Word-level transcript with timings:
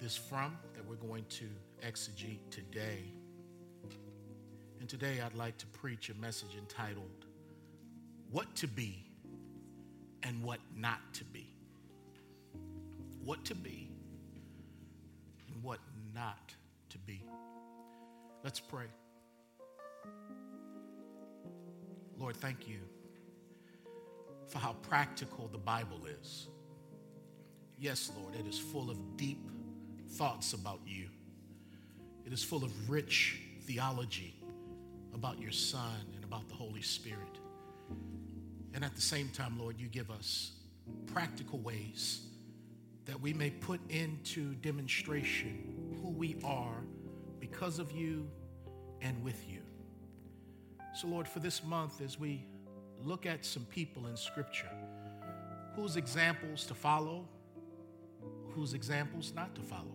this 0.00 0.16
from 0.16 0.56
that 0.74 0.86
we're 0.86 0.96
going 0.96 1.24
to 1.28 1.46
exegete 1.86 2.50
today. 2.50 3.04
And 4.80 4.88
today 4.88 5.20
I'd 5.24 5.34
like 5.34 5.56
to 5.58 5.66
preach 5.66 6.10
a 6.10 6.14
message 6.14 6.56
entitled, 6.58 7.26
What 8.30 8.54
to 8.56 8.68
Be 8.68 9.04
and 10.22 10.42
What 10.42 10.60
Not 10.76 11.00
to 11.14 11.24
Be. 11.24 11.52
What 13.24 13.44
to 13.46 13.56
be 13.56 13.90
and 15.48 15.62
what 15.62 15.80
not 16.14 16.54
to 16.90 16.98
be. 16.98 17.24
Let's 18.44 18.60
pray. 18.60 18.86
Lord, 22.18 22.36
thank 22.36 22.68
you 22.68 22.78
for 24.46 24.58
how 24.60 24.74
practical 24.88 25.48
the 25.48 25.58
Bible 25.58 26.02
is. 26.20 26.46
Yes, 27.78 28.12
Lord, 28.16 28.36
it 28.36 28.46
is 28.46 28.58
full 28.58 28.90
of 28.90 29.16
deep 29.16 29.50
thoughts 30.08 30.52
about 30.52 30.80
you. 30.86 31.08
It 32.24 32.32
is 32.32 32.42
full 32.42 32.64
of 32.64 32.90
rich 32.90 33.40
theology 33.62 34.34
about 35.14 35.40
your 35.40 35.52
Son 35.52 35.94
and 36.14 36.24
about 36.24 36.48
the 36.48 36.54
Holy 36.54 36.82
Spirit. 36.82 37.38
And 38.74 38.84
at 38.84 38.94
the 38.94 39.00
same 39.00 39.28
time, 39.30 39.58
Lord, 39.58 39.78
you 39.78 39.88
give 39.88 40.10
us 40.10 40.52
practical 41.06 41.58
ways 41.58 42.20
that 43.06 43.20
we 43.20 43.32
may 43.32 43.50
put 43.50 43.80
into 43.90 44.54
demonstration 44.56 45.98
who 46.02 46.10
we 46.10 46.36
are 46.44 46.82
because 47.40 47.78
of 47.78 47.92
you 47.92 48.28
and 49.00 49.22
with 49.22 49.48
you. 49.48 49.60
So, 50.94 51.08
Lord, 51.08 51.28
for 51.28 51.38
this 51.38 51.62
month, 51.64 52.00
as 52.00 52.18
we 52.18 52.44
look 53.02 53.26
at 53.26 53.44
some 53.44 53.64
people 53.66 54.06
in 54.06 54.16
Scripture 54.16 54.70
whose 55.74 55.96
examples 55.96 56.64
to 56.66 56.74
follow, 56.74 57.28
whose 58.56 58.72
examples 58.72 59.32
not 59.36 59.54
to 59.54 59.60
follow. 59.60 59.94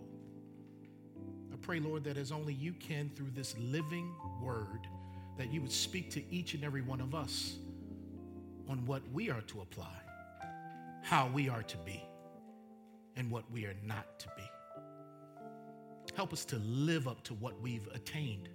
I 1.51 1.55
pray, 1.61 1.79
Lord, 1.79 2.03
that 2.03 2.15
as 2.15 2.31
only 2.31 2.53
you 2.53 2.73
can 2.73 3.09
through 3.15 3.31
this 3.33 3.55
living 3.57 4.13
word, 4.41 4.87
that 5.37 5.51
you 5.51 5.61
would 5.61 5.71
speak 5.71 6.11
to 6.11 6.23
each 6.31 6.53
and 6.53 6.63
every 6.63 6.83
one 6.83 7.01
of 7.01 7.15
us 7.15 7.55
on 8.69 8.85
what 8.85 9.01
we 9.11 9.31
are 9.31 9.41
to 9.41 9.61
apply, 9.61 9.97
how 11.01 11.27
we 11.33 11.49
are 11.49 11.63
to 11.63 11.77
be, 11.79 12.03
and 13.15 13.31
what 13.31 13.49
we 13.51 13.65
are 13.65 13.75
not 13.83 14.19
to 14.19 14.27
be. 14.37 14.43
Help 16.15 16.31
us 16.31 16.45
to 16.45 16.57
live 16.57 17.07
up 17.07 17.23
to 17.23 17.33
what 17.33 17.59
we've 17.61 17.87
attained. 17.95 18.49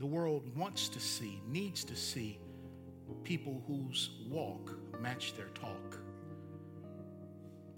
The 0.00 0.06
world 0.06 0.50
wants 0.56 0.88
to 0.88 1.00
see, 1.00 1.40
needs 1.46 1.84
to 1.84 1.94
see 1.94 2.40
people 3.22 3.62
whose 3.66 4.10
walk 4.28 4.76
match 5.00 5.34
their 5.36 5.48
talk. 5.48 5.98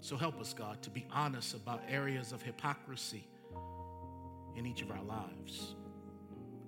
So 0.01 0.15
help 0.15 0.39
us, 0.39 0.53
God, 0.53 0.81
to 0.83 0.89
be 0.89 1.05
honest 1.11 1.53
about 1.53 1.81
areas 1.89 2.31
of 2.31 2.41
hypocrisy 2.41 3.27
in 4.55 4.65
each 4.65 4.81
of 4.81 4.91
our 4.91 5.03
lives. 5.03 5.75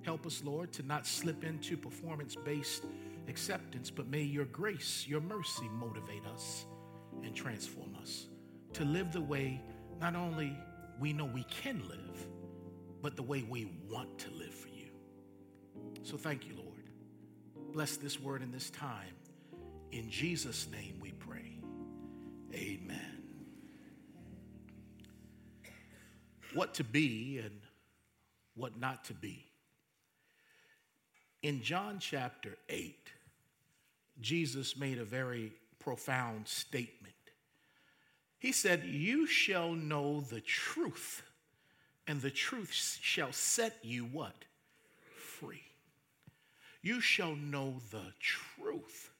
Help 0.04 0.26
us, 0.26 0.44
Lord, 0.44 0.72
to 0.74 0.84
not 0.84 1.06
slip 1.06 1.44
into 1.44 1.78
performance 1.78 2.36
based 2.36 2.86
acceptance, 3.28 3.90
but 3.90 4.08
may 4.08 4.22
your 4.22 4.46
grace, 4.46 5.06
your 5.08 5.22
mercy 5.22 5.70
motivate 5.70 6.26
us 6.34 6.66
and 7.24 7.36
transform 7.36 7.96
us 8.02 8.28
to 8.74 8.84
live 8.86 9.12
the 9.12 9.22
way 9.22 9.62
not 10.00 10.16
only 10.16 10.56
we 11.00 11.14
know 11.14 11.26
we 11.26 11.44
can 11.44 11.82
live, 11.88 12.28
but 13.02 13.16
the 13.16 13.24
way 13.24 13.44
we 13.48 13.72
want 13.90 14.18
to 14.20 14.32
live 14.32 14.54
for 14.54 14.70
you. 14.70 14.90
So 16.04 16.18
thank 16.18 16.48
you, 16.48 16.56
Lord. 16.56 16.90
Bless 17.74 17.98
this 17.98 18.20
word 18.20 18.42
in 18.42 18.52
this 18.52 18.70
time. 18.70 19.16
In 19.92 20.10
Jesus' 20.10 20.68
name 20.72 21.00
we 21.02 21.12
pray. 21.12 21.60
Amen. 22.54 23.11
What 26.54 26.74
to 26.76 26.84
be 26.84 27.40
and 27.44 27.60
what 28.56 28.80
not 28.80 29.06
to 29.06 29.14
be. 29.14 29.46
In 31.42 31.62
John 31.62 31.98
chapter 32.00 32.58
8, 32.70 32.96
Jesus 34.20 34.78
made 34.78 35.00
a 35.00 35.06
very 35.06 35.54
profound 35.80 36.48
statement. 36.48 37.14
He 38.38 38.52
said, 38.52 38.84
You 38.84 39.26
shall 39.26 39.74
know 39.74 40.22
the 40.22 40.42
truth, 40.42 41.24
and 42.08 42.22
the 42.22 42.32
truth 42.32 43.00
shall 43.02 43.32
set 43.32 43.78
you 43.84 44.06
what? 44.06 44.46
Free. 45.16 45.64
You 46.82 47.02
shall 47.02 47.36
know 47.36 47.76
the 47.92 48.14
truth, 48.20 49.12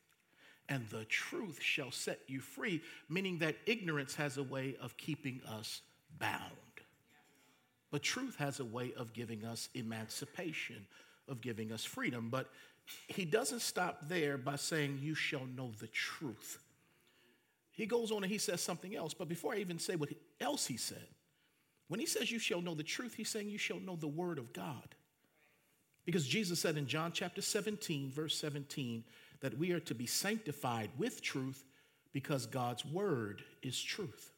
and 0.70 0.88
the 0.90 1.06
truth 1.06 1.60
shall 1.62 1.92
set 1.92 2.20
you 2.28 2.40
free, 2.40 2.82
meaning 3.10 3.40
that 3.40 3.58
ignorance 3.66 4.16
has 4.16 4.38
a 4.38 4.44
way 4.44 4.76
of 4.82 4.98
keeping 4.98 5.42
us 5.48 5.82
bound. 6.20 6.71
But 7.92 8.02
truth 8.02 8.38
has 8.38 8.60
a 8.60 8.66
way 8.66 8.94
of 8.96 9.14
giving 9.14 9.44
us 9.44 9.70
emancipation, 9.74 10.88
of 11.28 11.42
giving 11.42 11.72
us 11.72 11.84
freedom. 11.84 12.30
But 12.30 12.50
he 13.08 13.26
doesn't 13.26 13.62
stop 13.62 14.08
there 14.08 14.38
by 14.38 14.56
saying, 14.56 15.00
You 15.02 15.14
shall 15.14 15.46
know 15.46 15.72
the 15.80 15.88
truth. 15.88 16.60
He 17.72 17.86
goes 17.86 18.12
on 18.12 18.24
and 18.24 18.32
he 18.32 18.38
says 18.38 18.62
something 18.62 18.96
else. 18.96 19.14
But 19.14 19.30
before 19.30 19.54
I 19.54 19.58
even 19.58 19.80
say 19.80 19.96
what 19.96 20.10
else 20.40 20.68
he 20.68 20.78
said, 20.78 21.08
when 21.88 22.00
he 22.00 22.06
says, 22.06 22.32
You 22.32 22.40
shall 22.40 22.62
know 22.62 22.76
the 22.76 22.84
truth, 22.84 23.16
he's 23.16 23.30
saying, 23.30 23.50
You 23.50 23.58
shall 23.58 23.80
know 23.80 23.98
the 23.98 24.08
word 24.08 24.38
of 24.38 24.54
God. 24.54 24.96
Because 26.06 26.26
Jesus 26.26 26.60
said 26.60 26.78
in 26.78 26.88
John 26.88 27.12
chapter 27.12 27.42
17, 27.42 28.12
verse 28.12 28.36
17, 28.38 29.04
that 29.42 29.58
we 29.58 29.72
are 29.72 29.80
to 29.82 29.94
be 29.94 30.06
sanctified 30.06 30.90
with 30.98 31.22
truth 31.22 31.64
because 32.14 32.46
God's 32.46 32.86
word 32.86 33.44
is 33.62 33.82
truth. 33.82 34.32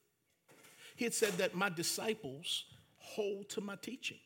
He 0.96 1.06
had 1.06 1.14
said 1.14 1.34
that 1.34 1.56
my 1.56 1.70
disciples 1.70 2.66
hold 3.03 3.50
to 3.50 3.62
my 3.62 3.75
teaching. 3.75 4.18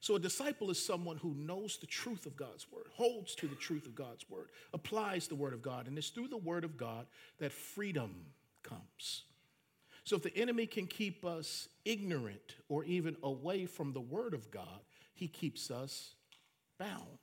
So 0.00 0.14
a 0.14 0.20
disciple 0.20 0.70
is 0.70 0.84
someone 0.84 1.16
who 1.16 1.34
knows 1.34 1.78
the 1.78 1.86
truth 1.86 2.26
of 2.26 2.36
God's 2.36 2.66
word, 2.70 2.86
holds 2.92 3.34
to 3.36 3.48
the 3.48 3.54
truth 3.54 3.86
of 3.86 3.94
God's 3.94 4.28
word, 4.28 4.48
applies 4.72 5.26
the 5.26 5.34
word 5.34 5.52
of 5.52 5.62
God, 5.62 5.86
and 5.86 5.98
it's 5.98 6.10
through 6.10 6.28
the 6.28 6.36
word 6.36 6.64
of 6.64 6.76
God 6.76 7.06
that 7.38 7.52
freedom 7.52 8.14
comes. 8.62 9.24
So 10.04 10.16
if 10.16 10.22
the 10.22 10.36
enemy 10.36 10.66
can 10.66 10.86
keep 10.86 11.24
us 11.24 11.68
ignorant 11.84 12.56
or 12.68 12.84
even 12.84 13.16
away 13.22 13.66
from 13.66 13.92
the 13.92 14.00
word 14.00 14.34
of 14.34 14.50
God, 14.50 14.80
he 15.14 15.26
keeps 15.28 15.70
us 15.70 16.14
bound. 16.78 17.18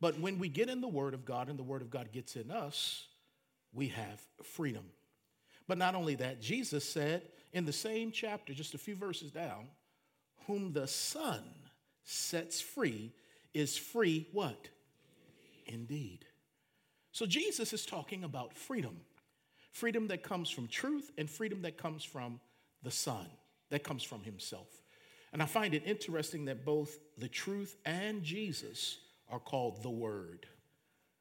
But 0.00 0.18
when 0.18 0.38
we 0.38 0.48
get 0.48 0.70
in 0.70 0.80
the 0.80 0.88
Word 0.88 1.14
of 1.14 1.24
God 1.24 1.48
and 1.48 1.58
the 1.58 1.64
Word 1.64 1.82
of 1.82 1.90
God 1.90 2.10
gets 2.12 2.36
in 2.36 2.50
us, 2.50 3.06
we 3.72 3.88
have 3.88 4.20
freedom. 4.42 4.84
But 5.68 5.78
not 5.78 5.94
only 5.94 6.14
that, 6.16 6.40
Jesus 6.40 6.88
said 6.88 7.22
in 7.52 7.64
the 7.64 7.72
same 7.72 8.12
chapter, 8.12 8.52
just 8.54 8.74
a 8.74 8.78
few 8.78 8.94
verses 8.94 9.30
down, 9.30 9.68
whom 10.46 10.72
the 10.72 10.86
Son 10.86 11.42
sets 12.04 12.60
free 12.60 13.12
is 13.54 13.76
free 13.76 14.28
what? 14.32 14.68
Indeed. 15.66 16.24
So 17.12 17.26
Jesus 17.26 17.72
is 17.72 17.84
talking 17.84 18.24
about 18.24 18.56
freedom 18.56 18.96
freedom 19.72 20.08
that 20.08 20.22
comes 20.22 20.50
from 20.50 20.66
truth 20.66 21.12
and 21.16 21.30
freedom 21.30 21.62
that 21.62 21.78
comes 21.78 22.02
from 22.02 22.40
the 22.82 22.90
Son, 22.90 23.26
that 23.70 23.84
comes 23.84 24.02
from 24.02 24.22
Himself. 24.22 24.68
And 25.32 25.42
I 25.42 25.46
find 25.46 25.74
it 25.74 25.84
interesting 25.86 26.46
that 26.46 26.64
both 26.64 26.98
the 27.18 27.28
truth 27.28 27.76
and 27.84 28.22
Jesus 28.22 28.98
are 29.30 29.38
called 29.38 29.82
the 29.82 29.90
Word. 29.90 30.46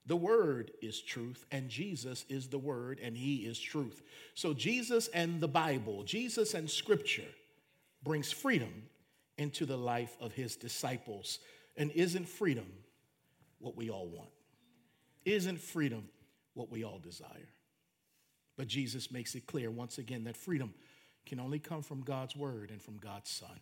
The 0.10 0.16
Word 0.16 0.72
is 0.82 1.00
truth, 1.02 1.46
and 1.52 1.70
Jesus 1.70 2.26
is 2.30 2.48
the 2.48 2.58
Word, 2.58 3.00
and 3.00 3.16
He 3.16 3.46
is 3.46 3.60
truth. 3.60 4.02
So, 4.34 4.56
Jesus 4.56 5.08
and 5.10 5.40
the 5.40 5.48
Bible, 5.48 6.02
Jesus 6.02 6.56
and 6.56 6.68
Scripture 6.68 7.30
brings 8.02 8.32
freedom 8.32 8.74
into 9.38 9.68
the 9.68 9.78
life 9.78 10.18
of 10.20 10.34
His 10.34 10.56
disciples. 10.56 11.38
And 11.78 11.92
isn't 11.92 12.28
freedom 12.28 12.66
what 13.60 13.78
we 13.78 13.92
all 13.92 14.08
want? 14.08 14.32
Isn't 15.26 15.62
freedom 15.62 16.10
what 16.56 16.72
we 16.72 16.84
all 16.84 16.98
desire? 16.98 17.54
But 18.58 18.68
Jesus 18.68 19.12
makes 19.12 19.36
it 19.36 19.46
clear 19.46 19.70
once 19.70 20.00
again 20.00 20.24
that 20.24 20.36
freedom 20.36 20.74
can 21.28 21.40
only 21.40 21.60
come 21.60 21.84
from 21.84 22.02
God's 22.02 22.36
Word 22.36 22.72
and 22.72 22.82
from 22.82 22.98
God's 22.98 23.30
Son 23.30 23.60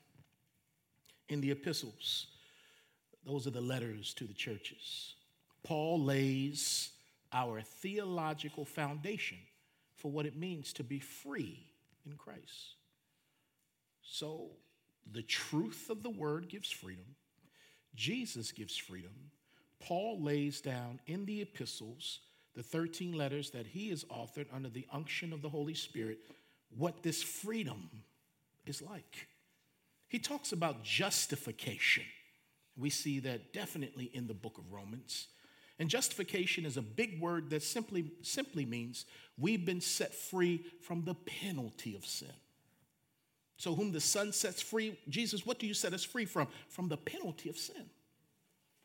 in 1.27 1.41
the 1.41 1.51
epistles. 1.51 2.27
Those 3.25 3.47
are 3.47 3.51
the 3.51 3.59
letters 3.59 4.13
to 4.13 4.23
the 4.23 4.33
churches. 4.33 5.15
Paul 5.67 6.01
lays 6.01 6.91
our 7.33 7.59
theological 7.59 8.63
foundation 8.63 9.37
for 9.97 10.09
what 10.09 10.25
it 10.25 10.37
means 10.37 10.71
to 10.73 10.83
be 10.83 10.99
free 10.99 11.59
in 12.05 12.13
Christ. 12.13 12.75
So, 14.01 14.51
the 15.11 15.23
truth 15.23 15.89
of 15.89 16.03
the 16.03 16.09
word 16.09 16.47
gives 16.47 16.71
freedom, 16.71 17.03
Jesus 17.95 18.53
gives 18.53 18.77
freedom. 18.77 19.11
Paul 19.81 20.21
lays 20.21 20.61
down 20.61 21.01
in 21.05 21.25
the 21.25 21.41
epistles, 21.41 22.19
the 22.55 22.63
13 22.63 23.11
letters 23.11 23.49
that 23.49 23.67
he 23.67 23.89
has 23.89 24.05
authored 24.05 24.47
under 24.53 24.69
the 24.69 24.87
unction 24.93 25.33
of 25.33 25.41
the 25.41 25.49
Holy 25.49 25.73
Spirit, 25.73 26.19
what 26.77 27.03
this 27.03 27.21
freedom 27.21 27.89
is 28.65 28.81
like. 28.81 29.27
He 30.07 30.17
talks 30.17 30.53
about 30.53 30.83
justification. 30.83 32.05
We 32.77 32.89
see 32.89 33.19
that 33.19 33.51
definitely 33.51 34.09
in 34.13 34.27
the 34.27 34.33
book 34.33 34.57
of 34.57 34.71
Romans. 34.71 35.27
And 35.79 35.89
justification 35.89 36.65
is 36.65 36.77
a 36.77 36.81
big 36.81 37.21
word 37.21 37.51
that 37.51 37.61
simply, 37.61 38.11
simply 38.21 38.65
means 38.65 39.05
we've 39.37 39.65
been 39.65 39.81
set 39.81 40.13
free 40.13 40.65
from 40.81 41.03
the 41.03 41.13
penalty 41.13 41.95
of 41.95 42.05
sin. 42.05 42.33
So, 43.57 43.73
whom 43.73 43.91
the 43.91 44.01
Son 44.01 44.31
sets 44.33 44.61
free, 44.61 44.99
Jesus, 45.09 45.45
what 45.45 45.59
do 45.59 45.67
you 45.67 45.73
set 45.73 45.93
us 45.93 46.03
free 46.03 46.25
from? 46.25 46.47
From 46.69 46.89
the 46.89 46.97
penalty 46.97 47.49
of 47.49 47.57
sin. 47.57 47.89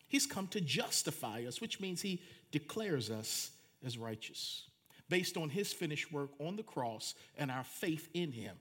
He's 0.08 0.26
come 0.26 0.46
to 0.48 0.60
justify 0.60 1.44
us, 1.46 1.60
which 1.60 1.80
means 1.80 2.02
he 2.02 2.22
declares 2.50 3.10
us 3.10 3.50
as 3.84 3.96
righteous 3.96 4.64
based 5.12 5.36
on 5.36 5.50
his 5.50 5.74
finished 5.74 6.10
work 6.10 6.30
on 6.38 6.56
the 6.56 6.62
cross 6.62 7.14
and 7.36 7.50
our 7.50 7.64
faith 7.64 8.08
in 8.14 8.32
him. 8.32 8.56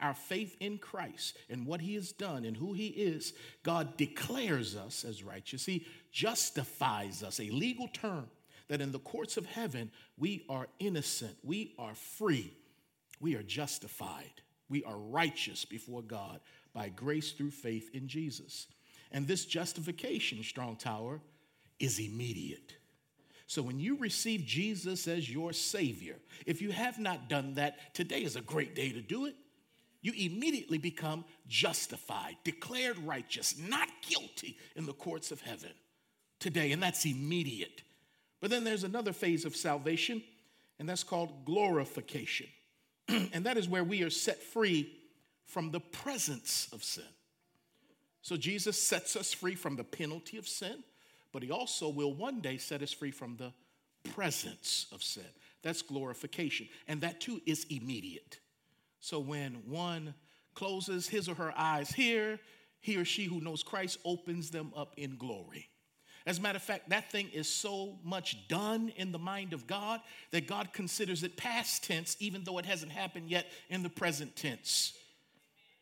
Our 0.00 0.14
faith 0.14 0.56
in 0.60 0.78
Christ 0.78 1.36
and 1.48 1.66
what 1.66 1.80
he 1.80 1.94
has 1.94 2.12
done 2.12 2.44
and 2.44 2.56
who 2.56 2.72
he 2.72 2.88
is, 2.88 3.32
God 3.62 3.96
declares 3.96 4.76
us 4.76 5.04
as 5.04 5.22
righteous. 5.22 5.64
He 5.64 5.86
justifies 6.12 7.22
us, 7.22 7.40
a 7.40 7.50
legal 7.50 7.88
term 7.88 8.28
that 8.68 8.80
in 8.80 8.92
the 8.92 8.98
courts 8.98 9.36
of 9.36 9.46
heaven 9.46 9.90
we 10.18 10.44
are 10.48 10.66
innocent, 10.78 11.36
we 11.42 11.74
are 11.78 11.94
free, 11.94 12.52
we 13.20 13.34
are 13.34 13.42
justified. 13.42 14.42
We 14.68 14.84
are 14.84 14.98
righteous 14.98 15.64
before 15.64 16.02
God 16.02 16.40
by 16.74 16.88
grace 16.88 17.32
through 17.32 17.52
faith 17.52 17.90
in 17.94 18.08
Jesus. 18.08 18.66
And 19.12 19.26
this 19.26 19.44
justification, 19.44 20.42
Strong 20.42 20.76
Tower, 20.76 21.20
is 21.78 21.98
immediate. 21.98 22.74
So 23.46 23.62
when 23.62 23.78
you 23.78 23.96
receive 23.96 24.44
Jesus 24.44 25.06
as 25.06 25.30
your 25.30 25.52
Savior, 25.52 26.16
if 26.46 26.60
you 26.60 26.72
have 26.72 26.98
not 26.98 27.28
done 27.28 27.54
that, 27.54 27.94
today 27.94 28.24
is 28.24 28.34
a 28.34 28.40
great 28.40 28.74
day 28.74 28.90
to 28.90 29.00
do 29.00 29.26
it. 29.26 29.36
You 30.06 30.12
immediately 30.16 30.78
become 30.78 31.24
justified, 31.48 32.36
declared 32.44 32.96
righteous, 33.00 33.58
not 33.58 33.88
guilty 34.08 34.56
in 34.76 34.86
the 34.86 34.92
courts 34.92 35.32
of 35.32 35.40
heaven 35.40 35.72
today, 36.38 36.70
and 36.70 36.80
that's 36.80 37.04
immediate. 37.04 37.82
But 38.40 38.50
then 38.50 38.62
there's 38.62 38.84
another 38.84 39.12
phase 39.12 39.44
of 39.44 39.56
salvation, 39.56 40.22
and 40.78 40.88
that's 40.88 41.02
called 41.02 41.44
glorification. 41.44 42.46
and 43.08 43.42
that 43.42 43.56
is 43.56 43.68
where 43.68 43.82
we 43.82 44.04
are 44.04 44.10
set 44.10 44.40
free 44.40 44.92
from 45.44 45.72
the 45.72 45.80
presence 45.80 46.68
of 46.72 46.84
sin. 46.84 47.02
So 48.22 48.36
Jesus 48.36 48.80
sets 48.80 49.16
us 49.16 49.32
free 49.32 49.56
from 49.56 49.74
the 49.74 49.82
penalty 49.82 50.38
of 50.38 50.46
sin, 50.46 50.84
but 51.32 51.42
he 51.42 51.50
also 51.50 51.88
will 51.88 52.14
one 52.14 52.38
day 52.38 52.58
set 52.58 52.80
us 52.80 52.92
free 52.92 53.10
from 53.10 53.38
the 53.38 53.52
presence 54.12 54.86
of 54.92 55.02
sin. 55.02 55.26
That's 55.62 55.82
glorification. 55.82 56.68
And 56.86 57.00
that 57.00 57.20
too 57.20 57.40
is 57.44 57.66
immediate. 57.70 58.38
So 59.06 59.20
when 59.20 59.62
one 59.68 60.14
closes 60.56 61.06
his 61.06 61.28
or 61.28 61.34
her 61.36 61.54
eyes 61.56 61.90
here, 61.90 62.40
he 62.80 62.96
or 62.96 63.04
she 63.04 63.26
who 63.26 63.40
knows 63.40 63.62
Christ 63.62 64.00
opens 64.04 64.50
them 64.50 64.72
up 64.74 64.94
in 64.96 65.16
glory. 65.16 65.68
As 66.26 66.38
a 66.38 66.40
matter 66.40 66.56
of 66.56 66.62
fact, 66.62 66.88
that 66.88 67.12
thing 67.12 67.30
is 67.32 67.48
so 67.48 68.00
much 68.02 68.48
done 68.48 68.92
in 68.96 69.12
the 69.12 69.18
mind 69.18 69.52
of 69.52 69.68
God 69.68 70.00
that 70.32 70.48
God 70.48 70.72
considers 70.72 71.22
it 71.22 71.36
past 71.36 71.84
tense, 71.84 72.16
even 72.18 72.42
though 72.42 72.58
it 72.58 72.66
hasn't 72.66 72.90
happened 72.90 73.30
yet 73.30 73.46
in 73.70 73.84
the 73.84 73.88
present 73.88 74.34
tense. 74.34 74.94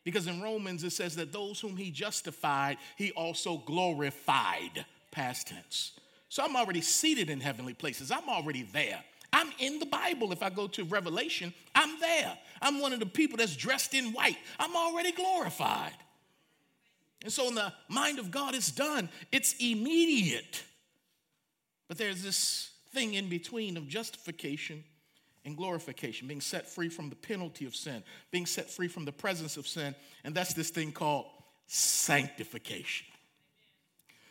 Because 0.03 0.27
in 0.27 0.39
Romans 0.39 0.83
it 0.83 0.91
says 0.91 1.15
that 1.15 1.33
those 1.33 1.59
whom 1.59 1.75
he 1.75 1.89
justified, 1.89 2.77
he 2.95 3.11
also 3.13 3.57
glorified, 3.57 4.85
past 5.09 5.47
tense. 5.47 5.93
So 6.29 6.43
I'm 6.43 6.55
already 6.55 6.81
seated 6.81 7.31
in 7.31 7.39
heavenly 7.39 7.73
places, 7.73 8.11
I'm 8.11 8.29
already 8.29 8.69
there. 8.71 9.03
I'm 9.35 9.51
in 9.59 9.79
the 9.79 9.85
Bible. 9.85 10.31
If 10.31 10.41
I 10.41 10.49
go 10.49 10.67
to 10.67 10.85
Revelation, 10.85 11.53
I'm 11.75 11.99
there. 11.99 12.37
I'm 12.61 12.79
one 12.79 12.93
of 12.93 12.99
the 12.99 13.05
people 13.05 13.37
that's 13.37 13.55
dressed 13.55 13.93
in 13.93 14.13
white. 14.13 14.37
I'm 14.59 14.75
already 14.75 15.11
glorified. 15.11 15.93
And 17.23 17.31
so, 17.31 17.47
in 17.47 17.55
the 17.55 17.73
mind 17.89 18.19
of 18.19 18.31
God, 18.31 18.53
it's 18.53 18.71
done, 18.71 19.09
it's 19.31 19.55
immediate. 19.59 20.63
But 21.87 21.97
there's 21.97 22.23
this 22.23 22.71
thing 22.93 23.13
in 23.15 23.29
between 23.29 23.77
of 23.77 23.87
justification 23.87 24.83
and 25.43 25.55
glorification, 25.55 26.27
being 26.27 26.41
set 26.41 26.67
free 26.67 26.89
from 26.89 27.09
the 27.09 27.15
penalty 27.15 27.65
of 27.65 27.75
sin, 27.75 28.03
being 28.31 28.45
set 28.45 28.69
free 28.69 28.87
from 28.87 29.05
the 29.05 29.11
presence 29.11 29.57
of 29.57 29.67
sin, 29.67 29.95
and 30.23 30.33
that's 30.33 30.53
this 30.53 30.71
thing 30.71 30.91
called 30.91 31.27
sanctification. 31.67 33.07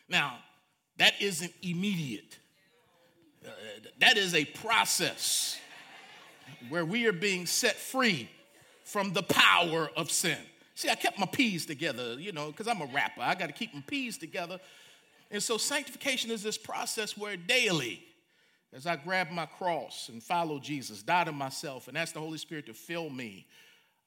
Now, 0.09 0.39
that 0.99 1.15
isn't 1.21 1.53
immediate, 1.63 2.39
uh, 3.45 3.51
that 4.01 4.17
is 4.17 4.35
a 4.35 4.45
process 4.45 5.59
where 6.69 6.85
we 6.85 7.07
are 7.07 7.13
being 7.13 7.47
set 7.47 7.77
free 7.77 8.29
from 8.85 9.13
the 9.13 9.23
power 9.23 9.91
of 9.97 10.11
sin. 10.11 10.39
See, 10.75 10.91
I 10.91 10.95
kept 10.95 11.19
my 11.19 11.27
P's 11.27 11.67
together, 11.67 12.19
you 12.19 12.33
know, 12.33 12.49
because 12.49 12.69
I'm 12.69 12.81
a 12.81 12.87
rapper. 12.87 13.23
I 13.23 13.35
got 13.35 13.47
to 13.47 13.53
keep 13.53 13.75
my 13.75 13.83
P's 13.87 14.19
together. 14.19 14.59
And 15.31 15.43
so 15.43 15.57
sanctification 15.57 16.31
is 16.31 16.43
this 16.43 16.59
process 16.59 17.17
where 17.17 17.37
daily, 17.37 18.03
as 18.73 18.87
I 18.87 18.97
grab 18.97 19.31
my 19.31 19.47
cross 19.47 20.09
and 20.09 20.23
follow 20.23 20.59
Jesus, 20.59 21.03
die 21.03 21.25
to 21.25 21.33
myself, 21.33 21.89
and 21.89 21.97
ask 21.97 22.13
the 22.13 22.21
Holy 22.21 22.39
Spirit 22.39 22.67
to 22.67 22.75
fill 22.75 23.09
me, 23.09 23.47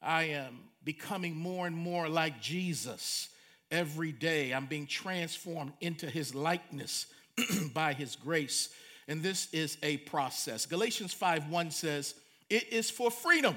I 0.01 0.23
am 0.23 0.59
becoming 0.83 1.35
more 1.35 1.67
and 1.67 1.75
more 1.75 2.07
like 2.07 2.41
Jesus 2.41 3.29
every 3.71 4.11
day. 4.11 4.53
I'm 4.53 4.67
being 4.67 4.87
transformed 4.87 5.73
into 5.81 6.09
his 6.09 6.35
likeness 6.35 7.07
by 7.73 7.93
his 7.93 8.15
grace. 8.15 8.69
And 9.07 9.23
this 9.23 9.47
is 9.53 9.77
a 9.83 9.97
process. 9.97 10.65
Galatians 10.65 11.13
5 11.13 11.49
1 11.49 11.71
says, 11.71 12.15
It 12.49 12.71
is 12.71 12.89
for 12.89 13.11
freedom 13.11 13.55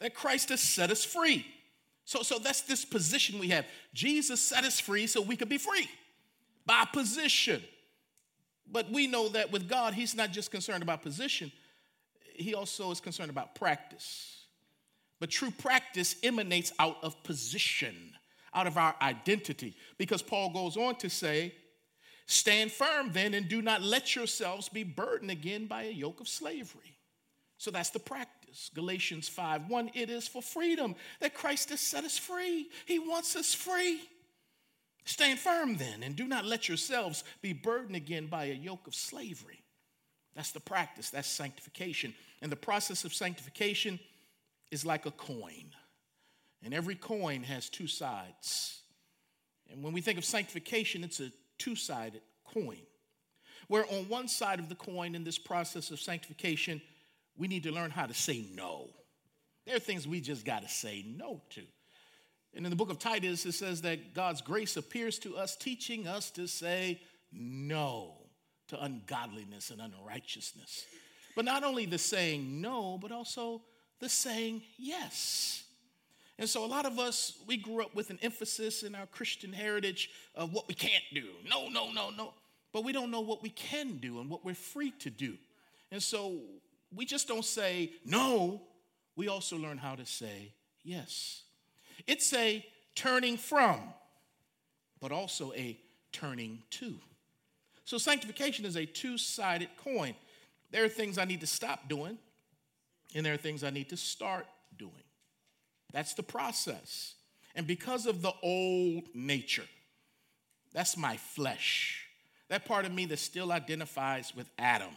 that 0.00 0.14
Christ 0.14 0.48
has 0.50 0.60
set 0.60 0.90
us 0.90 1.04
free. 1.04 1.46
So, 2.04 2.22
so 2.22 2.38
that's 2.38 2.62
this 2.62 2.84
position 2.84 3.38
we 3.38 3.48
have. 3.48 3.66
Jesus 3.92 4.40
set 4.40 4.64
us 4.64 4.80
free 4.80 5.06
so 5.06 5.20
we 5.20 5.36
could 5.36 5.48
be 5.48 5.58
free 5.58 5.88
by 6.64 6.86
position. 6.92 7.62
But 8.70 8.90
we 8.90 9.06
know 9.06 9.28
that 9.28 9.50
with 9.52 9.68
God, 9.68 9.94
He's 9.94 10.14
not 10.14 10.30
just 10.30 10.50
concerned 10.50 10.82
about 10.82 11.02
position, 11.02 11.52
He 12.34 12.54
also 12.54 12.90
is 12.90 13.00
concerned 13.00 13.30
about 13.30 13.54
practice. 13.54 14.44
But 15.20 15.30
true 15.30 15.50
practice 15.50 16.14
emanates 16.22 16.72
out 16.78 16.96
of 17.02 17.20
position, 17.24 18.12
out 18.54 18.66
of 18.66 18.78
our 18.78 18.94
identity. 19.02 19.74
Because 19.96 20.22
Paul 20.22 20.50
goes 20.50 20.76
on 20.76 20.94
to 20.96 21.10
say, 21.10 21.54
Stand 22.26 22.70
firm 22.70 23.10
then 23.12 23.32
and 23.32 23.48
do 23.48 23.62
not 23.62 23.82
let 23.82 24.14
yourselves 24.14 24.68
be 24.68 24.84
burdened 24.84 25.30
again 25.30 25.66
by 25.66 25.84
a 25.84 25.90
yoke 25.90 26.20
of 26.20 26.28
slavery. 26.28 26.97
So 27.58 27.72
that's 27.72 27.90
the 27.90 27.98
practice. 27.98 28.70
Galatians 28.74 29.28
5 29.28 29.68
1, 29.68 29.90
it 29.94 30.08
is 30.08 30.28
for 30.28 30.40
freedom 30.40 30.94
that 31.20 31.34
Christ 31.34 31.70
has 31.70 31.80
set 31.80 32.04
us 32.04 32.16
free. 32.16 32.68
He 32.86 32.98
wants 32.98 33.36
us 33.36 33.52
free. 33.52 34.00
Stand 35.04 35.38
firm 35.38 35.76
then, 35.76 36.02
and 36.02 36.14
do 36.14 36.28
not 36.28 36.44
let 36.44 36.68
yourselves 36.68 37.24
be 37.42 37.52
burdened 37.52 37.96
again 37.96 38.26
by 38.26 38.44
a 38.44 38.54
yoke 38.54 38.86
of 38.86 38.94
slavery. 38.94 39.62
That's 40.34 40.52
the 40.52 40.60
practice, 40.60 41.10
that's 41.10 41.28
sanctification. 41.28 42.14
And 42.42 42.52
the 42.52 42.56
process 42.56 43.04
of 43.04 43.12
sanctification 43.12 43.98
is 44.70 44.86
like 44.86 45.06
a 45.06 45.10
coin, 45.10 45.72
and 46.62 46.72
every 46.72 46.94
coin 46.94 47.42
has 47.42 47.68
two 47.68 47.86
sides. 47.88 48.82
And 49.70 49.82
when 49.82 49.92
we 49.92 50.00
think 50.00 50.18
of 50.18 50.24
sanctification, 50.24 51.02
it's 51.02 51.20
a 51.20 51.32
two 51.58 51.74
sided 51.74 52.20
coin, 52.44 52.82
where 53.66 53.86
on 53.90 54.08
one 54.08 54.28
side 54.28 54.60
of 54.60 54.68
the 54.68 54.74
coin 54.74 55.14
in 55.14 55.24
this 55.24 55.38
process 55.38 55.90
of 55.90 55.98
sanctification, 55.98 56.80
we 57.38 57.48
need 57.48 57.62
to 57.62 57.72
learn 57.72 57.90
how 57.90 58.06
to 58.06 58.14
say 58.14 58.44
no. 58.54 58.88
There 59.66 59.76
are 59.76 59.80
things 59.80 60.06
we 60.06 60.20
just 60.20 60.44
got 60.44 60.62
to 60.62 60.68
say 60.68 61.04
no 61.06 61.40
to. 61.50 61.62
And 62.54 62.66
in 62.66 62.70
the 62.70 62.76
book 62.76 62.90
of 62.90 62.98
Titus, 62.98 63.46
it 63.46 63.52
says 63.52 63.82
that 63.82 64.14
God's 64.14 64.40
grace 64.40 64.76
appears 64.76 65.18
to 65.20 65.36
us, 65.36 65.56
teaching 65.56 66.06
us 66.06 66.30
to 66.32 66.48
say 66.48 67.00
no 67.32 68.14
to 68.68 68.82
ungodliness 68.82 69.70
and 69.70 69.80
unrighteousness. 69.80 70.84
But 71.36 71.44
not 71.44 71.62
only 71.62 71.86
the 71.86 71.98
saying 71.98 72.60
no, 72.60 72.98
but 72.98 73.12
also 73.12 73.62
the 74.00 74.08
saying 74.08 74.62
yes. 74.76 75.62
And 76.38 76.48
so 76.48 76.64
a 76.64 76.66
lot 76.66 76.86
of 76.86 76.98
us, 76.98 77.34
we 77.46 77.56
grew 77.56 77.82
up 77.82 77.94
with 77.94 78.10
an 78.10 78.18
emphasis 78.22 78.82
in 78.82 78.94
our 78.94 79.06
Christian 79.06 79.52
heritage 79.52 80.10
of 80.34 80.52
what 80.52 80.68
we 80.68 80.74
can't 80.74 81.04
do. 81.12 81.26
No, 81.48 81.68
no, 81.68 81.90
no, 81.92 82.10
no. 82.10 82.32
But 82.72 82.84
we 82.84 82.92
don't 82.92 83.10
know 83.10 83.20
what 83.20 83.42
we 83.42 83.50
can 83.50 83.98
do 83.98 84.20
and 84.20 84.30
what 84.30 84.44
we're 84.44 84.54
free 84.54 84.92
to 85.00 85.10
do. 85.10 85.36
And 85.90 86.02
so 86.02 86.40
we 86.94 87.04
just 87.04 87.28
don't 87.28 87.44
say 87.44 87.92
no, 88.04 88.62
we 89.16 89.28
also 89.28 89.56
learn 89.56 89.78
how 89.78 89.94
to 89.94 90.06
say 90.06 90.52
yes. 90.82 91.42
It's 92.06 92.32
a 92.32 92.64
turning 92.94 93.36
from, 93.36 93.80
but 95.00 95.12
also 95.12 95.52
a 95.54 95.78
turning 96.12 96.62
to. 96.70 96.94
So 97.84 97.98
sanctification 97.98 98.64
is 98.64 98.76
a 98.76 98.86
two 98.86 99.18
sided 99.18 99.68
coin. 99.82 100.14
There 100.70 100.84
are 100.84 100.88
things 100.88 101.18
I 101.18 101.24
need 101.24 101.40
to 101.40 101.46
stop 101.46 101.88
doing, 101.88 102.18
and 103.14 103.24
there 103.24 103.34
are 103.34 103.38
things 103.38 103.64
I 103.64 103.70
need 103.70 103.88
to 103.90 103.96
start 103.96 104.46
doing. 104.78 104.92
That's 105.92 106.14
the 106.14 106.22
process. 106.22 107.14
And 107.54 107.66
because 107.66 108.06
of 108.06 108.22
the 108.22 108.32
old 108.42 109.04
nature, 109.14 109.64
that's 110.72 110.96
my 110.96 111.16
flesh, 111.16 112.06
that 112.48 112.66
part 112.66 112.84
of 112.84 112.92
me 112.92 113.06
that 113.06 113.18
still 113.18 113.52
identifies 113.52 114.34
with 114.34 114.48
Adam 114.58 114.94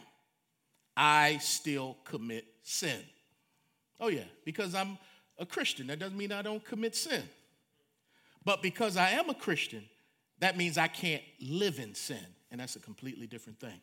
I 0.96 1.38
still 1.38 1.96
commit 2.04 2.44
sin. 2.62 3.00
Oh, 4.00 4.08
yeah, 4.08 4.24
because 4.44 4.74
I'm 4.74 4.98
a 5.38 5.46
Christian. 5.46 5.86
That 5.86 5.98
doesn't 5.98 6.16
mean 6.16 6.32
I 6.32 6.42
don't 6.42 6.64
commit 6.64 6.96
sin. 6.96 7.22
But 8.44 8.62
because 8.62 8.96
I 8.96 9.10
am 9.10 9.30
a 9.30 9.34
Christian, 9.34 9.84
that 10.40 10.56
means 10.56 10.76
I 10.76 10.88
can't 10.88 11.22
live 11.40 11.78
in 11.78 11.94
sin. 11.94 12.26
And 12.50 12.60
that's 12.60 12.76
a 12.76 12.80
completely 12.80 13.26
different 13.26 13.60
thing. 13.60 13.80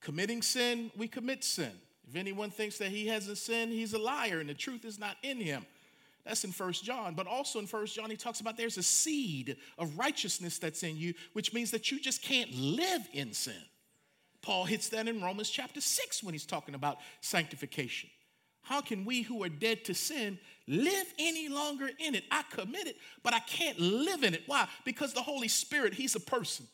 Committing 0.00 0.42
sin, 0.42 0.90
we 0.96 1.06
commit 1.06 1.44
sin. 1.44 1.72
If 2.08 2.16
anyone 2.16 2.50
thinks 2.50 2.78
that 2.78 2.88
he 2.88 3.06
hasn't 3.06 3.38
sinned, 3.38 3.72
he's 3.72 3.92
a 3.92 3.98
liar 3.98 4.40
and 4.40 4.48
the 4.48 4.54
truth 4.54 4.84
is 4.84 4.98
not 4.98 5.16
in 5.22 5.38
him. 5.38 5.64
That's 6.24 6.44
in 6.44 6.52
First 6.52 6.84
John. 6.84 7.14
But 7.14 7.26
also 7.26 7.58
in 7.58 7.66
First 7.66 7.94
John, 7.94 8.10
he 8.10 8.16
talks 8.16 8.40
about 8.40 8.56
there's 8.56 8.78
a 8.78 8.82
seed 8.82 9.56
of 9.78 9.98
righteousness 9.98 10.58
that's 10.58 10.82
in 10.82 10.96
you, 10.96 11.14
which 11.34 11.52
means 11.52 11.70
that 11.70 11.90
you 11.90 12.00
just 12.00 12.22
can't 12.22 12.52
live 12.52 13.08
in 13.12 13.32
sin. 13.32 13.62
Paul 14.42 14.64
hits 14.64 14.88
that 14.90 15.06
in 15.06 15.22
Romans 15.22 15.50
chapter 15.50 15.80
6 15.80 16.22
when 16.22 16.34
he's 16.34 16.46
talking 16.46 16.74
about 16.74 16.98
sanctification. 17.20 18.08
How 18.62 18.80
can 18.80 19.04
we 19.04 19.22
who 19.22 19.42
are 19.42 19.48
dead 19.48 19.84
to 19.86 19.94
sin 19.94 20.38
live 20.66 21.12
any 21.18 21.48
longer 21.48 21.90
in 21.98 22.14
it? 22.14 22.24
I 22.30 22.42
commit 22.50 22.86
it, 22.86 22.96
but 23.22 23.34
I 23.34 23.40
can't 23.40 23.78
live 23.78 24.22
in 24.22 24.34
it. 24.34 24.42
Why? 24.46 24.68
Because 24.84 25.12
the 25.12 25.22
Holy 25.22 25.48
Spirit, 25.48 25.94
He's 25.94 26.14
a 26.14 26.20
person. 26.20 26.66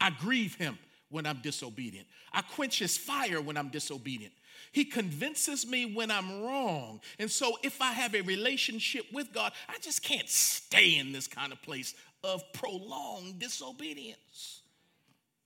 I 0.00 0.10
grieve 0.10 0.56
Him 0.56 0.78
when 1.08 1.24
I'm 1.24 1.40
disobedient, 1.42 2.08
I 2.32 2.42
quench 2.42 2.80
His 2.80 2.98
fire 2.98 3.40
when 3.40 3.56
I'm 3.56 3.68
disobedient. 3.68 4.32
He 4.72 4.84
convinces 4.84 5.66
me 5.66 5.94
when 5.94 6.10
I'm 6.10 6.42
wrong. 6.42 7.00
And 7.18 7.30
so, 7.30 7.56
if 7.62 7.80
I 7.80 7.92
have 7.92 8.14
a 8.14 8.22
relationship 8.22 9.06
with 9.12 9.32
God, 9.32 9.52
I 9.68 9.78
just 9.78 10.02
can't 10.02 10.28
stay 10.28 10.96
in 10.98 11.12
this 11.12 11.26
kind 11.26 11.52
of 11.52 11.62
place 11.62 11.94
of 12.24 12.42
prolonged 12.52 13.38
disobedience. 13.38 14.62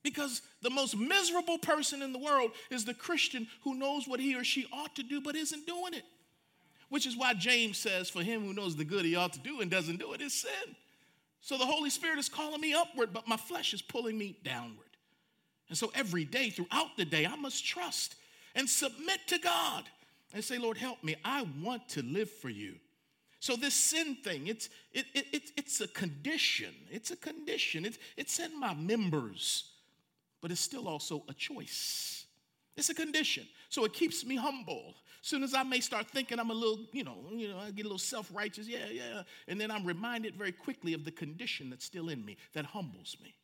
Because 0.03 0.41
the 0.61 0.69
most 0.69 0.97
miserable 0.97 1.57
person 1.57 2.01
in 2.01 2.11
the 2.11 2.19
world 2.19 2.51
is 2.69 2.85
the 2.85 2.93
Christian 2.93 3.47
who 3.63 3.75
knows 3.75 4.07
what 4.07 4.19
he 4.19 4.35
or 4.35 4.43
she 4.43 4.67
ought 4.73 4.95
to 4.95 5.03
do 5.03 5.21
but 5.21 5.35
isn't 5.35 5.67
doing 5.67 5.93
it. 5.93 6.03
Which 6.89 7.05
is 7.05 7.15
why 7.15 7.33
James 7.33 7.77
says, 7.77 8.09
For 8.09 8.23
him 8.23 8.43
who 8.43 8.53
knows 8.53 8.75
the 8.75 8.83
good 8.83 9.05
he 9.05 9.15
ought 9.15 9.33
to 9.33 9.39
do 9.39 9.61
and 9.61 9.69
doesn't 9.69 9.99
do 9.99 10.13
it 10.13 10.21
is 10.21 10.33
sin. 10.33 10.75
So 11.41 11.57
the 11.57 11.65
Holy 11.65 11.89
Spirit 11.89 12.19
is 12.19 12.29
calling 12.29 12.61
me 12.61 12.73
upward, 12.73 13.13
but 13.13 13.27
my 13.27 13.37
flesh 13.37 13.73
is 13.73 13.81
pulling 13.81 14.17
me 14.17 14.37
downward. 14.43 14.85
And 15.69 15.77
so 15.77 15.91
every 15.95 16.25
day, 16.25 16.49
throughout 16.49 16.97
the 16.97 17.05
day, 17.05 17.25
I 17.25 17.35
must 17.35 17.65
trust 17.65 18.15
and 18.55 18.69
submit 18.69 19.19
to 19.27 19.37
God 19.37 19.85
and 20.33 20.43
say, 20.43 20.57
Lord, 20.57 20.77
help 20.77 21.03
me. 21.03 21.15
I 21.23 21.47
want 21.63 21.87
to 21.89 22.03
live 22.03 22.29
for 22.29 22.49
you. 22.49 22.75
So 23.39 23.55
this 23.55 23.73
sin 23.73 24.17
thing, 24.23 24.47
it's, 24.47 24.69
it, 24.91 25.05
it, 25.13 25.25
it, 25.31 25.51
it's 25.57 25.81
a 25.81 25.87
condition. 25.87 26.73
It's 26.91 27.09
a 27.09 27.15
condition. 27.15 27.85
It's, 27.85 27.97
it's 28.17 28.39
in 28.39 28.59
my 28.59 28.73
members 28.73 29.70
but 30.41 30.51
it's 30.51 30.61
still 30.61 30.87
also 30.87 31.23
a 31.29 31.33
choice. 31.33 32.25
It's 32.75 32.89
a 32.89 32.93
condition. 32.93 33.47
So 33.69 33.85
it 33.85 33.93
keeps 33.93 34.25
me 34.25 34.35
humble. 34.35 34.95
Soon 35.21 35.43
as 35.43 35.53
I 35.53 35.63
may 35.63 35.81
start 35.81 36.09
thinking 36.09 36.39
I'm 36.39 36.49
a 36.49 36.53
little, 36.53 36.85
you 36.93 37.03
know, 37.03 37.17
you 37.31 37.49
know, 37.49 37.59
I 37.59 37.71
get 37.71 37.85
a 37.85 37.89
little 37.89 37.99
self-righteous, 37.99 38.67
yeah, 38.67 38.87
yeah. 38.91 39.23
And 39.47 39.61
then 39.61 39.69
I'm 39.69 39.85
reminded 39.85 40.35
very 40.35 40.51
quickly 40.51 40.93
of 40.93 41.05
the 41.05 41.11
condition 41.11 41.69
that's 41.69 41.85
still 41.85 42.09
in 42.09 42.25
me 42.25 42.37
that 42.53 42.65
humbles 42.65 43.17
me. 43.21 43.35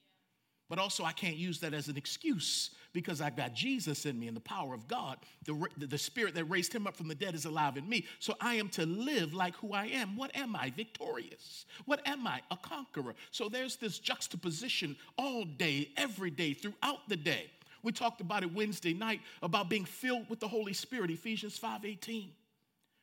But 0.70 0.80
also, 0.80 1.06
I 1.06 1.14
can't 1.14 1.38
use 1.38 1.60
that 1.62 1.74
as 1.74 1.88
an 1.88 1.96
excuse 1.96 2.72
because 2.92 3.22
I've 3.22 3.38
got 3.38 3.54
Jesus 3.54 4.06
in 4.06 4.20
me 4.20 4.28
and 4.28 4.36
the 4.36 4.42
power 4.42 4.74
of 4.74 4.88
God. 4.88 5.18
The, 5.46 5.68
the 5.78 5.98
spirit 5.98 6.36
that 6.36 6.46
raised 6.46 6.74
him 6.74 6.88
up 6.88 6.96
from 6.96 7.08
the 7.08 7.16
dead 7.16 7.36
is 7.36 7.46
alive 7.46 7.78
in 7.78 7.88
me. 7.88 8.06
So 8.20 8.36
I 8.42 8.56
am 8.56 8.70
to 8.70 8.86
live 8.86 9.34
like 9.34 9.56
who 9.58 9.72
I 9.72 9.86
am. 9.86 10.18
What 10.18 10.36
am 10.36 10.56
I? 10.56 10.72
Victorious. 10.72 11.66
What 11.86 12.06
am 12.06 12.28
I? 12.28 12.42
A 12.52 12.58
conqueror. 12.58 13.16
So 13.32 13.48
there's 13.48 13.78
this 13.78 14.00
juxtaposition 14.00 14.98
all 15.18 15.46
day, 15.46 15.90
every 15.96 16.32
day, 16.32 16.54
throughout 16.54 17.08
the 17.08 17.18
day. 17.18 17.52
We 17.84 17.92
talked 17.92 18.20
about 18.20 18.44
it 18.44 18.54
Wednesday 18.54 18.94
night 18.94 19.22
about 19.42 19.70
being 19.70 19.86
filled 19.86 20.30
with 20.30 20.40
the 20.40 20.48
Holy 20.48 20.74
Spirit, 20.74 21.12
Ephesians 21.12 21.58
5:18. 21.58 22.32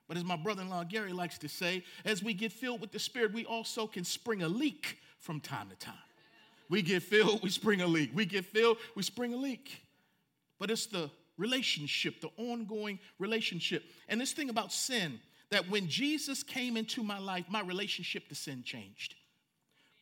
But 0.06 0.18
as 0.18 0.25
my 0.25 0.37
brother-in-law 0.37 0.85
Gary 0.85 1.14
likes 1.14 1.38
to 1.38 1.49
say, 1.49 1.83
as 2.04 2.23
we 2.23 2.35
get 2.35 2.52
filled 2.52 2.83
with 2.83 2.92
the 2.92 2.99
Spirit, 2.99 3.33
we 3.33 3.47
also 3.47 3.87
can 3.87 4.04
spring 4.04 4.42
a 4.42 4.49
leak 4.49 4.99
from 5.18 5.40
time 5.40 5.71
to 5.71 5.76
time. 5.76 5.94
We 6.75 6.83
get 6.83 7.04
filled, 7.04 7.40
we 7.40 7.50
spring 7.50 7.83
a 7.83 7.87
leak. 7.87 8.11
We 8.14 8.26
get 8.26 8.45
filled, 8.45 8.78
we 8.97 9.04
spring 9.04 9.33
a 9.33 9.37
leak. 9.37 9.81
But 10.59 10.73
it's 10.73 10.87
the 10.87 11.09
relationship, 11.38 12.21
the 12.21 12.31
ongoing 12.37 12.99
relationship. 13.21 13.85
And 14.09 14.21
this 14.21 14.33
thing 14.33 14.50
about 14.50 14.73
sin, 14.73 15.21
that 15.50 15.71
when 15.71 15.87
Jesus 15.87 16.43
came 16.43 16.76
into 16.76 17.04
my 17.04 17.21
life, 17.21 17.45
my 17.49 17.61
relationship 17.61 18.28
to 18.28 18.35
sin 18.35 18.64
changed. 18.64 19.14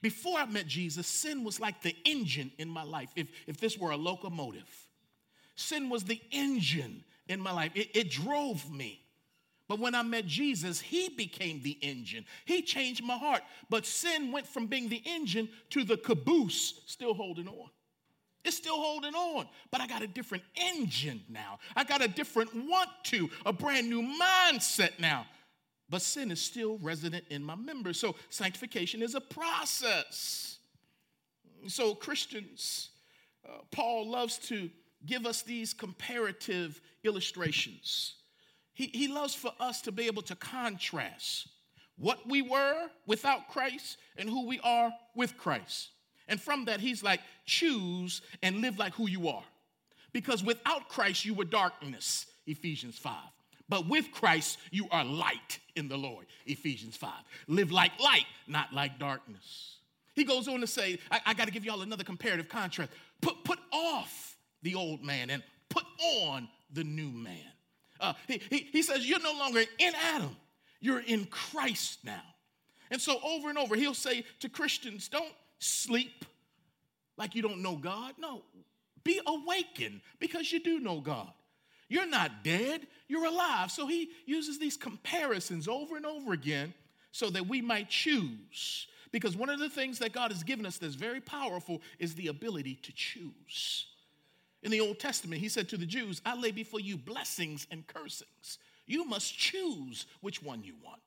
Before 0.01 0.39
I 0.39 0.47
met 0.47 0.67
Jesus, 0.67 1.07
sin 1.07 1.45
was 1.45 1.61
like 1.61 1.83
the 1.83 1.95
engine 2.07 2.51
in 2.57 2.71
my 2.71 2.85
life, 2.85 3.11
if, 3.17 3.29
if 3.47 3.61
this 3.61 3.77
were 3.77 3.91
a 3.91 3.97
locomotive. 3.99 4.89
Sin 5.57 5.91
was 5.91 6.05
the 6.05 6.23
engine 6.31 7.05
in 7.29 7.39
my 7.39 7.53
life, 7.53 7.73
it, 7.75 7.95
it 7.95 8.11
drove 8.11 8.73
me. 8.73 9.05
But 9.73 9.79
when 9.79 9.95
I 9.95 10.03
met 10.03 10.27
Jesus, 10.27 10.83
he 10.83 11.09
became 11.09 11.63
the 11.63 11.79
engine. 11.81 12.27
He 12.45 12.61
changed 12.61 13.03
my 13.03 13.17
heart. 13.17 13.41
But 13.71 13.87
sin 13.87 14.31
went 14.31 14.47
from 14.47 14.67
being 14.67 14.91
the 14.91 15.01
engine 15.07 15.49
to 15.71 15.83
the 15.83 15.97
caboose, 15.97 16.83
still 16.85 17.15
holding 17.15 17.49
on. 17.49 17.71
It's 18.45 18.59
still 18.59 18.77
holding 18.77 19.15
on, 19.15 19.49
but 19.71 19.81
I 19.81 19.87
got 19.87 20.03
a 20.03 20.07
different 20.07 20.45
engine 20.57 21.23
now. 21.31 21.59
I 21.75 21.85
got 21.85 22.05
a 22.05 22.09
different 22.09 22.55
want 22.55 22.91
to, 23.05 23.31
a 23.47 23.53
brand 23.55 23.89
new 23.89 24.03
mindset 24.03 24.99
now. 24.99 25.25
But 25.89 26.03
sin 26.03 26.31
is 26.31 26.43
still 26.43 26.77
resident 26.83 27.25
in 27.31 27.43
my 27.43 27.55
members. 27.55 27.99
So 27.99 28.15
sanctification 28.29 29.01
is 29.01 29.15
a 29.15 29.23
process. 29.23 30.59
So, 31.69 31.95
Christians, 31.95 32.91
uh, 33.49 33.61
Paul 33.71 34.11
loves 34.11 34.37
to 34.49 34.69
give 35.07 35.25
us 35.25 35.41
these 35.41 35.73
comparative 35.73 36.79
illustrations. 37.05 38.17
He, 38.75 38.87
he 38.87 39.09
loves 39.09 39.35
for 39.35 39.53
us 39.61 39.83
to 39.83 39.93
be 39.93 40.07
able 40.07 40.23
to 40.23 40.37
contrast 40.37 41.49
what 41.99 42.27
we 42.29 42.43
were 42.43 42.89
without 43.07 43.49
Christ 43.49 43.99
and 44.17 44.29
who 44.29 44.47
we 44.47 44.61
are 44.65 44.93
with 45.15 45.37
Christ. 45.37 45.91
And 46.29 46.41
from 46.41 46.65
that, 46.67 46.81
he's 46.81 47.03
like, 47.03 47.21
choose 47.45 48.23
and 48.43 48.61
live 48.61 48.79
like 48.79 48.95
who 48.95 49.09
you 49.09 49.29
are. 49.29 49.45
Because 50.13 50.43
without 50.43 50.89
Christ, 50.89 51.25
you 51.25 51.35
were 51.35 51.45
darkness, 51.45 52.27
Ephesians 52.47 52.99
5. 52.99 53.15
But 53.69 53.89
with 53.89 54.11
Christ, 54.13 54.59
you 54.71 54.87
are 54.91 55.05
light 55.05 55.59
in 55.77 55.89
the 55.89 55.97
Lord, 55.97 56.27
Ephesians 56.47 56.97
5. 56.97 57.11
Live 57.49 57.73
like 57.73 57.93
light, 58.01 58.27
not 58.47 58.73
like 58.73 58.99
darkness. 58.99 59.77
He 60.15 60.25
goes 60.25 60.49
on 60.49 60.61
to 60.61 60.67
say, 60.67 60.99
I, 61.11 61.21
I 61.27 61.35
got 61.35 61.47
to 61.47 61.53
give 61.53 61.65
y'all 61.65 61.83
another 61.83 62.05
comparative 62.05 62.49
contrast. 62.49 62.91
Put, 63.21 63.45
put 63.45 63.59
off 63.73 64.37
the 64.63 64.75
old 64.75 65.03
man 65.03 65.31
and 65.31 65.43
put 65.69 65.85
on 66.27 66.49
the 66.73 66.85
new 66.85 67.11
man. 67.11 67.52
Uh, 68.03 68.15
he, 68.27 68.43
he, 68.51 68.69
he 68.73 68.83
says, 68.83 69.09
You're 69.09 69.23
no 69.23 69.33
longer 69.39 69.61
in 69.79 69.93
Adam, 70.15 70.37
you're 70.81 71.01
in 71.01 71.25
Christ 71.27 72.01
now. 72.05 72.23
And 72.91 73.01
so, 73.01 73.19
over 73.25 73.49
and 73.49 73.57
over, 73.57 73.77
he'll 73.77 73.95
say 73.95 74.25
to 74.41 74.49
Christians, 74.49 75.09
Don't 75.09 75.33
sleep 75.61 76.25
like 77.17 77.35
you 77.35 77.41
don't 77.41 77.63
know 77.63 77.77
God. 77.77 78.15
No, 78.19 78.43
be 79.05 79.21
awakened 79.27 80.01
because 80.19 80.53
you 80.53 80.61
do 80.61 80.81
know 80.81 81.01
God. 81.01 81.33
You're 81.89 82.09
not 82.09 82.43
dead, 82.43 82.87
you're 83.07 83.27
alive. 83.27 83.71
So, 83.71 83.87
he 83.87 84.11
uses 84.27 84.59
these 84.59 84.77
comparisons 84.77 85.69
over 85.69 85.97
and 85.97 86.05
over 86.05 86.33
again 86.33 86.75
so 87.13 87.31
that 87.31 87.47
we 87.47 87.63
might 87.63 87.89
choose. 87.89 88.89
Because 89.13 89.37
one 89.37 89.51
of 89.51 89.61
the 89.61 89.69
things 89.69 89.99
that 89.99 90.13
God 90.13 90.33
has 90.33 90.43
given 90.43 90.65
us 90.65 90.79
that's 90.79 90.95
very 90.95 91.21
powerful 91.21 91.83
is 91.99 92.15
the 92.15 92.29
ability 92.29 92.77
to 92.83 92.93
choose. 92.93 93.87
In 94.63 94.71
the 94.71 94.81
Old 94.81 94.99
Testament, 95.01 95.41
he 95.41 95.49
said 95.49 95.69
to 95.71 95.77
the 95.77 95.87
Jews, 95.87 96.23
I 96.25 96.37
lay 96.37 96.53
before 96.53 96.81
you 96.81 96.97
blessings 96.97 97.67
and 97.71 97.87
cursings. 97.87 98.59
You 98.87 99.05
must 99.05 99.37
choose 99.37 100.07
which 100.21 100.43
one 100.43 100.63
you 100.63 100.75
want. 100.85 101.01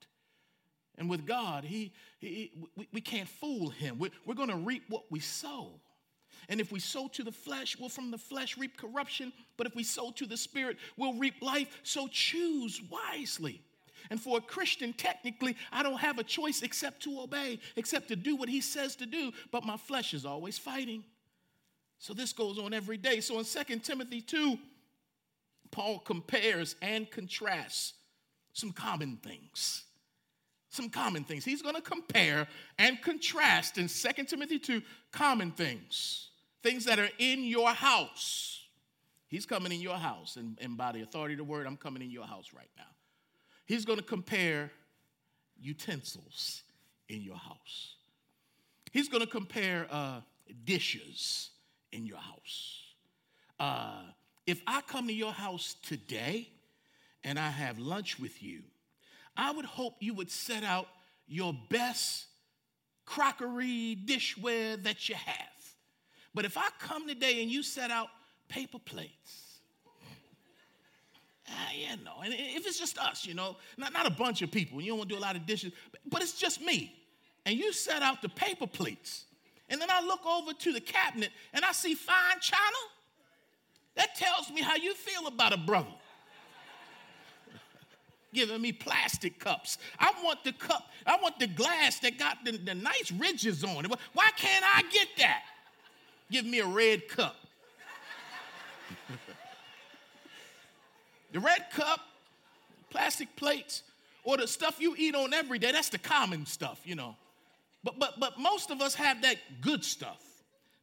And 0.98 1.10
with 1.10 1.26
God, 1.26 1.64
he, 1.64 1.94
he 2.20 2.52
we, 2.76 2.88
we, 2.94 3.02
can't 3.02 3.28
fool 3.28 3.70
him. 3.70 3.98
We're, 4.00 4.12
we're 4.26 4.36
going 4.36 4.50
to 4.50 4.56
reap 4.56 4.84
what 4.90 5.04
we 5.10 5.20
sow. 5.20 5.72
And 6.48 6.62
if 6.62 6.72
we 6.72 6.80
sow 6.80 7.08
to 7.10 7.24
the 7.24 7.32
flesh, 7.32 7.78
we'll 7.78 7.90
from 7.90 8.12
the 8.12 8.18
flesh 8.18 8.58
reap 8.58 8.78
corruption. 8.78 9.34
But 9.58 9.68
if 9.68 9.76
we 9.76 9.84
sow 9.84 10.12
to 10.12 10.26
the 10.26 10.38
spirit, 10.38 10.78
we'll 10.98 11.16
reap 11.16 11.42
life. 11.42 11.80
So 11.84 12.08
choose 12.08 12.82
wisely. 12.90 13.62
And 14.10 14.22
for 14.22 14.38
a 14.38 14.42
Christian, 14.42 14.94
technically, 14.94 15.56
I 15.72 15.82
don't 15.82 16.00
have 16.00 16.20
a 16.20 16.24
choice 16.24 16.62
except 16.62 17.02
to 17.04 17.22
obey, 17.22 17.60
except 17.76 18.10
to 18.10 18.16
do 18.16 18.36
what 18.36 18.50
he 18.50 18.62
says 18.62 18.96
to 18.98 19.06
do. 19.06 19.32
But 19.52 19.66
my 19.66 19.78
flesh 19.78 20.14
is 20.14 20.26
always 20.26 20.58
fighting. 20.58 21.04
So 22.00 22.14
this 22.14 22.34
goes 22.34 22.58
on 22.60 22.74
every 22.74 22.98
day. 22.98 23.20
So 23.20 23.40
in 23.40 23.46
2 23.46 23.80
Timothy 23.80 24.22
2, 24.22 24.58
Paul 25.72 26.00
compares 26.00 26.76
and 26.82 27.10
contrasts 27.10 27.94
some 28.54 28.72
common 28.72 29.18
things. 29.18 29.84
Some 30.70 30.90
common 30.90 31.24
things. 31.24 31.46
He's 31.46 31.62
going 31.62 31.76
to 31.76 31.82
compare 31.82 32.48
and 32.78 33.02
contrast 33.02 33.78
in 33.78 33.88
2 33.88 34.24
Timothy 34.26 34.60
2 34.60 34.82
common 35.12 35.52
things, 35.52 36.30
things 36.64 36.86
that 36.86 37.00
are 37.00 37.10
in 37.18 37.44
your 37.44 37.70
house. 37.70 38.62
He's 39.28 39.46
coming 39.46 39.72
in 39.72 39.82
your 39.82 39.96
house, 39.96 40.36
and, 40.36 40.58
and 40.62 40.78
by 40.78 40.92
the 40.92 41.02
authority 41.02 41.34
of 41.34 41.40
the 41.40 41.44
word, 41.44 41.66
I'm 41.66 41.78
coming 41.78 42.02
in 42.02 42.12
your 42.12 42.26
house 42.26 42.52
right 42.56 42.70
now. 42.78 42.84
He's 43.66 43.84
going 43.84 43.98
to 43.98 44.06
compare 44.06 44.72
utensils 45.60 46.64
in 47.10 47.22
your 47.22 47.38
house. 47.38 47.96
He's 48.92 49.10
going 49.10 49.22
to 49.22 49.30
compare 49.30 49.88
uh, 49.90 50.22
dishes 50.64 51.50
in 51.96 52.06
your 52.06 52.18
house. 52.18 52.82
Uh, 53.60 54.04
if 54.46 54.62
I 54.68 54.82
come 54.82 55.08
to 55.08 55.14
your 55.14 55.32
house 55.32 55.76
today 55.82 56.50
and 57.24 57.40
I 57.40 57.50
have 57.50 57.80
lunch 57.80 58.20
with 58.20 58.44
you, 58.44 58.62
I 59.36 59.52
would 59.52 59.66
hope 59.66 59.96
you 60.00 60.14
would 60.14 60.30
set 60.30 60.64
out 60.64 60.88
your 61.28 61.54
best 61.70 62.26
crockery, 63.06 63.98
dishware 64.06 64.82
that 64.84 65.10
you 65.10 65.16
have. 65.16 65.36
But 66.34 66.46
if 66.46 66.58
I 66.58 66.68
come 66.80 67.08
today 67.08 67.42
and 67.42 67.50
you 67.50 67.64
set 67.64 67.92
out 67.92 68.08
paper 68.50 68.80
plates, 68.80 69.46
Ah, 71.48 71.70
yeah, 71.78 71.96
no. 72.04 72.22
And 72.24 72.34
if 72.34 72.66
it's 72.66 72.80
just 72.80 72.98
us, 72.98 73.26
you 73.26 73.34
know, 73.36 73.58
not, 73.78 73.94
not 73.94 74.08
a 74.08 74.10
bunch 74.10 74.42
of 74.42 74.52
people, 74.52 74.82
you 74.82 74.90
don't 74.90 74.98
want 74.98 75.10
to 75.10 75.16
do 75.16 75.20
a 75.20 75.22
lot 75.22 75.36
of 75.36 75.46
dishes, 75.46 75.72
but, 75.92 76.02
but 76.10 76.22
it's 76.22 76.40
just 76.40 76.62
me. 76.62 76.94
And 77.46 77.56
you 77.56 77.72
set 77.72 78.02
out 78.02 78.22
the 78.22 78.30
paper 78.30 78.66
plates. 78.66 79.25
And 79.70 79.82
then 79.82 79.90
I 79.90 80.02
look 80.02 80.26
over 80.26 80.54
to 80.54 80.74
the 80.74 80.82
cabinet 80.82 81.32
and 81.54 81.66
I 81.66 81.72
see 81.72 81.96
fine 81.96 82.40
china. 82.40 82.62
That 83.96 84.16
tells 84.16 84.52
me 84.52 84.62
how 84.62 84.76
you 84.76 84.94
feel 84.94 85.28
about 85.28 85.54
a 85.54 85.58
brother. 85.58 85.88
Giving 88.34 88.62
me 88.62 88.72
plastic 88.72 89.40
cups. 89.40 89.78
I 89.98 90.12
want 90.24 90.44
the 90.44 90.52
cup, 90.52 90.90
I 91.06 91.18
want 91.22 91.40
the 91.40 91.48
glass 91.48 92.00
that 92.00 92.20
got 92.20 92.44
the, 92.44 92.52
the 92.52 92.76
nice 92.76 93.12
ridges 93.12 93.64
on 93.64 93.86
it. 93.86 93.92
Why 94.14 94.30
can't 94.38 94.66
I 94.66 94.84
get 94.92 95.08
that? 95.18 95.44
Give 96.30 96.46
me 96.46 96.60
a 96.60 96.68
red 96.68 97.08
cup. 97.08 97.38
the 101.32 101.40
red 101.40 101.66
cup, 101.72 102.02
plastic 102.90 103.36
plates, 103.36 103.84
or 104.24 104.38
the 104.38 104.48
stuff 104.48 104.80
you 104.80 104.96
eat 104.98 105.16
on 105.16 105.34
every 105.34 105.60
day, 105.60 105.72
that's 105.72 105.90
the 105.90 106.00
common 106.00 106.46
stuff, 106.46 106.82
you 106.84 106.96
know. 106.96 107.16
But, 107.86 108.00
but, 108.00 108.20
but 108.20 108.40
most 108.40 108.72
of 108.72 108.82
us 108.82 108.96
have 108.96 109.22
that 109.22 109.38
good 109.62 109.86
stuff, 109.86 110.22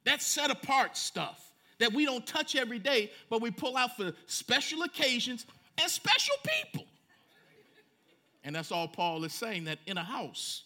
that 0.04 0.22
set 0.22 0.52
apart 0.52 0.96
stuff 0.96 1.52
that 1.80 1.92
we 1.92 2.06
don't 2.06 2.24
touch 2.24 2.54
every 2.54 2.78
day, 2.78 3.10
but 3.28 3.42
we 3.42 3.50
pull 3.50 3.76
out 3.76 3.96
for 3.96 4.12
special 4.26 4.84
occasions 4.84 5.44
and 5.80 5.90
special 5.90 6.36
people. 6.44 6.84
And 8.44 8.54
that's 8.54 8.70
all 8.70 8.86
Paul 8.86 9.24
is 9.24 9.32
saying 9.32 9.64
that 9.64 9.80
in 9.86 9.98
a 9.98 10.04
house, 10.04 10.62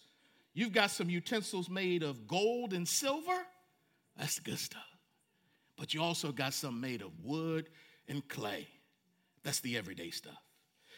you've 0.52 0.72
got 0.72 0.90
some 0.90 1.08
utensils 1.08 1.70
made 1.70 2.02
of 2.02 2.28
gold 2.28 2.74
and 2.74 2.86
silver. 2.86 3.46
That's 4.18 4.36
the 4.36 4.42
good 4.42 4.58
stuff. 4.58 4.82
But 5.78 5.94
you 5.94 6.02
also 6.02 6.32
got 6.32 6.52
some 6.52 6.82
made 6.82 7.00
of 7.00 7.12
wood 7.24 7.70
and 8.08 8.26
clay. 8.28 8.68
That's 9.42 9.60
the 9.60 9.78
everyday 9.78 10.10
stuff. 10.10 10.42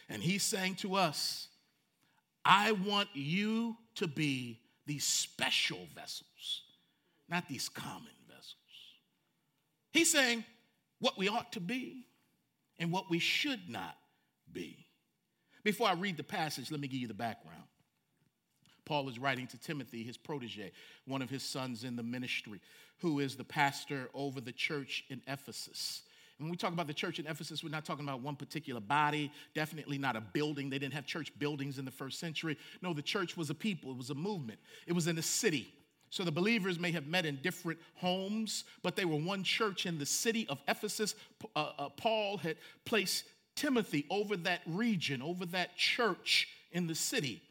And 0.08 0.20
he's 0.20 0.42
saying 0.42 0.76
to 0.76 0.96
us, 0.96 1.48
I 2.44 2.72
want 2.72 3.08
you 3.12 3.76
to 3.96 4.08
be 4.08 4.60
these 4.88 5.04
special 5.04 5.86
vessels, 5.94 6.62
not 7.28 7.46
these 7.46 7.68
common 7.68 8.08
vessels. 8.26 8.54
He's 9.92 10.10
saying 10.10 10.44
what 10.98 11.18
we 11.18 11.28
ought 11.28 11.52
to 11.52 11.60
be 11.60 12.06
and 12.78 12.90
what 12.90 13.10
we 13.10 13.18
should 13.18 13.68
not 13.68 13.96
be. 14.50 14.86
Before 15.62 15.88
I 15.88 15.92
read 15.92 16.16
the 16.16 16.24
passage, 16.24 16.70
let 16.70 16.80
me 16.80 16.88
give 16.88 17.00
you 17.00 17.06
the 17.06 17.14
background. 17.14 17.64
Paul 18.86 19.10
is 19.10 19.18
writing 19.18 19.46
to 19.48 19.58
Timothy, 19.58 20.02
his 20.02 20.16
protege, 20.16 20.72
one 21.06 21.20
of 21.20 21.28
his 21.28 21.42
sons 21.42 21.84
in 21.84 21.94
the 21.94 22.02
ministry, 22.02 22.60
who 23.00 23.20
is 23.20 23.36
the 23.36 23.44
pastor 23.44 24.08
over 24.14 24.40
the 24.40 24.52
church 24.52 25.04
in 25.10 25.20
Ephesus. 25.26 26.02
When 26.38 26.50
we 26.50 26.56
talk 26.56 26.72
about 26.72 26.86
the 26.86 26.94
church 26.94 27.18
in 27.18 27.26
Ephesus, 27.26 27.64
we're 27.64 27.70
not 27.70 27.84
talking 27.84 28.04
about 28.04 28.20
one 28.20 28.36
particular 28.36 28.80
body, 28.80 29.32
definitely 29.54 29.98
not 29.98 30.14
a 30.14 30.20
building. 30.20 30.70
They 30.70 30.78
didn't 30.78 30.94
have 30.94 31.04
church 31.04 31.32
buildings 31.38 31.78
in 31.78 31.84
the 31.84 31.90
first 31.90 32.20
century. 32.20 32.56
No, 32.80 32.92
the 32.92 33.02
church 33.02 33.36
was 33.36 33.50
a 33.50 33.54
people, 33.54 33.90
it 33.90 33.96
was 33.96 34.10
a 34.10 34.14
movement, 34.14 34.60
it 34.86 34.92
was 34.92 35.08
in 35.08 35.18
a 35.18 35.22
city. 35.22 35.72
So 36.10 36.24
the 36.24 36.32
believers 36.32 36.78
may 36.78 36.90
have 36.92 37.06
met 37.06 37.26
in 37.26 37.36
different 37.42 37.78
homes, 37.96 38.64
but 38.82 38.96
they 38.96 39.04
were 39.04 39.18
one 39.18 39.42
church 39.42 39.84
in 39.84 39.98
the 39.98 40.06
city 40.06 40.46
of 40.48 40.62
Ephesus. 40.66 41.14
Uh, 41.54 41.72
uh, 41.76 41.88
Paul 41.90 42.38
had 42.38 42.56
placed 42.86 43.24
Timothy 43.56 44.06
over 44.08 44.36
that 44.38 44.60
region, 44.66 45.20
over 45.20 45.44
that 45.46 45.76
church 45.76 46.48
in 46.72 46.86
the 46.86 46.94
city. 46.94 47.42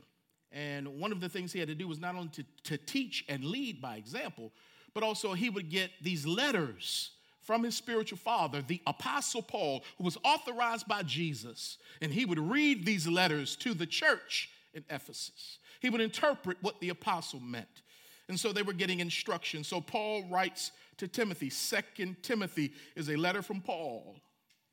And 0.51 0.87
one 0.99 1.11
of 1.11 1.19
the 1.19 1.29
things 1.29 1.53
he 1.53 1.59
had 1.59 1.67
to 1.67 1.75
do 1.75 1.87
was 1.87 1.99
not 1.99 2.15
only 2.15 2.29
to, 2.29 2.45
to 2.63 2.77
teach 2.77 3.25
and 3.29 3.43
lead 3.43 3.79
by 3.79 3.97
example, 3.97 4.51
but 4.93 5.03
also 5.03 5.33
he 5.33 5.49
would 5.49 5.69
get 5.69 5.91
these 6.01 6.25
letters 6.25 7.11
from 7.47 7.63
his 7.63 7.77
spiritual 7.77 8.17
father, 8.17 8.61
the 8.61 8.81
Apostle 8.85 9.41
Paul, 9.41 9.85
who 9.97 10.03
was 10.03 10.17
authorized 10.25 10.85
by 10.85 11.01
Jesus, 11.01 11.77
and 12.01 12.11
he 12.11 12.25
would 12.25 12.37
read 12.37 12.85
these 12.85 13.07
letters 13.07 13.55
to 13.55 13.73
the 13.73 13.85
church 13.85 14.49
in 14.73 14.83
Ephesus. 14.89 15.59
He 15.79 15.89
would 15.89 16.01
interpret 16.01 16.57
what 16.59 16.81
the 16.81 16.89
apostle 16.89 17.39
meant. 17.39 17.83
And 18.27 18.37
so 18.37 18.51
they 18.51 18.63
were 18.63 18.73
getting 18.73 18.99
instruction. 18.99 19.63
So 19.63 19.79
Paul 19.79 20.25
writes 20.29 20.73
to 20.97 21.07
Timothy. 21.07 21.49
Second 21.49 22.17
Timothy 22.21 22.73
is 22.97 23.09
a 23.09 23.15
letter 23.15 23.41
from 23.41 23.61
Paul 23.61 24.17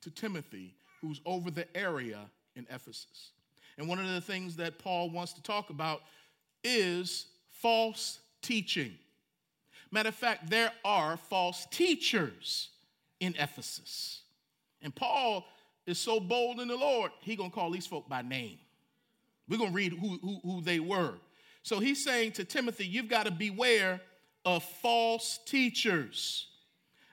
to 0.02 0.10
Timothy, 0.10 0.74
who's 1.00 1.20
over 1.24 1.52
the 1.52 1.68
area 1.76 2.22
in 2.56 2.66
Ephesus. 2.70 3.30
And 3.78 3.88
one 3.88 4.00
of 4.00 4.08
the 4.08 4.20
things 4.20 4.56
that 4.56 4.80
Paul 4.80 5.10
wants 5.10 5.32
to 5.34 5.42
talk 5.42 5.70
about 5.70 6.00
is 6.64 7.26
false 7.52 8.18
teaching. 8.42 8.98
Matter 9.94 10.08
of 10.08 10.16
fact, 10.16 10.50
there 10.50 10.72
are 10.84 11.16
false 11.16 11.68
teachers 11.70 12.70
in 13.20 13.32
Ephesus. 13.38 14.22
And 14.82 14.92
Paul 14.92 15.46
is 15.86 15.98
so 15.98 16.18
bold 16.18 16.58
in 16.58 16.66
the 16.66 16.76
Lord, 16.76 17.12
he 17.20 17.36
gonna 17.36 17.50
call 17.50 17.70
these 17.70 17.86
folk 17.86 18.08
by 18.08 18.22
name. 18.22 18.58
We're 19.48 19.60
gonna 19.60 19.70
read 19.70 19.92
who, 19.92 20.18
who, 20.20 20.40
who 20.42 20.62
they 20.62 20.80
were. 20.80 21.14
So 21.62 21.78
he's 21.78 22.02
saying 22.02 22.32
to 22.32 22.44
Timothy, 22.44 22.84
you've 22.84 23.08
got 23.08 23.26
to 23.26 23.30
beware 23.30 24.00
of 24.44 24.64
false 24.64 25.38
teachers. 25.46 26.48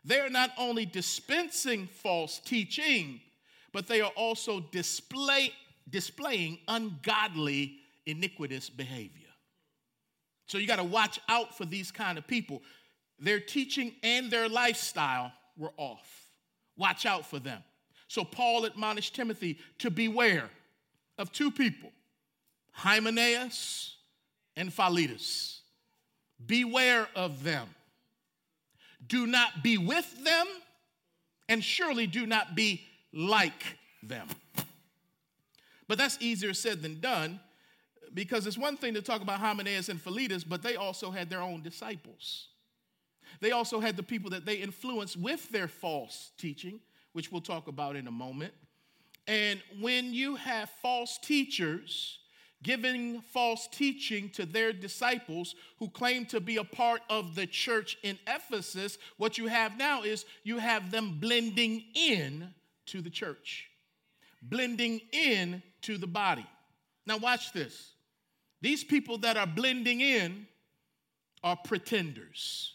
They're 0.04 0.32
not 0.32 0.50
only 0.58 0.88
dispensing 0.88 1.86
false 1.86 2.40
teaching, 2.40 3.22
but 3.74 3.86
they 3.86 4.02
are 4.02 4.12
also 4.16 4.60
display, 4.60 5.54
displaying 5.88 6.58
ungodly, 6.68 7.78
iniquitous 8.08 8.72
behavior. 8.72 9.21
So 10.52 10.58
you 10.58 10.68
got 10.68 10.80
to 10.80 10.84
watch 10.84 11.18
out 11.30 11.58
for 11.58 11.64
these 11.64 11.94
kind 11.94 12.18
of 12.18 12.28
people. 12.28 12.62
Their 13.18 13.40
teaching 13.40 13.94
and 14.04 14.30
their 14.30 14.50
lifestyle 14.50 15.32
were 15.56 15.72
off. 15.78 16.26
Watch 16.76 17.06
out 17.06 17.26
for 17.26 17.40
them. 17.40 17.64
So 18.10 18.26
Paul 18.26 18.66
admonished 18.66 19.16
Timothy 19.16 19.60
to 19.78 19.90
beware 19.90 20.50
of 21.18 21.32
two 21.32 21.52
people, 21.52 21.90
Hymenaeus 22.74 23.96
and 24.58 24.74
Philetus. 24.74 25.62
Beware 26.46 27.08
of 27.16 27.46
them. 27.46 27.70
Do 29.08 29.28
not 29.28 29.64
be 29.64 29.78
with 29.78 30.22
them, 30.26 30.48
and 31.48 31.64
surely 31.64 32.08
do 32.08 32.26
not 32.26 32.56
be 32.56 32.82
like 33.14 33.78
them. 34.04 34.28
But 35.88 35.98
that's 35.98 36.18
easier 36.20 36.54
said 36.54 36.82
than 36.82 37.00
done 37.00 37.40
because 38.14 38.48
it's 38.48 38.58
one 38.58 38.78
thing 38.78 38.94
to 38.94 39.02
talk 39.02 39.22
about 39.22 39.40
Hymenaeus 39.40 39.90
and 39.90 40.02
Philetus, 40.02 40.44
but 40.44 40.62
they 40.62 40.76
also 40.76 41.12
had 41.12 41.30
their 41.30 41.42
own 41.42 41.62
disciples. 41.62 42.50
They 43.40 43.52
also 43.52 43.80
had 43.80 43.96
the 43.96 44.04
people 44.04 44.30
that 44.32 44.46
they 44.46 44.56
influenced 44.56 45.18
with 45.18 45.50
their 45.50 45.68
false 45.68 46.32
teaching, 46.38 46.80
which 47.14 47.32
we'll 47.32 47.42
talk 47.42 47.68
about 47.68 47.96
in 47.96 48.08
a 48.08 48.12
moment. 48.12 48.54
And 49.28 49.62
when 49.80 50.14
you 50.14 50.36
have 50.36 50.70
false 50.82 51.18
teachers 51.18 52.20
giving 52.64 53.22
false 53.22 53.68
teaching 53.72 54.30
to 54.30 54.46
their 54.46 54.72
disciples 54.72 55.56
who 55.80 55.90
claim 55.90 56.26
to 56.28 56.40
be 56.40 56.58
a 56.58 56.64
part 56.64 57.02
of 57.10 57.34
the 57.34 57.48
church 57.48 57.98
in 58.04 58.20
Ephesus, 58.28 58.98
what 59.18 59.38
you 59.38 59.48
have 59.48 59.78
now 59.78 60.04
is 60.04 60.26
you 60.44 60.60
have 60.60 60.92
them 60.92 61.18
blending 61.20 61.84
in 61.96 62.54
to 62.86 63.02
the 63.02 63.10
church, 63.10 63.70
blending 64.44 65.02
in 65.12 65.64
to 65.82 65.98
the 65.98 66.08
body. 66.08 66.46
Now, 67.08 67.18
watch 67.18 67.52
this. 67.52 67.94
These 68.62 68.84
people 68.84 69.18
that 69.20 69.38
are 69.38 69.48
blending 69.48 70.02
in 70.02 70.48
are 71.44 71.56
pretenders. 71.56 72.74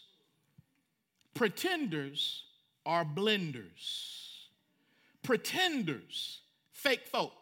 Pretenders 1.33 2.43
are 2.85 3.05
blenders. 3.05 4.25
Pretenders, 5.23 6.41
fake 6.71 7.05
folk, 7.07 7.33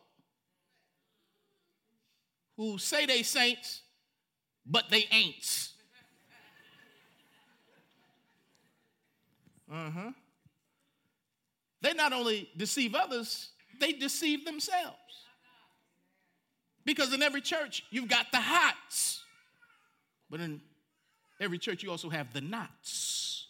who 2.57 2.77
say 2.77 3.05
they 3.05 3.21
saints, 3.23 3.81
but 4.65 4.85
they 4.89 5.05
ain't. 5.11 5.69
Uh 9.71 9.89
huh. 9.89 10.11
They 11.81 11.93
not 11.93 12.13
only 12.13 12.49
deceive 12.57 12.95
others, 12.95 13.49
they 13.79 13.91
deceive 13.91 14.45
themselves. 14.45 14.97
Because 16.85 17.13
in 17.13 17.23
every 17.23 17.41
church, 17.41 17.83
you've 17.89 18.07
got 18.07 18.31
the 18.31 18.39
hots. 18.39 19.23
But 20.29 20.39
in 20.39 20.61
every 21.39 21.57
church, 21.57 21.83
you 21.83 21.89
also 21.89 22.09
have 22.09 22.31
the 22.31 22.41
knots. 22.41 23.47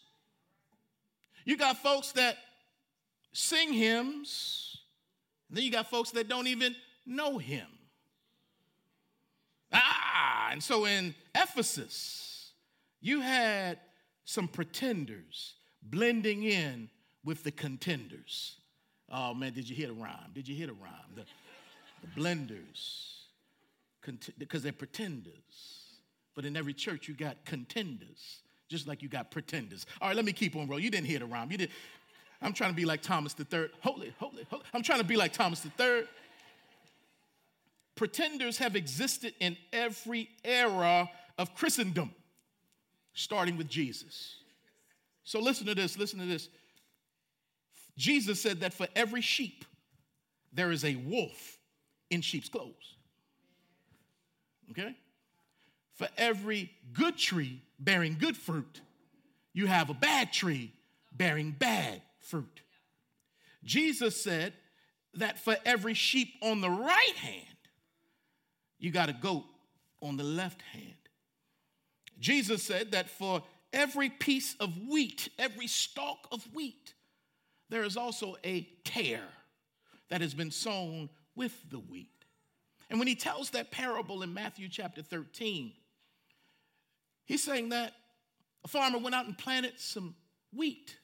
You 1.43 1.58
got 1.58 1.78
folks 1.78 2.13
that 2.13 2.38
sing 3.34 3.74
hymns, 3.74 4.78
and 5.50 5.58
then 5.58 5.65
you 5.65 5.71
got 5.71 5.89
folks 5.89 6.12
that 6.12 6.28
don't 6.28 6.48
even 6.48 6.76
know 7.06 7.38
him. 7.38 7.67
Ah, 9.71 10.50
and 10.52 10.63
so 10.63 10.86
in 10.86 11.13
Ephesus, 11.36 12.52
you 13.02 13.19
had 13.19 13.80
some 14.24 14.48
pretenders 14.48 15.56
blending 15.84 16.43
in 16.43 16.89
with 17.24 17.43
the 17.43 17.52
contenders. 17.52 18.58
Oh 19.12 19.34
man, 19.34 19.54
did 19.54 19.69
you 19.69 19.76
hear 19.76 19.88
the 19.88 19.93
rhyme? 19.93 20.32
Did 20.34 20.48
you 20.48 20.56
hear 20.56 20.67
the 20.67 20.74
rhyme? 20.74 21.13
The, 21.15 21.26
the 22.02 22.19
blenders 22.19 23.14
because 24.38 24.63
they're 24.63 24.72
pretenders. 24.72 25.34
But 26.36 26.46
in 26.46 26.58
every 26.58 26.74
church, 26.74 27.08
you 27.08 27.13
got 27.13 27.44
contenders, 27.46 28.39
just 28.68 28.88
like 28.88 29.02
you 29.02 29.10
got 29.10 29.32
pretenders. 29.32 29.86
All 30.02 30.10
right, 30.10 30.15
let 30.15 30.26
me 30.26 30.34
keep 30.34 30.56
on 30.56 30.68
rolling. 30.68 30.84
You 30.84 30.91
didn't 30.91 31.08
hear 31.08 31.20
the 31.20 31.26
rhyme. 31.26 31.52
You 31.52 31.58
did. 31.58 31.70
I'm 32.41 32.54
trying 32.54 32.72
to 32.72 32.76
be 32.76 32.86
like 32.86 33.02
Thomas 33.02 33.34
the 33.34 33.46
Third. 33.46 33.72
Holy, 33.82 34.13
holy, 34.20 34.46
holy. 34.50 34.63
I'm 34.74 34.84
trying 34.84 35.00
to 35.00 35.06
be 35.06 35.15
like 35.15 35.34
Thomas 35.34 35.62
the 35.62 35.70
Third. 35.72 36.08
Pretenders 37.96 38.58
have 38.58 38.76
existed 38.76 39.34
in 39.39 39.56
every 39.72 40.30
era 40.44 41.10
of 41.38 41.56
Christendom, 41.56 42.12
starting 43.13 43.58
with 43.58 43.70
Jesus. 43.70 44.36
So 45.24 45.39
listen 45.39 45.65
to 45.68 45.76
this, 45.76 45.98
listen 45.98 46.20
to 46.20 46.26
this. 46.26 46.50
Jesus 47.98 48.41
said 48.41 48.60
that 48.60 48.74
for 48.74 48.88
every 48.96 49.22
sheep, 49.22 49.63
there 50.52 50.72
is 50.72 50.84
a 50.84 50.96
wolf 50.96 51.58
in 52.10 52.22
sheep's 52.22 52.50
clothes. 52.50 52.94
Okay? 54.71 54.95
For 55.93 56.08
every 56.17 56.71
good 56.93 57.17
tree 57.17 57.62
bearing 57.80 58.17
good 58.19 58.36
fruit, 58.36 58.82
you 59.54 59.67
have 59.67 59.89
a 59.89 59.93
bad 59.93 60.34
tree 60.34 60.73
bearing 61.12 61.51
bad 61.51 62.01
fruit. 62.19 62.62
Jesus 63.63 64.21
said 64.21 64.54
that 65.15 65.39
for 65.39 65.56
every 65.65 65.93
sheep 65.93 66.34
on 66.41 66.62
the 66.62 66.69
right 66.69 67.15
hand, 67.15 67.45
you 68.78 68.91
got 68.91 69.10
a 69.10 69.13
goat 69.13 69.45
on 70.01 70.17
the 70.17 70.23
left 70.23 70.62
hand. 70.73 70.93
Jesus 72.19 72.63
said 72.63 72.91
that 72.91 73.10
for 73.10 73.41
every 73.73 74.10
piece 74.10 74.56
of 74.60 74.71
wheat, 74.88 75.30
every 75.39 75.67
stalk 75.67 76.28
of 76.32 76.43
wheat, 76.54 76.93
there 77.69 77.84
is 77.84 77.97
also 77.97 78.36
a 78.43 78.67
tare 78.84 79.30
that 80.10 80.21
has 80.21 80.34
been 80.34 80.51
sown 80.51 81.10
with 81.36 81.58
the 81.69 81.80
wheat. 81.80 82.14
And 82.89 83.00
when 83.00 83.08
he 83.08 83.15
tells 83.15 83.52
that 83.52 83.71
parable 83.71 84.21
in 84.21 84.34
Matthew 84.34 84.69
chapter 84.69 85.02
13, 85.02 85.74
he's 87.26 87.43
saying 87.43 87.69
that 87.69 87.93
a 88.63 88.67
farmer 88.67 88.98
went 88.98 89.15
out 89.15 89.26
and 89.26 89.38
planted 89.38 89.74
some 89.78 90.15
wheat, 90.54 90.98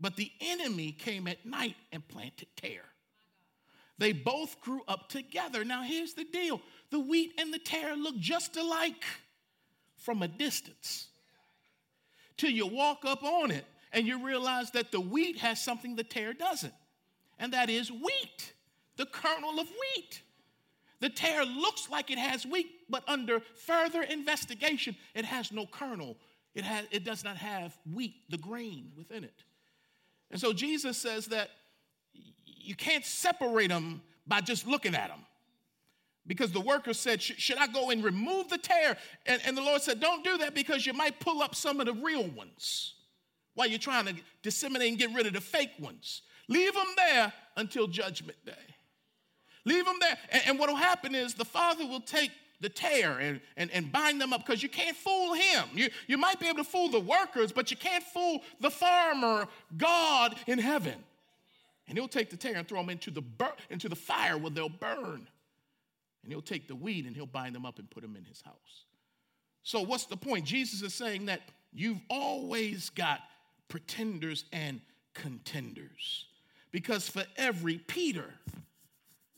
but 0.00 0.16
the 0.16 0.30
enemy 0.40 0.92
came 0.92 1.26
at 1.26 1.44
night 1.44 1.76
and 1.92 2.06
planted 2.06 2.48
tare. 2.56 2.84
They 3.98 4.12
both 4.12 4.60
grew 4.60 4.82
up 4.88 5.08
together. 5.08 5.64
Now, 5.64 5.82
here's 5.82 6.14
the 6.14 6.24
deal 6.24 6.60
the 6.90 6.98
wheat 7.00 7.32
and 7.38 7.52
the 7.52 7.58
tare 7.58 7.96
look 7.96 8.18
just 8.18 8.56
alike 8.56 9.04
from 9.96 10.22
a 10.22 10.28
distance 10.28 11.08
till 12.36 12.50
you 12.50 12.66
walk 12.66 13.04
up 13.04 13.22
on 13.22 13.50
it 13.50 13.64
and 13.92 14.06
you 14.06 14.24
realize 14.24 14.72
that 14.72 14.90
the 14.90 15.00
wheat 15.00 15.38
has 15.38 15.62
something 15.62 15.94
the 15.94 16.04
tare 16.04 16.32
doesn't, 16.32 16.74
and 17.38 17.52
that 17.52 17.70
is 17.70 17.90
wheat, 17.90 18.52
the 18.96 19.06
kernel 19.06 19.60
of 19.60 19.68
wheat. 19.68 20.22
The 21.04 21.10
tare 21.10 21.44
looks 21.44 21.90
like 21.90 22.10
it 22.10 22.16
has 22.16 22.46
wheat, 22.46 22.66
but 22.88 23.04
under 23.06 23.40
further 23.56 24.00
investigation, 24.00 24.96
it 25.14 25.26
has 25.26 25.52
no 25.52 25.66
kernel. 25.66 26.16
It, 26.54 26.64
has, 26.64 26.86
it 26.90 27.04
does 27.04 27.22
not 27.22 27.36
have 27.36 27.76
wheat, 27.92 28.14
the 28.30 28.38
grain 28.38 28.90
within 28.96 29.22
it. 29.22 29.44
And 30.30 30.40
so 30.40 30.54
Jesus 30.54 30.96
says 30.96 31.26
that 31.26 31.50
you 32.46 32.74
can't 32.74 33.04
separate 33.04 33.68
them 33.68 34.00
by 34.26 34.40
just 34.40 34.66
looking 34.66 34.94
at 34.94 35.08
them. 35.08 35.18
Because 36.26 36.52
the 36.52 36.60
worker 36.62 36.94
said, 36.94 37.20
Should 37.20 37.58
I 37.58 37.66
go 37.66 37.90
and 37.90 38.02
remove 38.02 38.48
the 38.48 38.56
tare? 38.56 38.96
And, 39.26 39.42
and 39.44 39.54
the 39.58 39.62
Lord 39.62 39.82
said, 39.82 40.00
Don't 40.00 40.24
do 40.24 40.38
that 40.38 40.54
because 40.54 40.86
you 40.86 40.94
might 40.94 41.20
pull 41.20 41.42
up 41.42 41.54
some 41.54 41.80
of 41.80 41.86
the 41.86 41.92
real 41.92 42.26
ones 42.28 42.94
while 43.52 43.68
you're 43.68 43.78
trying 43.78 44.06
to 44.06 44.14
disseminate 44.42 44.88
and 44.88 44.98
get 44.98 45.12
rid 45.12 45.26
of 45.26 45.34
the 45.34 45.42
fake 45.42 45.72
ones. 45.78 46.22
Leave 46.48 46.72
them 46.72 46.94
there 46.96 47.30
until 47.58 47.88
judgment 47.88 48.38
day. 48.46 48.73
Leave 49.64 49.84
them 49.84 49.96
there. 50.00 50.16
And, 50.30 50.42
and 50.46 50.58
what 50.58 50.68
will 50.68 50.76
happen 50.76 51.14
is 51.14 51.34
the 51.34 51.44
father 51.44 51.86
will 51.86 52.00
take 52.00 52.30
the 52.60 52.68
tare 52.68 53.18
and, 53.18 53.40
and, 53.56 53.70
and 53.72 53.90
bind 53.90 54.20
them 54.20 54.32
up 54.32 54.44
because 54.44 54.62
you 54.62 54.68
can't 54.68 54.96
fool 54.96 55.34
him. 55.34 55.64
You, 55.74 55.88
you 56.06 56.16
might 56.16 56.40
be 56.40 56.46
able 56.46 56.58
to 56.58 56.64
fool 56.64 56.88
the 56.88 57.00
workers, 57.00 57.52
but 57.52 57.70
you 57.70 57.76
can't 57.76 58.02
fool 58.02 58.42
the 58.60 58.70
farmer, 58.70 59.46
God 59.76 60.36
in 60.46 60.58
heaven. 60.58 60.94
And 61.86 61.98
he'll 61.98 62.08
take 62.08 62.30
the 62.30 62.36
tare 62.36 62.56
and 62.56 62.66
throw 62.66 62.80
them 62.80 62.90
into 62.90 63.10
the, 63.10 63.20
bur- 63.20 63.52
into 63.68 63.88
the 63.88 63.96
fire 63.96 64.38
where 64.38 64.50
they'll 64.50 64.68
burn. 64.68 65.28
And 66.22 66.32
he'll 66.32 66.40
take 66.40 66.68
the 66.68 66.74
weed 66.74 67.04
and 67.04 67.14
he'll 67.14 67.26
bind 67.26 67.54
them 67.54 67.66
up 67.66 67.78
and 67.78 67.90
put 67.90 68.02
them 68.02 68.16
in 68.16 68.24
his 68.24 68.40
house. 68.40 68.84
So, 69.62 69.82
what's 69.82 70.06
the 70.06 70.16
point? 70.16 70.44
Jesus 70.46 70.82
is 70.82 70.94
saying 70.94 71.26
that 71.26 71.40
you've 71.72 72.00
always 72.08 72.90
got 72.90 73.20
pretenders 73.68 74.44
and 74.52 74.80
contenders. 75.14 76.26
Because 76.70 77.08
for 77.08 77.24
every 77.36 77.78
Peter, 77.78 78.34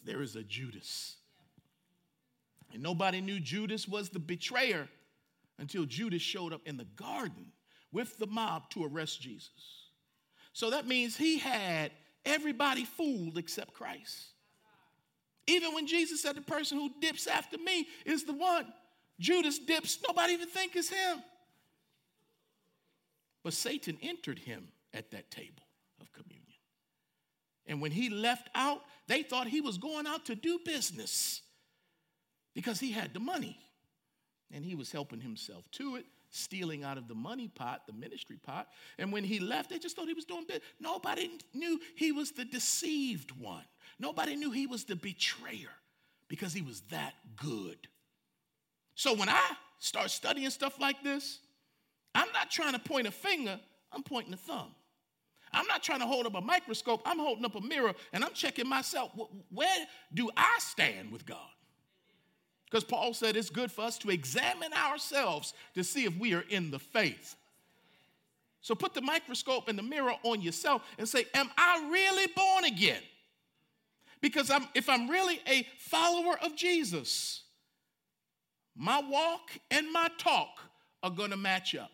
there 0.06 0.22
is 0.22 0.36
a 0.36 0.42
Judas. 0.42 1.16
And 2.72 2.82
nobody 2.82 3.20
knew 3.20 3.40
Judas 3.40 3.86
was 3.86 4.08
the 4.08 4.18
betrayer 4.18 4.88
until 5.58 5.84
Judas 5.84 6.22
showed 6.22 6.52
up 6.52 6.62
in 6.66 6.76
the 6.76 6.84
garden 6.84 7.52
with 7.92 8.18
the 8.18 8.26
mob 8.26 8.70
to 8.70 8.84
arrest 8.84 9.20
Jesus. 9.20 9.90
So 10.52 10.70
that 10.70 10.86
means 10.86 11.16
he 11.16 11.38
had 11.38 11.92
everybody 12.24 12.84
fooled 12.84 13.38
except 13.38 13.72
Christ. 13.74 14.32
Even 15.46 15.74
when 15.74 15.86
Jesus 15.86 16.22
said 16.22 16.36
the 16.36 16.40
person 16.40 16.78
who 16.78 16.90
dips 17.00 17.26
after 17.26 17.56
me 17.58 17.86
is 18.04 18.24
the 18.24 18.32
one, 18.32 18.66
Judas 19.20 19.58
dips, 19.58 19.98
nobody 20.06 20.32
even 20.32 20.48
think 20.48 20.74
it's 20.76 20.88
him. 20.88 21.22
But 23.42 23.54
Satan 23.54 23.96
entered 24.02 24.40
him 24.40 24.68
at 24.92 25.10
that 25.12 25.30
table 25.30 25.62
of 26.00 26.12
communion. 26.12 26.55
And 27.66 27.80
when 27.80 27.90
he 27.90 28.10
left 28.10 28.48
out, 28.54 28.82
they 29.08 29.22
thought 29.22 29.48
he 29.48 29.60
was 29.60 29.78
going 29.78 30.06
out 30.06 30.26
to 30.26 30.34
do 30.34 30.58
business 30.64 31.42
because 32.54 32.80
he 32.80 32.92
had 32.92 33.12
the 33.12 33.20
money. 33.20 33.58
And 34.52 34.64
he 34.64 34.74
was 34.76 34.92
helping 34.92 35.20
himself 35.20 35.64
to 35.72 35.96
it, 35.96 36.04
stealing 36.30 36.84
out 36.84 36.98
of 36.98 37.08
the 37.08 37.14
money 37.14 37.48
pot, 37.48 37.82
the 37.86 37.92
ministry 37.92 38.36
pot. 38.36 38.68
And 38.98 39.12
when 39.12 39.24
he 39.24 39.40
left, 39.40 39.70
they 39.70 39.78
just 39.78 39.96
thought 39.96 40.06
he 40.06 40.14
was 40.14 40.24
doing 40.24 40.44
business. 40.44 40.64
Nobody 40.80 41.30
knew 41.52 41.80
he 41.96 42.12
was 42.12 42.30
the 42.30 42.44
deceived 42.44 43.32
one. 43.32 43.64
Nobody 43.98 44.36
knew 44.36 44.50
he 44.52 44.66
was 44.66 44.84
the 44.84 44.94
betrayer 44.94 45.70
because 46.28 46.52
he 46.52 46.62
was 46.62 46.82
that 46.90 47.14
good. 47.36 47.88
So 48.94 49.14
when 49.14 49.28
I 49.28 49.50
start 49.78 50.10
studying 50.10 50.50
stuff 50.50 50.80
like 50.80 51.02
this, 51.02 51.40
I'm 52.14 52.32
not 52.32 52.50
trying 52.50 52.72
to 52.72 52.78
point 52.78 53.06
a 53.06 53.10
finger, 53.10 53.60
I'm 53.92 54.02
pointing 54.02 54.32
a 54.32 54.38
thumb. 54.38 54.74
I'm 55.56 55.66
not 55.66 55.82
trying 55.82 56.00
to 56.00 56.06
hold 56.06 56.26
up 56.26 56.34
a 56.34 56.40
microscope, 56.40 57.00
I'm 57.06 57.18
holding 57.18 57.44
up 57.44 57.54
a 57.54 57.60
mirror 57.60 57.94
and 58.12 58.22
I'm 58.22 58.32
checking 58.32 58.68
myself. 58.68 59.10
Where 59.50 59.86
do 60.12 60.30
I 60.36 60.56
stand 60.58 61.10
with 61.10 61.24
God? 61.24 61.38
Because 62.66 62.84
Paul 62.84 63.14
said 63.14 63.36
it's 63.36 63.48
good 63.48 63.72
for 63.72 63.82
us 63.82 63.96
to 63.98 64.10
examine 64.10 64.72
ourselves 64.72 65.54
to 65.74 65.82
see 65.82 66.04
if 66.04 66.14
we 66.18 66.34
are 66.34 66.44
in 66.48 66.70
the 66.70 66.78
faith. 66.78 67.36
So 68.60 68.74
put 68.74 68.92
the 68.92 69.00
microscope 69.00 69.68
and 69.68 69.78
the 69.78 69.82
mirror 69.82 70.14
on 70.24 70.42
yourself 70.42 70.82
and 70.98 71.08
say, 71.08 71.26
Am 71.32 71.48
I 71.56 71.88
really 71.90 72.26
born 72.34 72.64
again? 72.64 73.02
Because 74.20 74.50
I'm, 74.50 74.66
if 74.74 74.88
I'm 74.88 75.08
really 75.08 75.40
a 75.48 75.66
follower 75.78 76.36
of 76.42 76.56
Jesus, 76.56 77.44
my 78.74 79.00
walk 79.00 79.52
and 79.70 79.90
my 79.92 80.08
talk 80.18 80.58
are 81.02 81.10
going 81.10 81.30
to 81.30 81.36
match 81.36 81.74
up. 81.74 81.92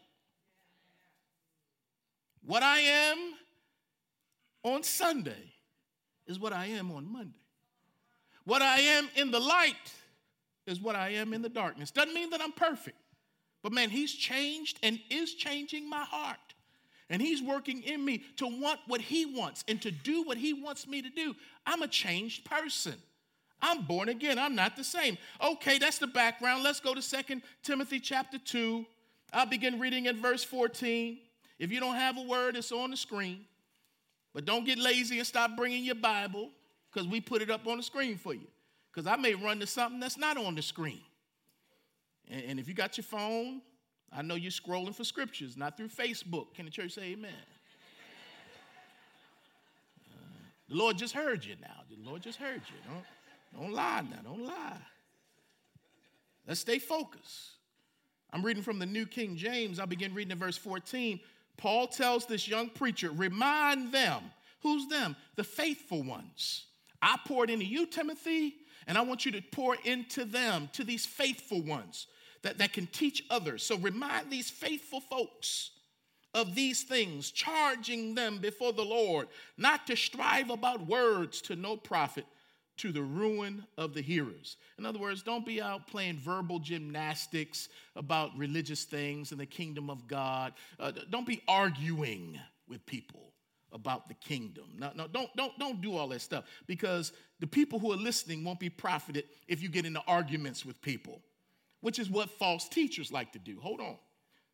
What 2.44 2.62
I 2.62 2.78
am 2.80 3.34
on 4.62 4.82
Sunday 4.82 5.52
is 6.26 6.38
what 6.38 6.52
I 6.52 6.66
am 6.66 6.90
on 6.90 7.10
Monday. 7.10 7.38
What 8.44 8.62
I 8.62 8.78
am 8.80 9.08
in 9.16 9.30
the 9.30 9.40
light 9.40 9.92
is 10.66 10.80
what 10.80 10.96
I 10.96 11.10
am 11.10 11.32
in 11.32 11.42
the 11.42 11.48
darkness. 11.48 11.90
Doesn't 11.90 12.14
mean 12.14 12.30
that 12.30 12.40
I'm 12.40 12.52
perfect, 12.52 12.96
but 13.62 13.72
man, 13.72 13.90
He's 13.90 14.12
changed 14.12 14.78
and 14.82 14.98
is 15.10 15.34
changing 15.34 15.88
my 15.88 16.04
heart. 16.04 16.38
And 17.10 17.20
He's 17.20 17.42
working 17.42 17.82
in 17.82 18.04
me 18.04 18.22
to 18.36 18.46
want 18.46 18.80
what 18.86 19.00
He 19.00 19.26
wants 19.26 19.64
and 19.68 19.80
to 19.82 19.90
do 19.90 20.22
what 20.22 20.38
He 20.38 20.52
wants 20.52 20.86
me 20.86 21.02
to 21.02 21.10
do. 21.10 21.34
I'm 21.66 21.82
a 21.82 21.88
changed 21.88 22.44
person. 22.44 22.94
I'm 23.60 23.82
born 23.82 24.08
again. 24.08 24.38
I'm 24.38 24.56
not 24.56 24.76
the 24.76 24.82
same. 24.82 25.18
Okay, 25.40 25.78
that's 25.78 25.98
the 25.98 26.08
background. 26.08 26.64
Let's 26.64 26.80
go 26.80 26.94
to 26.94 27.02
Second 27.02 27.42
Timothy 27.62 28.00
chapter 28.00 28.38
2. 28.38 28.84
I'll 29.32 29.46
begin 29.46 29.78
reading 29.78 30.08
at 30.08 30.16
verse 30.16 30.42
14. 30.42 31.18
If 31.58 31.70
you 31.70 31.78
don't 31.78 31.94
have 31.94 32.18
a 32.18 32.22
word, 32.22 32.56
it's 32.56 32.72
on 32.72 32.90
the 32.90 32.96
screen. 32.96 33.44
But 34.34 34.44
don't 34.44 34.64
get 34.64 34.78
lazy 34.78 35.18
and 35.18 35.26
stop 35.26 35.56
bringing 35.56 35.84
your 35.84 35.94
Bible 35.94 36.50
because 36.90 37.06
we 37.06 37.20
put 37.20 37.42
it 37.42 37.50
up 37.50 37.66
on 37.66 37.76
the 37.76 37.82
screen 37.82 38.16
for 38.16 38.34
you. 38.34 38.46
Because 38.92 39.06
I 39.06 39.16
may 39.16 39.34
run 39.34 39.60
to 39.60 39.66
something 39.66 40.00
that's 40.00 40.18
not 40.18 40.36
on 40.36 40.54
the 40.54 40.62
screen. 40.62 41.00
And, 42.30 42.42
and, 42.44 42.60
if 42.60 42.68
you 42.68 42.74
got 42.74 42.96
your 42.96 43.04
phone, 43.04 43.62
I 44.12 44.22
know 44.22 44.34
you're 44.34 44.50
scrolling 44.50 44.94
for 44.94 45.04
scriptures, 45.04 45.56
not 45.56 45.76
through 45.76 45.88
Facebook. 45.88 46.54
Can 46.54 46.66
the 46.66 46.70
church 46.70 46.92
say 46.92 47.02
amen? 47.12 47.32
Uh, 50.10 50.14
the 50.68 50.76
Lord 50.76 50.98
just 50.98 51.14
heard 51.14 51.44
you 51.44 51.56
now. 51.60 51.82
The 51.90 52.08
Lord 52.08 52.22
just 52.22 52.38
heard 52.38 52.60
you. 52.68 52.92
Don't, 52.92 53.62
don't 53.62 53.72
lie 53.72 54.02
now. 54.02 54.22
Don't 54.22 54.44
lie. 54.44 54.78
Let's 56.46 56.60
stay 56.60 56.78
focused. 56.78 57.52
I'm 58.32 58.44
reading 58.44 58.62
from 58.62 58.78
the 58.78 58.86
New 58.86 59.06
King 59.06 59.36
James. 59.36 59.78
I'll 59.78 59.86
begin 59.86 60.14
reading 60.14 60.32
in 60.32 60.38
verse 60.38 60.56
14. 60.56 61.20
Paul 61.62 61.86
tells 61.86 62.26
this 62.26 62.48
young 62.48 62.70
preacher, 62.70 63.12
remind 63.12 63.92
them. 63.92 64.20
Who's 64.62 64.88
them? 64.88 65.14
The 65.36 65.44
faithful 65.44 66.02
ones. 66.02 66.64
I 67.00 67.16
poured 67.24 67.50
into 67.50 67.64
you, 67.64 67.86
Timothy, 67.86 68.56
and 68.88 68.98
I 68.98 69.02
want 69.02 69.24
you 69.24 69.30
to 69.30 69.40
pour 69.52 69.76
into 69.84 70.24
them, 70.24 70.68
to 70.72 70.82
these 70.82 71.06
faithful 71.06 71.62
ones 71.62 72.08
that, 72.42 72.58
that 72.58 72.72
can 72.72 72.88
teach 72.88 73.22
others. 73.30 73.62
So 73.62 73.78
remind 73.78 74.28
these 74.28 74.50
faithful 74.50 74.98
folks 75.02 75.70
of 76.34 76.56
these 76.56 76.82
things, 76.82 77.30
charging 77.30 78.16
them 78.16 78.38
before 78.38 78.72
the 78.72 78.84
Lord 78.84 79.28
not 79.56 79.86
to 79.86 79.94
strive 79.94 80.50
about 80.50 80.88
words 80.88 81.40
to 81.42 81.54
no 81.54 81.76
profit 81.76 82.26
to 82.78 82.92
the 82.92 83.02
ruin 83.02 83.64
of 83.76 83.94
the 83.94 84.00
hearers. 84.00 84.56
In 84.78 84.86
other 84.86 84.98
words, 84.98 85.22
don't 85.22 85.44
be 85.44 85.60
out 85.60 85.86
playing 85.86 86.18
verbal 86.18 86.58
gymnastics 86.58 87.68
about 87.96 88.36
religious 88.36 88.84
things 88.84 89.30
and 89.30 89.40
the 89.40 89.46
kingdom 89.46 89.90
of 89.90 90.06
God. 90.06 90.54
Uh, 90.80 90.92
don't 91.10 91.26
be 91.26 91.42
arguing 91.46 92.38
with 92.68 92.84
people 92.86 93.32
about 93.72 94.08
the 94.08 94.14
kingdom. 94.14 94.64
No, 94.78 94.90
no, 94.94 95.06
don't, 95.06 95.34
don't, 95.36 95.58
don't 95.58 95.80
do 95.80 95.96
all 95.96 96.08
that 96.08 96.20
stuff 96.20 96.44
because 96.66 97.12
the 97.40 97.46
people 97.46 97.78
who 97.78 97.92
are 97.92 97.96
listening 97.96 98.44
won't 98.44 98.60
be 98.60 98.70
profited 98.70 99.24
if 99.48 99.62
you 99.62 99.68
get 99.68 99.86
into 99.86 100.02
arguments 100.06 100.64
with 100.64 100.80
people, 100.82 101.20
which 101.80 101.98
is 101.98 102.10
what 102.10 102.30
false 102.30 102.68
teachers 102.68 103.12
like 103.12 103.32
to 103.32 103.38
do. 103.38 103.58
Hold 103.60 103.80
on. 103.80 103.96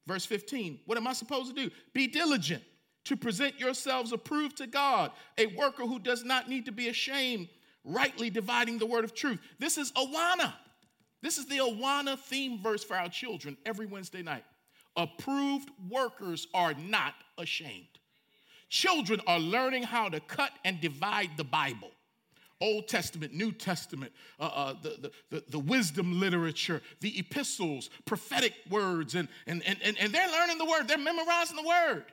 Verse 0.06 0.24
15, 0.24 0.80
what 0.86 0.96
am 0.96 1.06
I 1.06 1.12
supposed 1.12 1.54
to 1.54 1.68
do? 1.68 1.70
Be 1.92 2.06
diligent 2.06 2.62
to 3.04 3.16
present 3.16 3.58
yourselves 3.58 4.12
approved 4.12 4.56
to 4.58 4.66
God, 4.66 5.12
a 5.36 5.46
worker 5.46 5.84
who 5.84 5.98
does 5.98 6.24
not 6.24 6.48
need 6.48 6.66
to 6.66 6.72
be 6.72 6.88
ashamed, 6.88 7.48
rightly 7.84 8.30
dividing 8.30 8.78
the 8.78 8.86
word 8.86 9.04
of 9.04 9.14
truth. 9.14 9.40
This 9.58 9.78
is 9.78 9.92
Awana. 9.92 10.52
This 11.22 11.38
is 11.38 11.46
the 11.46 11.58
Awana 11.58 12.18
theme 12.18 12.62
verse 12.62 12.84
for 12.84 12.96
our 12.96 13.08
children 13.08 13.56
every 13.66 13.86
Wednesday 13.86 14.22
night. 14.22 14.44
Approved 14.96 15.70
workers 15.88 16.46
are 16.54 16.74
not 16.74 17.14
ashamed. 17.36 17.86
Children 18.68 19.20
are 19.26 19.38
learning 19.38 19.84
how 19.84 20.08
to 20.08 20.20
cut 20.20 20.50
and 20.64 20.80
divide 20.80 21.30
the 21.36 21.44
Bible. 21.44 21.90
Old 22.60 22.88
Testament, 22.88 23.32
New 23.32 23.52
Testament, 23.52 24.12
uh, 24.40 24.50
uh, 24.52 24.74
the, 24.82 25.12
the, 25.30 25.44
the, 25.48 25.58
wisdom 25.58 26.18
literature, 26.18 26.82
the 27.00 27.16
epistles, 27.16 27.88
prophetic 28.04 28.52
words, 28.68 29.14
and, 29.14 29.28
and, 29.46 29.62
and, 29.64 29.96
and 29.98 30.12
they're 30.12 30.30
learning 30.30 30.58
the 30.58 30.64
word, 30.64 30.88
they're 30.88 30.98
memorizing 30.98 31.56
the 31.56 31.62
word. 31.62 32.04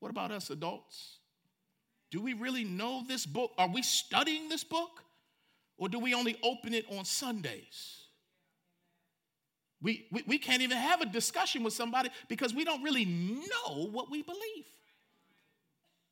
What 0.00 0.10
about 0.10 0.32
us 0.32 0.50
adults? 0.50 1.18
Do 2.14 2.20
we 2.20 2.32
really 2.32 2.62
know 2.62 3.02
this 3.08 3.26
book? 3.26 3.50
Are 3.58 3.66
we 3.66 3.82
studying 3.82 4.48
this 4.48 4.62
book? 4.62 5.02
Or 5.76 5.88
do 5.88 5.98
we 5.98 6.14
only 6.14 6.38
open 6.44 6.72
it 6.72 6.84
on 6.96 7.04
Sundays? 7.04 8.02
We, 9.82 10.06
we, 10.12 10.22
we 10.24 10.38
can't 10.38 10.62
even 10.62 10.76
have 10.76 11.00
a 11.00 11.06
discussion 11.06 11.64
with 11.64 11.74
somebody 11.74 12.10
because 12.28 12.54
we 12.54 12.64
don't 12.64 12.84
really 12.84 13.04
know 13.04 13.88
what 13.90 14.12
we 14.12 14.22
believe. 14.22 14.66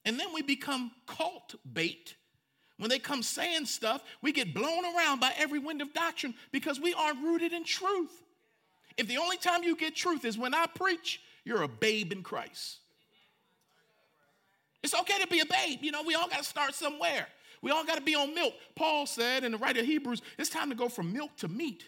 And 0.05 0.19
then 0.19 0.27
we 0.35 0.43
become 0.43 0.91
cult 1.07 1.55
bait. 1.73 2.17
When 2.79 2.91
they 2.91 2.99
come 2.99 3.23
saying 3.23 3.67
stuff, 3.67 4.03
we 4.23 4.33
get 4.33 4.53
blown 4.53 4.85
around 4.85 5.21
by 5.21 5.33
every 5.38 5.61
wind 5.61 5.81
of 5.83 5.95
doctrine 5.95 6.35
because 6.51 6.81
we 6.81 6.95
aren't 6.95 7.23
rooted 7.23 7.53
in 7.53 7.62
truth. 7.62 8.25
If 8.97 9.07
the 9.07 9.19
only 9.19 9.37
time 9.37 9.62
you 9.62 9.77
get 9.77 9.95
truth 9.95 10.25
is 10.25 10.37
when 10.37 10.53
I 10.53 10.67
preach, 10.67 11.21
you're 11.45 11.62
a 11.62 11.69
babe 11.69 12.11
in 12.11 12.25
Christ. 12.25 12.79
It's 14.83 14.95
okay 14.95 15.18
to 15.21 15.27
be 15.27 15.40
a 15.40 15.47
babe. 15.47 15.81
You 15.83 15.92
know, 15.92 16.03
we 16.03 16.14
all 16.14 16.29
got 16.29 16.38
to 16.38 16.45
start 16.45 16.75
somewhere. 16.75 17.27
We 17.62 17.71
all 17.71 17.85
got 17.85 17.97
to 17.97 18.03
be 18.03 18.14
on 18.14 18.35
milk. 18.35 18.55
Paul 18.75 19.07
said 19.07 19.45
in 19.45 19.53
the 19.53 19.59
writer 19.59 19.81
of 19.81 19.87
Hebrews, 19.87 20.21
it's 20.38 20.51
time 20.51 20.68
to 20.71 20.75
go 20.75 20.88
from 20.88 21.12
milk 21.12 21.37
to 21.38 21.49
meat. 21.49 21.85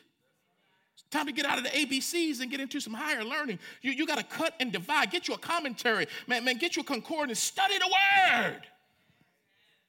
Time 1.11 1.26
to 1.26 1.33
get 1.33 1.46
out 1.46 1.59
of 1.59 1.64
the 1.64 1.70
ABCs 1.70 2.40
and 2.40 2.50
get 2.50 2.59
into 2.61 2.80
some 2.80 2.92
higher 2.92 3.22
learning. 3.22 3.61
You, 3.83 3.92
you 3.92 4.04
got 4.04 4.18
to 4.18 4.24
cut 4.24 4.54
and 4.59 4.72
divide. 4.72 5.12
Get 5.12 5.28
you 5.28 5.35
a 5.35 5.38
commentary. 5.38 6.09
Man, 6.26 6.44
man, 6.44 6.57
get 6.57 6.74
you 6.74 6.83
a 6.83 6.85
concordance. 6.85 7.38
Study 7.38 7.78
the 7.78 7.87
word. 7.87 8.62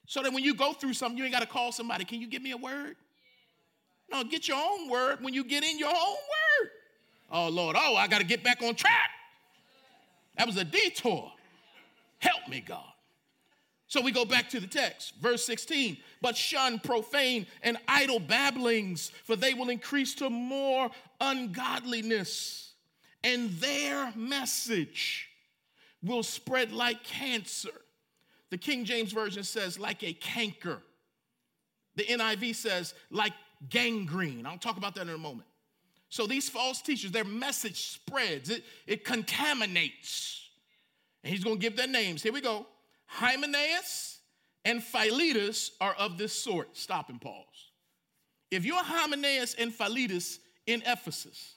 So 0.06 0.22
that 0.22 0.32
when 0.32 0.44
you 0.44 0.54
go 0.54 0.74
through 0.74 0.94
something, 0.94 1.18
you 1.18 1.24
ain't 1.24 1.34
got 1.34 1.42
to 1.42 1.48
call 1.48 1.72
somebody. 1.72 2.06
Can 2.06 2.22
you 2.22 2.28
give 2.28 2.44
me 2.44 2.52
a 2.52 2.58
word? 2.58 2.96
No, 4.12 4.24
get 4.24 4.48
your 4.48 4.58
own 4.58 4.88
word 4.88 5.18
when 5.22 5.34
you 5.34 5.44
get 5.44 5.64
in 5.64 5.80
your 5.80 5.90
own 5.90 5.96
word. 5.96 6.70
Oh, 7.32 7.50
Lord. 7.50 7.76
Oh, 7.80 7.96
I 7.96 8.08
got 8.08 8.20
to 8.20 8.26
get 8.26 8.44
back 8.44 8.62
on 8.62 8.76
track. 8.76 9.10
That 10.38 10.46
was 10.46 10.58
a 10.58 10.64
detour. 10.64 11.32
Help 12.20 12.48
me, 12.48 12.62
God. 12.62 12.86
So 13.96 14.02
we 14.02 14.12
go 14.12 14.26
back 14.26 14.50
to 14.50 14.60
the 14.60 14.68
text, 14.68 15.14
verse 15.22 15.46
16. 15.46 15.96
But 16.22 16.36
shun 16.36 16.80
profane 16.80 17.48
and 17.64 17.78
idle 17.88 18.20
babblings, 18.20 19.10
for 19.24 19.38
they 19.38 19.54
will 19.54 19.70
increase 19.70 20.14
to 20.16 20.30
more 20.30 20.90
ungodliness, 21.22 22.74
and 23.24 23.52
their 23.52 24.12
message 24.14 25.30
will 26.04 26.24
spread 26.24 26.74
like 26.74 27.06
cancer. 27.06 27.70
The 28.50 28.58
King 28.58 28.84
James 28.84 29.14
Version 29.14 29.44
says, 29.44 29.80
like 29.80 30.04
a 30.04 30.12
canker. 30.12 30.82
The 31.96 32.04
NIV 32.04 32.56
says, 32.56 32.96
like 33.12 33.32
gangrene. 33.70 34.46
I'll 34.46 34.58
talk 34.58 34.76
about 34.76 34.96
that 34.96 35.04
in 35.04 35.14
a 35.14 35.18
moment. 35.18 35.48
So 36.10 36.28
these 36.28 36.50
false 36.50 36.82
teachers, 36.82 37.12
their 37.12 37.24
message 37.24 37.92
spreads, 37.92 38.50
it, 38.50 38.66
it 38.88 39.06
contaminates. 39.06 40.50
And 41.24 41.34
he's 41.34 41.46
to 41.46 41.56
give 41.56 41.78
their 41.78 41.88
names. 41.88 42.22
Here 42.22 42.34
we 42.34 42.42
go 42.42 42.66
Hymenaeus 43.08 44.20
and 44.64 44.84
Philetus 44.84 45.72
are 45.80 45.94
of 45.94 46.18
this 46.18 46.34
sort. 46.34 46.76
Stop 46.76 47.10
and 47.10 47.22
pause. 47.22 47.72
If 48.52 48.66
you're 48.66 48.84
Hymenaeus 48.84 49.56
and 49.56 49.74
Philetus 49.74 50.40
in 50.66 50.82
Ephesus, 50.86 51.56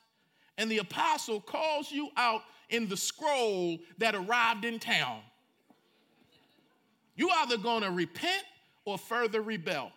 and 0.57 0.71
the 0.71 0.79
apostle 0.79 1.41
calls 1.41 1.91
you 1.91 2.11
out 2.17 2.43
in 2.69 2.89
the 2.89 2.97
scroll 2.97 3.79
that 3.99 4.15
arrived 4.15 4.65
in 4.65 4.79
town, 4.79 5.21
you 7.17 7.31
either 7.31 7.57
going 7.57 7.83
to 7.83 7.91
repent 7.91 8.45
or 8.85 8.99
further 8.99 9.41
rebel. 9.41 9.91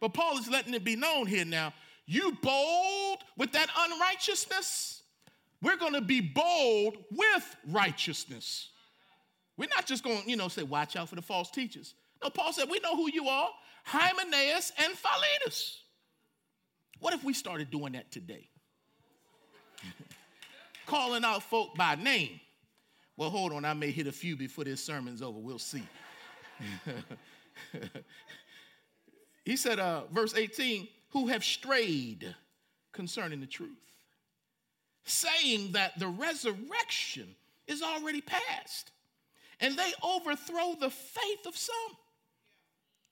But 0.00 0.14
Paul 0.14 0.38
is 0.38 0.48
letting 0.48 0.74
it 0.74 0.84
be 0.84 0.96
known 0.96 1.26
here 1.26 1.44
now. 1.44 1.72
You 2.06 2.36
bold 2.42 3.18
with 3.36 3.52
that 3.52 3.68
unrighteousness, 3.78 5.02
we're 5.62 5.76
going 5.76 5.92
to 5.92 6.00
be 6.00 6.20
bold 6.20 6.96
with 7.10 7.56
righteousness. 7.68 8.70
We're 9.56 9.68
not 9.74 9.86
just 9.86 10.02
going 10.02 10.22
to, 10.22 10.30
you 10.30 10.36
know, 10.36 10.48
say, 10.48 10.62
watch 10.62 10.96
out 10.96 11.08
for 11.08 11.16
the 11.16 11.22
false 11.22 11.50
teachers. 11.50 11.94
No, 12.22 12.30
Paul 12.30 12.52
said, 12.52 12.68
we 12.70 12.80
know 12.80 12.96
who 12.96 13.10
you 13.10 13.28
are 13.28 13.48
Hymenaeus 13.84 14.72
and 14.78 14.94
Philetus. 14.94 15.80
What 17.00 17.14
if 17.14 17.24
we 17.24 17.32
started 17.32 17.70
doing 17.70 17.94
that 17.94 18.10
today? 18.12 18.48
Calling 20.86 21.24
out 21.24 21.42
folk 21.42 21.74
by 21.74 21.96
name. 21.96 22.40
Well, 23.16 23.30
hold 23.30 23.52
on, 23.52 23.64
I 23.64 23.74
may 23.74 23.90
hit 23.90 24.06
a 24.06 24.12
few 24.12 24.36
before 24.36 24.64
this 24.64 24.84
sermon's 24.84 25.20
over. 25.20 25.38
We'll 25.38 25.58
see. 25.58 25.82
he 29.44 29.56
said, 29.56 29.78
uh, 29.78 30.02
verse 30.12 30.34
18, 30.34 30.88
who 31.10 31.26
have 31.26 31.44
strayed 31.44 32.34
concerning 32.92 33.40
the 33.40 33.46
truth, 33.46 33.70
saying 35.04 35.72
that 35.72 35.98
the 35.98 36.08
resurrection 36.08 37.34
is 37.66 37.82
already 37.82 38.20
past 38.20 38.92
and 39.62 39.78
they 39.78 39.92
overthrow 40.02 40.74
the 40.78 40.90
faith 40.90 41.46
of 41.46 41.56
some. 41.56 41.96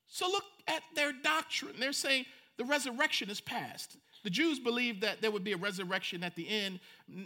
So 0.09 0.27
look 0.29 0.45
at 0.67 0.83
their 0.95 1.13
doctrine. 1.13 1.77
They're 1.79 1.93
saying 1.93 2.27
the 2.59 2.65
resurrection 2.65 3.31
is 3.31 3.41
past. 3.41 3.97
The 4.25 4.31
Jews 4.31 4.59
believed 4.59 5.01
that 5.01 5.23
there 5.23 5.31
would 5.31 5.45
be 5.45 5.53
a 5.53 5.57
resurrection 5.57 6.23
at 6.23 6.37
the 6.37 6.47
end, 6.47 6.81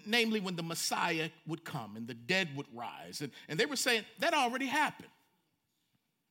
namely 0.06 0.38
when 0.38 0.54
the 0.54 0.62
Messiah 0.62 1.30
would 1.46 1.64
come 1.64 1.96
and 1.96 2.06
the 2.06 2.14
dead 2.14 2.50
would 2.54 2.66
rise. 2.72 3.20
And, 3.20 3.32
and 3.48 3.58
they 3.58 3.66
were 3.66 3.74
saying 3.74 4.04
that 4.20 4.34
already 4.34 4.66
happened. 4.66 5.08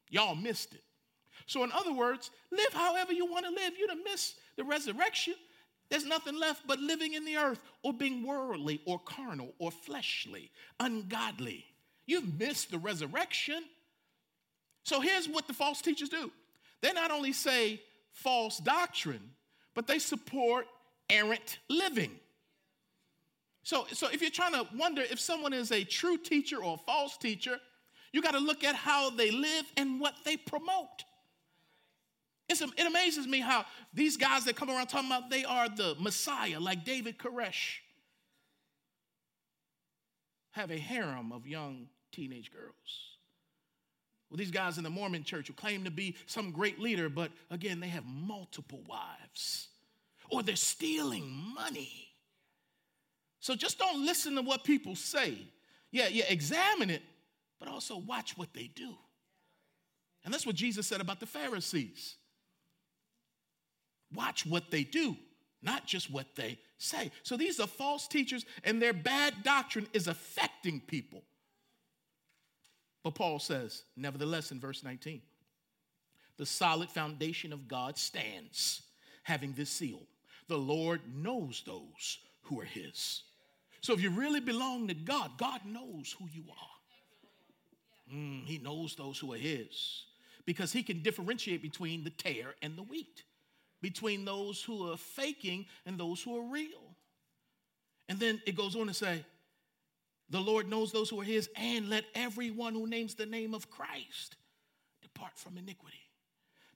Y'all 0.10 0.36
missed 0.36 0.74
it. 0.74 0.84
So, 1.48 1.64
in 1.64 1.72
other 1.74 1.92
words, 1.92 2.30
live 2.52 2.72
however 2.72 3.12
you 3.12 3.26
want 3.26 3.46
to 3.46 3.52
live. 3.52 3.74
You 3.78 3.88
don't 3.88 4.06
miss 4.06 4.36
the 4.56 4.64
resurrection. 4.64 5.34
There's 5.90 6.06
nothing 6.06 6.40
left 6.40 6.66
but 6.66 6.80
living 6.80 7.14
in 7.14 7.26
the 7.26 7.36
earth 7.36 7.60
or 7.82 7.92
being 7.92 8.26
worldly 8.26 8.82
or 8.86 9.00
carnal 9.00 9.54
or 9.60 9.72
fleshly, 9.72 10.52
ungodly. 10.80 11.66
You've 12.06 12.39
missed 12.39 12.72
the 12.72 12.78
resurrection. 12.78 13.63
So 14.84 15.00
here's 15.00 15.28
what 15.28 15.48
the 15.48 15.54
false 15.54 15.82
teachers 15.82 16.10
do 16.10 16.32
they 16.82 16.92
not 16.92 17.12
only 17.12 17.34
say 17.34 17.82
false 18.12 18.58
doctrine, 18.58 19.32
but 19.74 19.88
they 19.88 20.00
support 20.00 20.68
errant 21.10 21.60
living. 21.70 22.12
So, 23.63 23.86
so 23.94 24.10
if 24.12 24.22
you're 24.22 24.30
trying 24.30 24.54
to 24.54 24.68
wonder 24.76 25.02
if 25.02 25.20
someone 25.20 25.54
is 25.54 25.72
a 25.72 25.86
true 25.86 26.18
teacher 26.18 26.62
or 26.62 26.76
a 26.76 26.86
false 26.86 27.18
teacher, 27.18 27.60
you 28.12 28.22
got 28.22 28.34
to 28.34 28.39
look 28.39 28.63
at 28.63 28.76
how 28.76 29.10
they 29.10 29.32
live 29.32 29.66
and 29.78 30.00
what 30.00 30.16
they 30.26 30.36
promote. 30.36 31.06
It's, 32.50 32.62
it 32.62 32.86
amazes 32.86 33.26
me 33.26 33.39
how 33.39 33.66
these 33.94 34.18
guys 34.18 34.44
that 34.46 34.56
come 34.58 34.70
around 34.70 34.88
talking 34.88 35.08
about 35.08 35.30
they 35.30 35.46
are 35.46 35.70
the 35.70 35.96
Messiah, 36.00 36.60
like 36.60 36.84
David 36.84 37.18
Koresh, 37.18 37.80
have 40.54 40.72
a 40.72 40.78
harem 40.78 41.32
of 41.32 41.46
young 41.46 41.88
teenage 42.12 42.52
girls. 42.52 43.18
Well, 44.30 44.38
these 44.38 44.52
guys 44.52 44.78
in 44.78 44.84
the 44.84 44.89
Mormon 44.89 45.24
church 45.24 45.48
who 45.48 45.54
claim 45.54 45.84
to 45.84 45.92
be 45.92 46.16
some 46.26 46.52
great 46.52 46.80
leader, 46.80 47.10
but 47.10 47.32
again, 47.52 47.80
they 47.80 47.88
have 47.88 48.06
multiple 48.06 48.82
wives 48.88 49.68
or 50.30 50.42
they're 50.42 50.56
stealing 50.56 51.30
money. 51.54 52.08
So 53.39 53.56
just 53.56 53.78
don't 53.78 54.06
listen 54.06 54.36
to 54.36 54.42
what 54.42 54.63
people 54.63 54.96
say. 54.96 55.38
Yeah, 55.92 56.08
yeah, 56.08 56.26
examine 56.30 56.89
it, 56.89 57.04
but 57.60 57.68
also 57.68 57.98
watch 57.98 58.38
what 58.38 58.54
they 58.54 58.72
do. 58.74 58.96
And 60.26 60.34
that's 60.34 60.46
what 60.46 60.56
Jesus 60.56 60.88
said 60.88 61.02
about 61.02 61.20
the 61.20 61.26
Pharisees. 61.26 62.16
Watch 64.13 64.46
what 64.46 64.72
they 64.72 64.84
do, 64.84 65.18
not 65.62 65.86
just 65.86 66.10
what 66.10 66.36
they 66.36 66.58
say. 66.84 67.12
So 67.24 67.38
these 67.38 67.60
are 67.60 67.67
false 67.67 68.08
teachers, 68.08 68.46
and 68.63 68.82
their 68.82 68.93
bad 68.93 69.43
doctrine 69.43 69.88
is 69.93 70.08
affecting 70.08 70.80
people. 70.82 71.24
But 73.04 73.15
Paul 73.15 73.39
says, 73.39 73.84
nevertheless, 73.98 74.52
in 74.52 74.60
verse 74.60 74.84
19, 74.84 75.22
the 76.38 76.46
solid 76.46 76.89
foundation 76.89 77.54
of 77.54 77.67
God 77.67 77.98
stands, 77.98 78.82
having 79.24 79.54
this 79.54 79.69
seal 79.69 80.02
the 80.48 80.58
Lord 80.58 81.02
knows 81.15 81.63
those 81.65 82.19
who 82.43 82.60
are 82.60 82.65
his. 82.65 83.24
So 83.82 83.93
if 83.93 84.02
you 84.02 84.12
really 84.12 84.39
belong 84.39 84.88
to 84.88 84.93
God, 84.93 85.32
God 85.38 85.62
knows 85.65 86.15
who 86.17 86.28
you 86.32 86.43
are. 86.50 88.13
Mm, 88.13 88.46
he 88.46 88.58
knows 88.58 88.96
those 88.96 89.17
who 89.17 89.34
are 89.34 89.38
his 89.38 90.04
because 90.46 90.72
he 90.74 90.84
can 90.84 91.02
differentiate 91.02 91.62
between 91.62 92.04
the 92.04 92.10
tare 92.10 92.56
and 92.62 92.78
the 92.78 92.84
wheat, 92.84 93.24
between 93.84 94.24
those 94.24 94.63
who 94.63 94.89
are 94.89 94.98
faking 94.98 95.65
and 95.86 96.00
those 96.00 96.24
who 96.24 96.38
are 96.38 96.52
real. 96.52 96.96
And 98.08 98.17
then 98.17 98.41
it 98.48 98.56
goes 98.56 98.78
on 98.78 98.88
to 98.88 98.93
say, 98.93 99.26
the 100.30 100.39
Lord 100.39 100.69
knows 100.69 100.93
those 100.93 101.10
who 101.10 101.19
are 101.19 101.26
his, 101.26 101.50
and 101.58 101.89
let 101.89 102.06
everyone 102.15 102.74
who 102.74 102.88
names 102.88 103.13
the 103.13 103.26
name 103.26 103.54
of 103.54 103.69
Christ 103.69 104.38
depart 105.02 105.34
from 105.36 105.58
iniquity. 105.58 105.98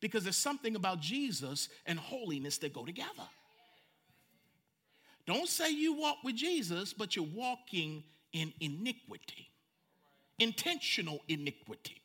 Because 0.01 0.23
there's 0.23 0.35
something 0.35 0.75
about 0.75 0.99
Jesus 0.99 1.69
and 1.85 1.97
holiness 1.97 2.57
that 2.59 2.73
go 2.73 2.85
together. 2.85 3.07
Don't 5.25 5.47
say 5.47 5.71
you 5.71 5.93
walk 5.93 6.17
with 6.25 6.35
Jesus, 6.35 6.93
but 6.93 7.15
you're 7.15 7.25
walking 7.25 8.03
in 8.33 8.53
iniquity, 8.59 9.49
intentional 10.39 11.21
iniquity, 11.29 12.01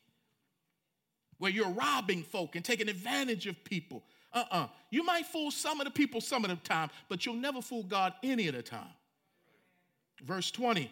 where 1.39 1.51
you're 1.51 1.69
robbing 1.69 2.23
folk 2.23 2.55
and 2.55 2.63
taking 2.63 2.87
advantage 2.87 3.47
of 3.47 3.61
people. 3.65 4.03
Uh 4.33 4.39
uh-uh. 4.39 4.57
uh 4.63 4.67
You 4.89 5.03
might 5.03 5.25
fool 5.25 5.51
some 5.51 5.79
of 5.79 5.85
the 5.85 5.91
people 5.91 6.21
some 6.21 6.43
of 6.43 6.49
the 6.49 6.57
time, 6.57 6.89
but 7.09 7.25
you'll 7.25 7.35
never 7.35 7.61
fool 7.61 7.83
God 7.83 8.13
any 8.23 8.47
of 8.47 8.55
the 8.55 8.63
time. 8.63 8.93
Verse 10.23 10.51
20, 10.51 10.91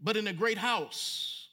but 0.00 0.16
in 0.16 0.26
a 0.26 0.32
great 0.32 0.58
house, 0.58 1.48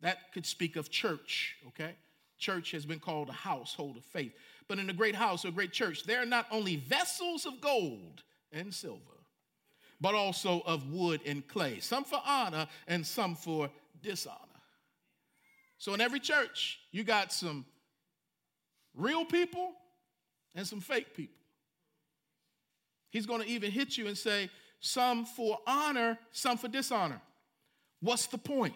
that 0.00 0.32
could 0.32 0.44
speak 0.44 0.76
of 0.76 0.90
church, 0.90 1.56
okay? 1.68 1.94
Church 2.38 2.72
has 2.72 2.84
been 2.84 3.00
called 3.00 3.28
a 3.28 3.32
household 3.32 3.96
of 3.96 4.04
faith. 4.04 4.32
But 4.68 4.78
in 4.78 4.90
a 4.90 4.92
great 4.92 5.14
house 5.14 5.44
or 5.44 5.50
great 5.50 5.72
church, 5.72 6.04
there 6.04 6.22
are 6.22 6.26
not 6.26 6.46
only 6.50 6.76
vessels 6.76 7.46
of 7.46 7.60
gold 7.60 8.22
and 8.52 8.72
silver, 8.72 9.00
but 10.00 10.14
also 10.14 10.60
of 10.66 10.92
wood 10.92 11.20
and 11.24 11.46
clay, 11.46 11.80
some 11.80 12.04
for 12.04 12.20
honor 12.26 12.66
and 12.86 13.06
some 13.06 13.34
for 13.34 13.70
dishonor. 14.02 14.38
So 15.78 15.94
in 15.94 16.00
every 16.00 16.20
church, 16.20 16.80
you 16.92 17.04
got 17.04 17.32
some 17.32 17.64
real 18.94 19.24
people 19.24 19.72
and 20.54 20.66
some 20.66 20.80
fake 20.80 21.14
people. 21.14 21.34
He's 23.10 23.26
going 23.26 23.42
to 23.42 23.48
even 23.48 23.70
hit 23.70 23.96
you 23.96 24.06
and 24.06 24.18
say, 24.18 24.50
some 24.80 25.24
for 25.24 25.58
honor, 25.66 26.18
some 26.32 26.58
for 26.58 26.68
dishonor. 26.68 27.20
What's 28.00 28.26
the 28.26 28.38
point? 28.38 28.74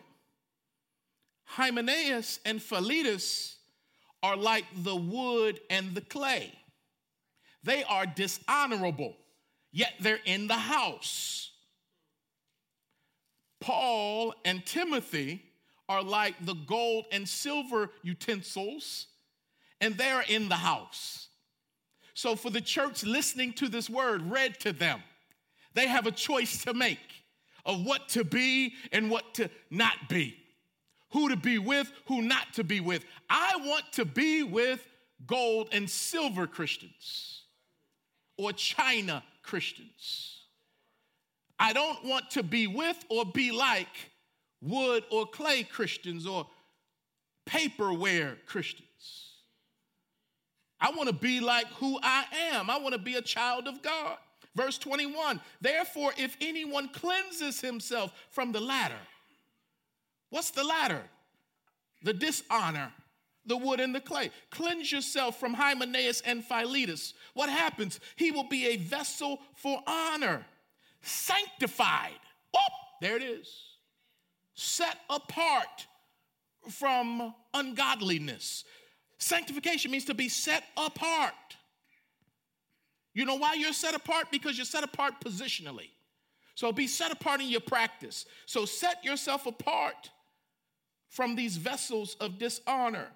Hymenaeus 1.45 2.41
and 2.45 2.63
Philetus 2.63 3.57
are 4.23 4.37
like 4.37 4.65
the 4.77 4.97
wood 4.97 5.61
and 5.71 5.95
the 5.95 6.01
clay. 6.01 6.53
They 7.63 7.85
are 7.85 8.07
dishonorable 8.07 9.17
yet 9.73 9.93
they're 10.01 10.21
in 10.25 10.47
the 10.47 10.55
house. 10.55 11.53
Paul 13.61 14.35
and 14.45 14.65
Timothy 14.65 15.43
are 15.89 16.03
like 16.03 16.35
the 16.45 16.55
gold 16.55 17.07
and 17.13 17.29
silver 17.29 17.91
utensils, 18.03 19.07
and 19.81 19.97
they're 19.97 20.25
in 20.29 20.49
the 20.49 20.57
house. 20.57 21.28
So, 22.19 22.35
for 22.35 22.51
the 22.51 22.61
church 22.61 23.05
listening 23.05 23.53
to 23.53 23.69
this 23.69 23.89
word 23.89 24.29
read 24.29 24.59
to 24.63 24.73
them, 24.73 25.05
they 25.75 25.87
have 25.87 26.09
a 26.09 26.11
choice 26.11 26.65
to 26.65 26.75
make 26.75 26.99
of 27.65 27.85
what 27.85 28.09
to 28.09 28.25
be 28.25 28.75
and 28.91 29.09
what 29.09 29.35
to 29.35 29.49
not 29.71 30.09
be, 30.09 30.37
who 31.13 31.29
to 31.29 31.37
be 31.37 31.59
with, 31.59 31.93
who 32.07 32.23
not 32.23 32.55
to 32.55 32.65
be 32.65 32.81
with. 32.81 33.05
I 33.31 33.53
want 33.61 33.85
to 33.93 34.05
be 34.05 34.43
with 34.43 34.85
gold 35.29 35.69
and 35.71 35.89
silver 35.89 36.49
Christians 36.49 37.43
or 38.37 38.53
China 38.53 39.23
Christians. 39.45 40.41
I 41.57 41.73
don't 41.73 42.05
want 42.05 42.33
to 42.33 42.43
be 42.43 42.67
with 42.67 42.99
or 43.09 43.27
be 43.27 43.53
like 43.53 44.11
wood 44.61 45.05
or 45.13 45.25
clay 45.25 45.63
Christians 45.63 46.27
or 46.27 46.49
paperware 47.47 48.39
Christians. 48.45 48.88
I 50.81 50.91
want 50.91 51.09
to 51.09 51.15
be 51.15 51.41
like 51.41 51.67
who 51.75 51.99
I 52.03 52.25
am. 52.53 52.71
I 52.71 52.79
want 52.79 52.93
to 52.93 53.01
be 53.01 53.15
a 53.15 53.23
child 53.23 53.67
of 53.67 53.83
God. 53.83 54.17
Verse 54.55 54.79
21 54.79 55.41
Therefore, 55.61 56.13
if 56.17 56.37
anyone 56.41 56.89
cleanses 56.89 57.61
himself 57.61 58.13
from 58.31 58.53
the 58.53 58.61
latter, 58.61 59.01
what's 60.31 60.51
the 60.51 60.65
latter? 60.65 61.03
The 62.03 62.13
dishonor 62.13 62.93
the 63.49 63.57
wood 63.57 63.81
and 63.81 63.95
the 63.95 64.01
clay. 64.01 64.31
Cleanse 64.51 64.93
yourself 64.93 65.41
from 65.41 65.55
Hymenaeus 65.55 66.21
and 66.21 66.45
Philetus. 66.45 67.15
What 67.35 67.49
happens? 67.49 67.99
He 68.15 68.31
will 68.31 68.45
be 68.45 68.67
a 68.67 68.77
vessel 68.77 69.41
for 69.55 69.81
honor, 69.87 70.47
sanctified. 71.03 72.21
Oh, 72.55 72.61
there 73.01 73.17
it 73.17 73.23
is. 73.23 73.49
Set 74.55 74.99
apart 75.09 75.87
from 76.71 77.35
ungodliness. 77.55 78.65
Sanctification 79.19 79.91
means 79.91 80.05
to 80.07 80.15
be 80.15 80.29
set 80.29 80.65
apart. 80.77 81.33
You 83.15 83.25
know 83.25 83.35
why 83.35 83.55
you're 83.55 83.73
set 83.73 83.95
apart? 83.95 84.29
Because 84.31 84.57
you're 84.57 84.65
set 84.65 84.85
apart 84.85 85.15
positionally. 85.25 85.91
So 86.55 86.73
be 86.73 86.87
set 86.87 87.11
apart 87.11 87.41
in 87.41 87.49
your 87.49 87.61
practice. 87.61 88.27
So 88.47 88.65
set 88.65 89.05
yourself 89.05 89.47
apart 89.47 90.11
from 91.09 91.35
these 91.35 91.57
vessels 91.57 92.17
of 92.21 92.39
dishonor. 92.39 93.09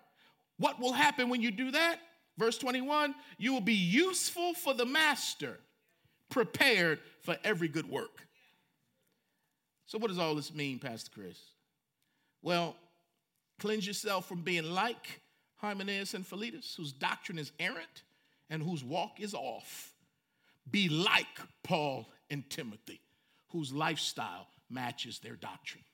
What 0.59 0.81
will 0.81 0.93
happen 0.93 1.29
when 1.29 1.41
you 1.41 1.51
do 1.51 1.71
that? 1.73 1.99
Verse 2.39 2.59
21 2.59 3.15
you 3.39 3.53
will 3.53 3.61
be 3.61 3.75
useful 3.75 4.55
for 4.55 4.75
the 4.75 4.87
master, 4.87 5.59
prepared 6.31 6.99
for 7.21 7.37
every 7.45 7.69
good 7.69 7.89
work. 7.89 8.27
So, 9.87 9.99
what 9.99 10.09
does 10.09 10.19
all 10.19 10.35
this 10.35 10.55
mean, 10.55 10.79
Pastor 10.79 11.11
Chris? 11.13 11.39
Well, 12.41 12.77
cleanse 13.59 13.87
yourself 13.87 14.27
from 14.27 14.41
being 14.41 14.65
like 14.65 15.21
Hymenaeus 15.63 16.15
and 16.15 16.27
Philetus, 16.27 16.75
whose 16.77 16.93
doctrine 16.93 17.39
is 17.39 17.53
errant 17.59 18.03
and 18.51 18.63
whose 18.63 18.85
walk 18.85 19.21
is 19.21 19.33
off. 19.33 19.95
Be 20.71 20.89
like 20.89 21.41
Paul 21.63 22.09
and 22.31 22.49
Timothy, 22.51 23.01
whose 23.49 23.73
lifestyle 23.73 24.49
matches 24.69 25.21
their 25.21 25.37
doctrine. 25.37 25.85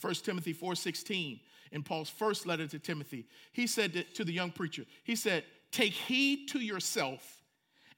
1 0.00 0.14
Timothy 0.22 0.54
4:16 0.54 1.40
in 1.72 1.82
Paul's 1.82 2.10
first 2.10 2.46
letter 2.46 2.66
to 2.66 2.78
Timothy, 2.78 3.26
he 3.52 3.66
said 3.66 4.06
to 4.14 4.24
the 4.24 4.32
young 4.32 4.50
preacher, 4.50 4.84
he 5.04 5.16
said, 5.16 5.44
Take 5.70 5.92
heed 5.92 6.48
to 6.48 6.60
yourself 6.60 7.42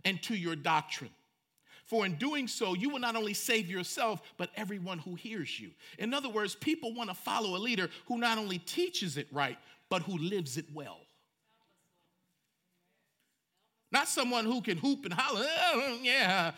and 0.04 0.20
to 0.24 0.34
your 0.34 0.56
doctrine. 0.56 1.10
For 1.84 2.06
in 2.06 2.14
doing 2.14 2.46
so, 2.46 2.74
you 2.74 2.88
will 2.88 3.00
not 3.00 3.16
only 3.16 3.34
save 3.34 3.68
yourself, 3.68 4.22
but 4.36 4.50
everyone 4.56 4.98
who 4.98 5.16
hears 5.16 5.58
you. 5.58 5.70
In 5.98 6.14
other 6.14 6.28
words, 6.28 6.54
people 6.54 6.94
want 6.94 7.10
to 7.10 7.16
follow 7.16 7.56
a 7.56 7.58
leader 7.58 7.88
who 8.06 8.18
not 8.18 8.38
only 8.38 8.58
teaches 8.58 9.16
it 9.16 9.26
right, 9.32 9.58
but 9.90 10.02
who 10.02 10.16
lives 10.16 10.56
it 10.56 10.64
well. 10.72 11.00
Not 13.92 14.08
someone 14.08 14.44
who 14.46 14.62
can 14.62 14.78
hoop 14.78 15.04
and 15.04 15.12
holler, 15.12 15.44
oh, 15.46 15.98
yeah, 16.00 16.52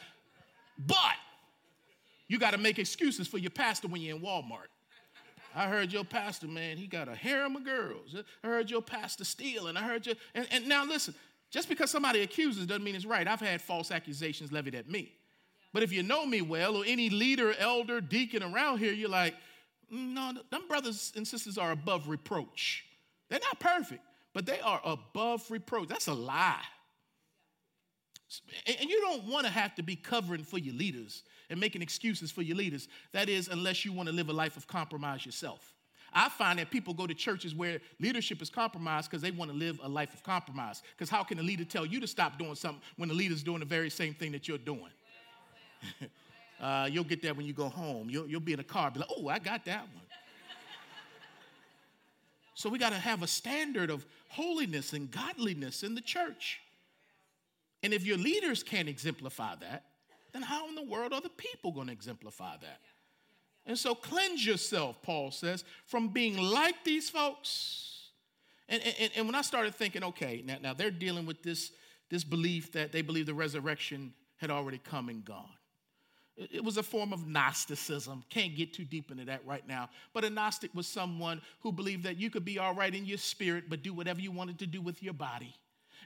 but 0.79 1.17
you 2.29 2.39
got 2.39 2.53
to 2.53 2.59
make 2.59 2.79
excuses 2.79 3.27
for 3.27 3.39
your 3.39 3.51
pastor 3.51 3.89
when 3.89 4.01
you're 4.01 4.17
in 4.17 4.23
Walmart. 4.23 4.69
I 5.55 5.67
heard 5.69 5.93
your 5.93 6.05
pastor, 6.05 6.47
man, 6.47 6.77
he 6.77 6.87
got 6.87 7.09
a 7.09 7.15
harem 7.15 7.57
of 7.57 7.65
girls. 7.65 8.17
I 8.43 8.47
heard 8.47 8.71
your 8.71 8.81
pastor 8.81 9.25
stealing. 9.25 9.77
I 9.77 9.83
heard 9.83 10.07
you. 10.07 10.15
And, 10.35 10.47
and 10.51 10.67
now 10.67 10.85
listen, 10.85 11.15
just 11.51 11.69
because 11.69 11.91
somebody 11.91 12.23
accuses 12.23 12.67
doesn't 12.67 12.83
mean 12.83 12.95
it's 12.95 13.05
right. 13.05 13.29
I've 13.29 13.41
had 13.41 13.61
false 13.61 13.91
accusations 13.91 14.51
levied 14.51 14.75
at 14.75 14.89
me. 14.89 15.13
But 15.75 15.83
if 15.83 15.93
you 15.93 16.03
know 16.03 16.25
me 16.25 16.41
well, 16.41 16.77
or 16.77 16.85
any 16.87 17.11
leader, 17.11 17.55
elder, 17.59 18.01
deacon 18.01 18.43
around 18.43 18.79
here, 18.79 18.93
you're 18.93 19.11
like, 19.11 19.35
mm, 19.93 20.15
no, 20.15 20.33
them 20.51 20.63
brothers 20.69 21.13
and 21.17 21.27
sisters 21.27 21.59
are 21.59 21.73
above 21.73 22.09
reproach. 22.09 22.85
They're 23.33 23.41
not 23.41 23.61
perfect, 23.61 24.03
but 24.35 24.45
they 24.45 24.61
are 24.61 24.79
above 24.85 25.51
reproach. 25.51 25.89
That's 25.89 26.07
a 26.07 26.13
lie. 26.13 26.61
And 28.67 28.91
you 28.91 29.01
don't 29.01 29.25
want 29.25 29.47
to 29.47 29.51
have 29.51 29.75
to 29.77 29.83
be 29.83 29.97
covering 29.97 30.45
for 30.45 30.59
your 30.59 30.75
leaders 30.75 31.23
and 31.49 31.59
making 31.59 31.81
excuses 31.81 32.31
for 32.31 32.43
your 32.43 32.59
leaders. 32.59 32.89
That 33.13 33.31
is, 33.31 33.49
unless 33.49 33.87
you 33.87 33.93
want 33.95 34.11
to 34.11 34.15
live 34.15 34.29
a 34.29 34.35
life 34.35 34.59
of 34.59 34.67
compromise 34.67 35.25
yourself. 35.25 35.73
I 36.13 36.29
find 36.29 36.59
that 36.59 36.71
people 36.71 36.93
go 36.93 37.07
to 37.07 37.15
churches 37.15 37.55
where 37.55 37.81
leadership 37.99 38.43
is 38.43 38.51
compromised 38.51 39.11
because 39.11 39.23
they 39.23 39.31
want 39.31 39.51
to 39.51 39.57
live 39.57 39.81
a 39.83 39.89
life 39.89 40.13
of 40.13 40.23
compromise. 40.23 40.83
Because 40.95 41.09
how 41.09 41.23
can 41.23 41.39
a 41.39 41.43
leader 41.43 41.65
tell 41.65 41.87
you 41.87 42.01
to 42.01 42.07
stop 42.07 42.39
doing 42.39 42.55
something 42.55 42.83
when 42.99 43.09
the 43.09 43.15
leader's 43.15 43.43
doing 43.43 43.61
the 43.61 43.65
very 43.65 43.89
same 43.89 44.13
thing 44.13 44.33
that 44.33 44.47
you're 44.47 44.59
doing? 44.59 44.93
uh, 46.61 46.87
you'll 46.93 47.03
get 47.03 47.23
that 47.23 47.35
when 47.35 47.47
you 47.47 47.55
go 47.55 47.71
home. 47.71 48.11
You'll, 48.11 48.29
you'll 48.29 48.41
be 48.41 48.53
in 48.53 48.61
a 48.61 48.65
car, 48.65 48.91
be 48.91 49.01
like, 49.01 49.09
oh, 49.17 49.29
I 49.29 49.39
got 49.39 49.65
that 49.65 49.89
one. 49.95 50.05
So 52.55 52.69
we 52.69 52.79
got 52.79 52.91
to 52.91 52.99
have 52.99 53.23
a 53.23 53.27
standard 53.27 53.91
of 53.91 54.05
holiness 54.29 54.93
and 54.93 55.11
godliness 55.11 55.83
in 55.83 55.95
the 55.95 56.01
church. 56.01 56.61
And 57.83 57.93
if 57.93 58.05
your 58.05 58.19
leaders 58.19 58.63
can't 58.63 58.89
exemplify 58.89 59.57
that, 59.57 59.85
then 60.33 60.43
how 60.43 60.69
in 60.69 60.75
the 60.75 60.85
world 60.85 61.13
are 61.13 61.21
the 61.21 61.31
people 61.31 61.73
going 61.73 61.89
to 61.89 61.93
exemplify 61.93 62.57
that? 62.61 62.81
And 63.67 63.79
so 63.79 63.95
cleanse 63.95 64.45
yourself, 64.45 65.01
Paul 65.03 65.31
says, 65.31 65.65
from 65.87 66.09
being 66.09 66.37
like 66.37 66.85
these 66.85 67.09
folks. 67.09 68.09
And, 68.69 68.83
and, 68.83 69.11
and 69.17 69.27
when 69.27 69.35
I 69.35 69.43
started 69.43 69.75
thinking, 69.75 70.03
okay, 70.05 70.43
now, 70.45 70.57
now 70.61 70.75
they're 70.75 70.91
dealing 70.91 71.27
with 71.27 71.43
this, 71.43 71.71
this 72.11 72.25
belief 72.25 72.73
that 72.73 72.93
they 72.93 73.03
believe 73.03 73.27
the 73.27 73.35
resurrection 73.35 74.15
had 74.37 74.51
already 74.51 74.79
come 74.79 75.09
and 75.09 75.25
gone. 75.25 75.49
It 76.37 76.65
was 76.65 76.79
a 76.79 76.83
form 76.83 77.13
of 77.13 77.27
Gnosticism. 77.27 78.25
Can't 78.31 78.57
get 78.57 78.73
too 78.73 78.85
deep 78.85 79.11
into 79.11 79.27
that 79.27 79.47
right 79.47 79.67
now. 79.69 79.91
But 80.15 80.25
a 80.25 80.31
Gnostic 80.31 80.75
was 80.75 80.87
someone 80.87 81.43
who 81.61 81.73
believed 81.73 82.05
that 82.05 82.17
you 82.17 82.31
could 82.31 82.45
be 82.45 82.59
all 82.59 82.75
right 82.75 82.95
in 82.95 83.05
your 83.05 83.19
spirit, 83.19 83.65
but 83.69 83.83
do 83.83 83.93
whatever 83.93 84.21
you 84.21 84.33
wanted 84.33 84.59
to 84.61 84.67
do 84.67 84.81
with 84.81 85.03
your 85.03 85.13
body. 85.13 85.55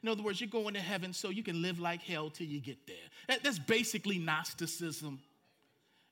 In 0.03 0.09
other 0.09 0.22
words, 0.22 0.41
you're 0.41 0.51
going 0.51 0.74
to 0.74 0.81
heaven 0.81 1.12
so 1.12 1.31
you 1.31 1.43
can 1.43 1.62
live 1.62 1.79
like 1.79 2.03
hell 2.03 2.29
till 2.29 2.47
you 2.47 2.61
get 2.61 2.79
there. 2.87 3.39
that's 3.43 3.59
basically 3.59 4.18
Gnosticism. 4.18 5.20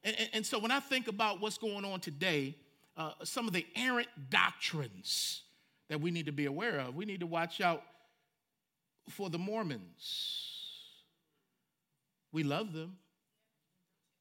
And, 0.04 0.16
and, 0.18 0.28
and, 0.32 0.46
so 0.46 0.58
when 0.58 0.70
I 0.70 0.80
think 0.80 1.08
about 1.08 1.40
what's 1.40 1.58
going 1.58 1.84
on 1.84 1.98
today, 1.98 2.54
uh, 2.96 3.12
some 3.24 3.46
of 3.46 3.52
the 3.52 3.66
errant 3.74 4.08
doctrines 4.30 5.42
that 5.88 6.00
we 6.00 6.10
need 6.10 6.26
to 6.26 6.32
be 6.32 6.46
aware 6.46 6.78
of, 6.78 6.94
we 6.94 7.04
need 7.04 7.20
to 7.20 7.26
watch 7.26 7.60
out 7.60 7.82
for 9.10 9.28
the 9.28 9.38
Mormons. 9.38 10.50
We 12.32 12.42
love 12.42 12.72
them. 12.72 12.98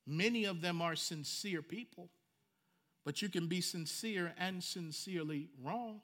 Many 0.05 0.45
of 0.45 0.61
them 0.61 0.81
are 0.81 0.95
sincere 0.95 1.61
people, 1.61 2.09
but 3.05 3.21
you 3.21 3.29
can 3.29 3.47
be 3.47 3.61
sincere 3.61 4.33
and 4.37 4.63
sincerely 4.63 5.49
wrong. 5.61 6.01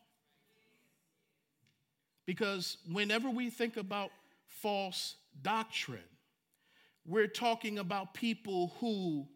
Because 2.26 2.78
whenever 2.92 3.30
we 3.30 3.50
think 3.50 3.76
about 3.76 4.12
false 4.46 5.16
doctrine, 5.42 6.00
we're 7.06 7.28
talking 7.28 7.80
about 7.80 8.14
people 8.14 8.74
who 8.80 9.28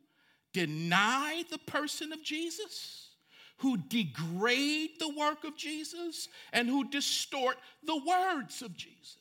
deny 0.53 1.43
the 1.49 1.57
person 1.57 2.13
of 2.13 2.23
Jesus, 2.23 3.09
who 3.57 3.77
degrade 3.77 4.91
the 4.99 5.09
work 5.09 5.43
of 5.43 5.57
Jesus, 5.57 6.27
and 6.51 6.69
who 6.69 6.87
distort 6.89 7.57
the 7.83 7.99
words 8.05 8.61
of 8.61 8.77
Jesus. 8.77 9.17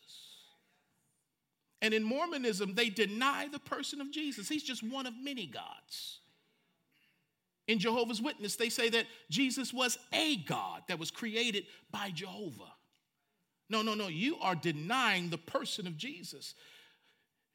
And 1.83 1.93
in 1.93 2.05
Mormonism, 2.05 2.75
they 2.75 2.89
deny 2.89 3.49
the 3.51 3.59
person 3.59 4.01
of 4.01 4.13
Jesus. 4.13 4.49
He's 4.49 4.63
just 4.63 4.85
one 4.85 5.05
of 5.05 5.15
many 5.21 5.47
gods. 5.47 6.21
In 7.67 7.81
Jehovah's 7.81 8.23
Witness, 8.23 8.57
they 8.57 8.69
say 8.69 8.89
that 8.91 9.07
Jesus 9.29 9.73
was 9.73 9.99
a 10.13 10.37
God 10.37 10.83
that 10.87 11.01
was 11.01 11.11
created 11.11 11.67
by 11.91 12.11
Jehovah. 12.11 12.73
No, 13.69 13.83
no, 13.83 13.95
no. 13.95 14.07
You 14.07 14.37
are 14.41 14.55
denying 14.55 15.29
the 15.29 15.39
person 15.39 15.89
of 15.89 15.97
Jesus. 15.97 16.55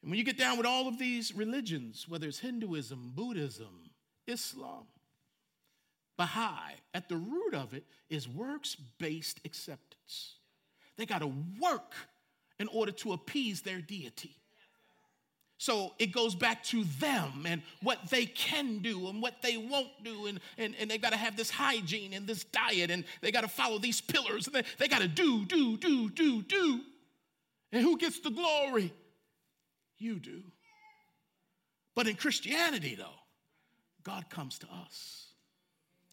And 0.02 0.12
when 0.12 0.18
you 0.18 0.26
get 0.26 0.38
down 0.38 0.58
with 0.58 0.66
all 0.66 0.90
of 0.90 1.00
these 1.00 1.34
religions, 1.34 2.06
whether 2.08 2.28
it's 2.28 2.40
Hinduism, 2.40 3.14
Buddhism, 3.16 3.92
Islam, 4.28 4.88
Baha'i, 6.18 6.74
at 6.94 7.08
the 7.08 7.16
root 7.16 7.54
of 7.54 7.74
it 7.74 7.86
is 8.10 8.28
works 8.28 8.76
based 8.98 9.40
acceptance. 9.46 10.36
They 10.98 11.06
got 11.06 11.20
to 11.20 11.32
work 11.62 11.94
in 12.60 12.68
order 12.70 12.92
to 12.92 13.14
appease 13.14 13.62
their 13.62 13.80
deity. 13.80 14.36
So 15.60 15.94
it 15.98 16.08
goes 16.08 16.36
back 16.36 16.64
to 16.66 16.84
them 17.00 17.46
and 17.48 17.64
what 17.82 18.10
they 18.12 18.26
can 18.26 18.78
do 18.80 19.08
and 19.08 19.22
what 19.22 19.42
they 19.42 19.58
won't 19.58 20.04
do. 20.04 20.28
And, 20.28 20.40
and, 20.58 20.76
and 20.80 20.90
they 20.90 21.00
got 21.00 21.12
to 21.12 21.18
have 21.18 21.36
this 21.36 21.50
hygiene 21.50 22.14
and 22.14 22.28
this 22.28 22.44
diet 22.44 22.92
and 22.92 23.04
they 23.22 23.32
got 23.32 23.42
to 23.42 23.48
follow 23.48 23.80
these 23.80 24.00
pillars 24.00 24.46
and 24.46 24.56
they, 24.56 24.64
they 24.78 24.88
got 24.88 25.02
to 25.02 25.08
do, 25.08 25.46
do, 25.46 25.78
do, 25.78 26.10
do, 26.12 26.44
do. 26.44 26.82
And 27.72 27.82
who 27.82 27.98
gets 27.98 28.20
the 28.20 28.30
glory? 28.30 28.94
You 29.98 30.20
do. 30.20 30.44
But 31.96 32.08
in 32.08 32.16
Christianity, 32.16 32.94
though, 32.94 33.18
God 34.04 34.30
comes 34.30 34.60
to 34.60 34.68
us. 34.86 35.26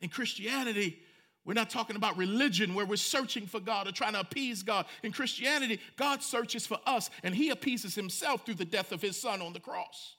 In 0.00 0.08
Christianity, 0.08 1.02
we're 1.44 1.54
not 1.54 1.68
talking 1.68 1.96
about 1.96 2.16
religion 2.16 2.74
where 2.74 2.86
we're 2.86 2.96
searching 2.96 3.46
for 3.46 3.60
God 3.60 3.86
or 3.86 3.92
trying 3.92 4.14
to 4.14 4.20
appease 4.20 4.62
God. 4.62 4.86
In 5.02 5.12
Christianity, 5.12 5.78
God 5.96 6.22
searches 6.22 6.66
for 6.66 6.78
us 6.86 7.10
and 7.22 7.34
He 7.34 7.50
appeases 7.50 7.94
Himself 7.94 8.46
through 8.46 8.54
the 8.54 8.64
death 8.64 8.92
of 8.92 9.02
His 9.02 9.20
Son 9.20 9.42
on 9.42 9.52
the 9.52 9.60
cross. 9.60 10.14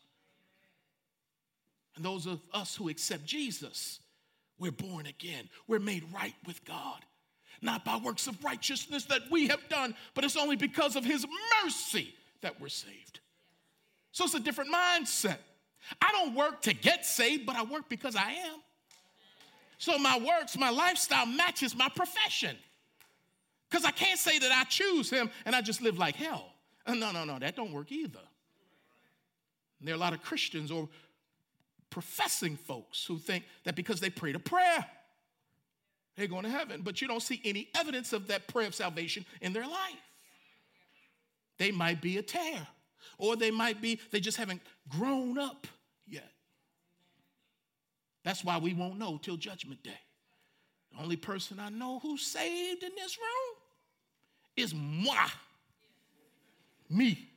And 1.96 2.06
those 2.06 2.28
of 2.28 2.42
us 2.54 2.76
who 2.76 2.90
accept 2.90 3.26
Jesus, 3.26 4.00
we're 4.60 4.72
born 4.72 5.08
again. 5.08 5.50
We're 5.68 5.80
made 5.80 6.04
right 6.14 6.36
with 6.46 6.64
God. 6.64 7.00
Not 7.62 7.84
by 7.84 7.98
works 7.98 8.28
of 8.28 8.44
righteousness 8.44 9.06
that 9.06 9.22
we 9.32 9.48
have 9.48 9.68
done, 9.70 9.96
but 10.14 10.24
it's 10.24 10.38
only 10.38 10.58
because 10.58 10.96
of 10.96 11.04
His 11.04 11.26
mercy 11.64 12.14
that 12.42 12.62
we're 12.62 12.68
saved. 12.68 13.22
So 14.12 14.26
it's 14.26 14.36
a 14.36 14.40
different 14.40 14.72
mindset. 14.72 15.38
I 16.02 16.12
don't 16.12 16.36
work 16.36 16.62
to 16.64 16.74
get 16.74 17.06
saved, 17.06 17.46
but 17.46 17.56
I 17.56 17.64
work 17.64 17.90
because 17.90 18.16
I 18.16 18.32
am. 18.32 18.60
So 19.78 19.98
my 19.98 20.18
works, 20.18 20.58
my 20.58 20.70
lifestyle 20.70 21.26
matches 21.26 21.76
my 21.76 21.90
profession. 21.90 22.56
Because 23.70 23.86
I 23.86 23.92
can't 23.92 24.20
say 24.20 24.40
that 24.40 24.52
I 24.52 24.64
choose 24.66 25.10
him 25.10 25.30
and 25.46 25.56
I 25.56 25.62
just 25.62 25.82
live 25.82 25.98
like 25.98 26.16
hell. 26.16 26.54
Uh, 26.86 26.94
no, 26.94 27.12
no, 27.12 27.26
no, 27.26 27.40
that 27.40 27.56
don't 27.56 27.72
work 27.72 27.92
either. 27.92 28.20
And 29.80 29.88
there 29.88 29.96
are 29.96 29.98
a 29.98 30.00
lot 30.00 30.14
of 30.14 30.22
Christians 30.22 30.72
or 30.72 30.88
professing 31.90 32.56
folks 32.56 33.06
who 33.06 33.18
think 33.18 33.44
that 33.64 33.76
because 33.76 34.00
they 34.00 34.10
prayed 34.10 34.36
a 34.36 34.40
prayer, 34.40 34.86
they're 36.16 36.28
going 36.28 36.44
to 36.44 36.50
heaven. 36.50 36.82
But 36.84 37.02
you 37.02 37.08
don't 37.08 37.22
see 37.22 37.42
any 37.44 37.70
evidence 37.76 38.14
of 38.14 38.28
that 38.28 38.48
prayer 38.48 38.68
of 38.68 38.76
salvation 38.76 39.26
in 39.42 39.54
their 39.54 39.68
life. 39.68 40.06
They 41.58 41.72
might 41.72 42.02
be 42.02 42.18
a 42.18 42.22
tare, 42.22 42.68
or 43.18 43.36
they 43.36 43.52
might 43.52 43.82
be, 43.82 44.00
they 44.12 44.20
just 44.20 44.38
haven't 44.38 44.62
grown 44.90 45.38
up 45.38 45.68
yet. 46.08 46.32
That's 48.26 48.44
why 48.44 48.58
we 48.58 48.74
won't 48.74 48.98
know 48.98 49.20
till 49.22 49.38
Judgment 49.38 49.82
Day. 49.84 50.00
The 50.92 51.04
only 51.04 51.16
person 51.16 51.60
I 51.60 51.70
know 51.70 52.00
who's 52.00 52.26
saved 52.26 52.82
in 52.82 52.90
this 52.98 53.18
room 53.18 53.56
is 54.58 54.74
moi, 54.74 55.28
me. 56.90 57.30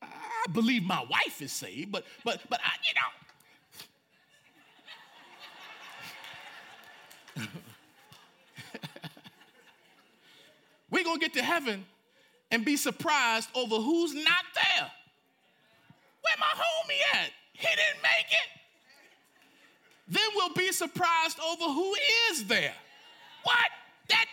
I 0.00 0.46
believe 0.52 0.82
my 0.82 1.04
wife 1.10 1.42
is 1.42 1.52
saved, 1.52 1.92
but 1.92 2.04
but 2.24 2.40
but 2.48 2.58
I, 2.64 2.72
you 7.36 7.44
know. 7.44 7.46
We're 10.90 11.04
gonna 11.04 11.18
get 11.18 11.34
to 11.34 11.42
heaven 11.42 11.84
and 12.50 12.64
be 12.64 12.78
surprised 12.78 13.50
over 13.54 13.76
who's 13.76 14.14
not 14.14 14.44
there. 14.54 14.90
Where 16.22 16.34
my 16.38 16.46
homie 16.46 17.20
at? 17.20 17.30
He 17.58 17.66
didn't 17.66 18.02
make 18.02 18.30
it. 18.30 18.48
Then 20.08 20.28
we'll 20.34 20.54
be 20.54 20.72
surprised 20.72 21.38
over 21.40 21.64
who 21.64 21.94
is 22.30 22.44
there. 22.44 22.72
What? 23.42 23.70
That 24.08 24.26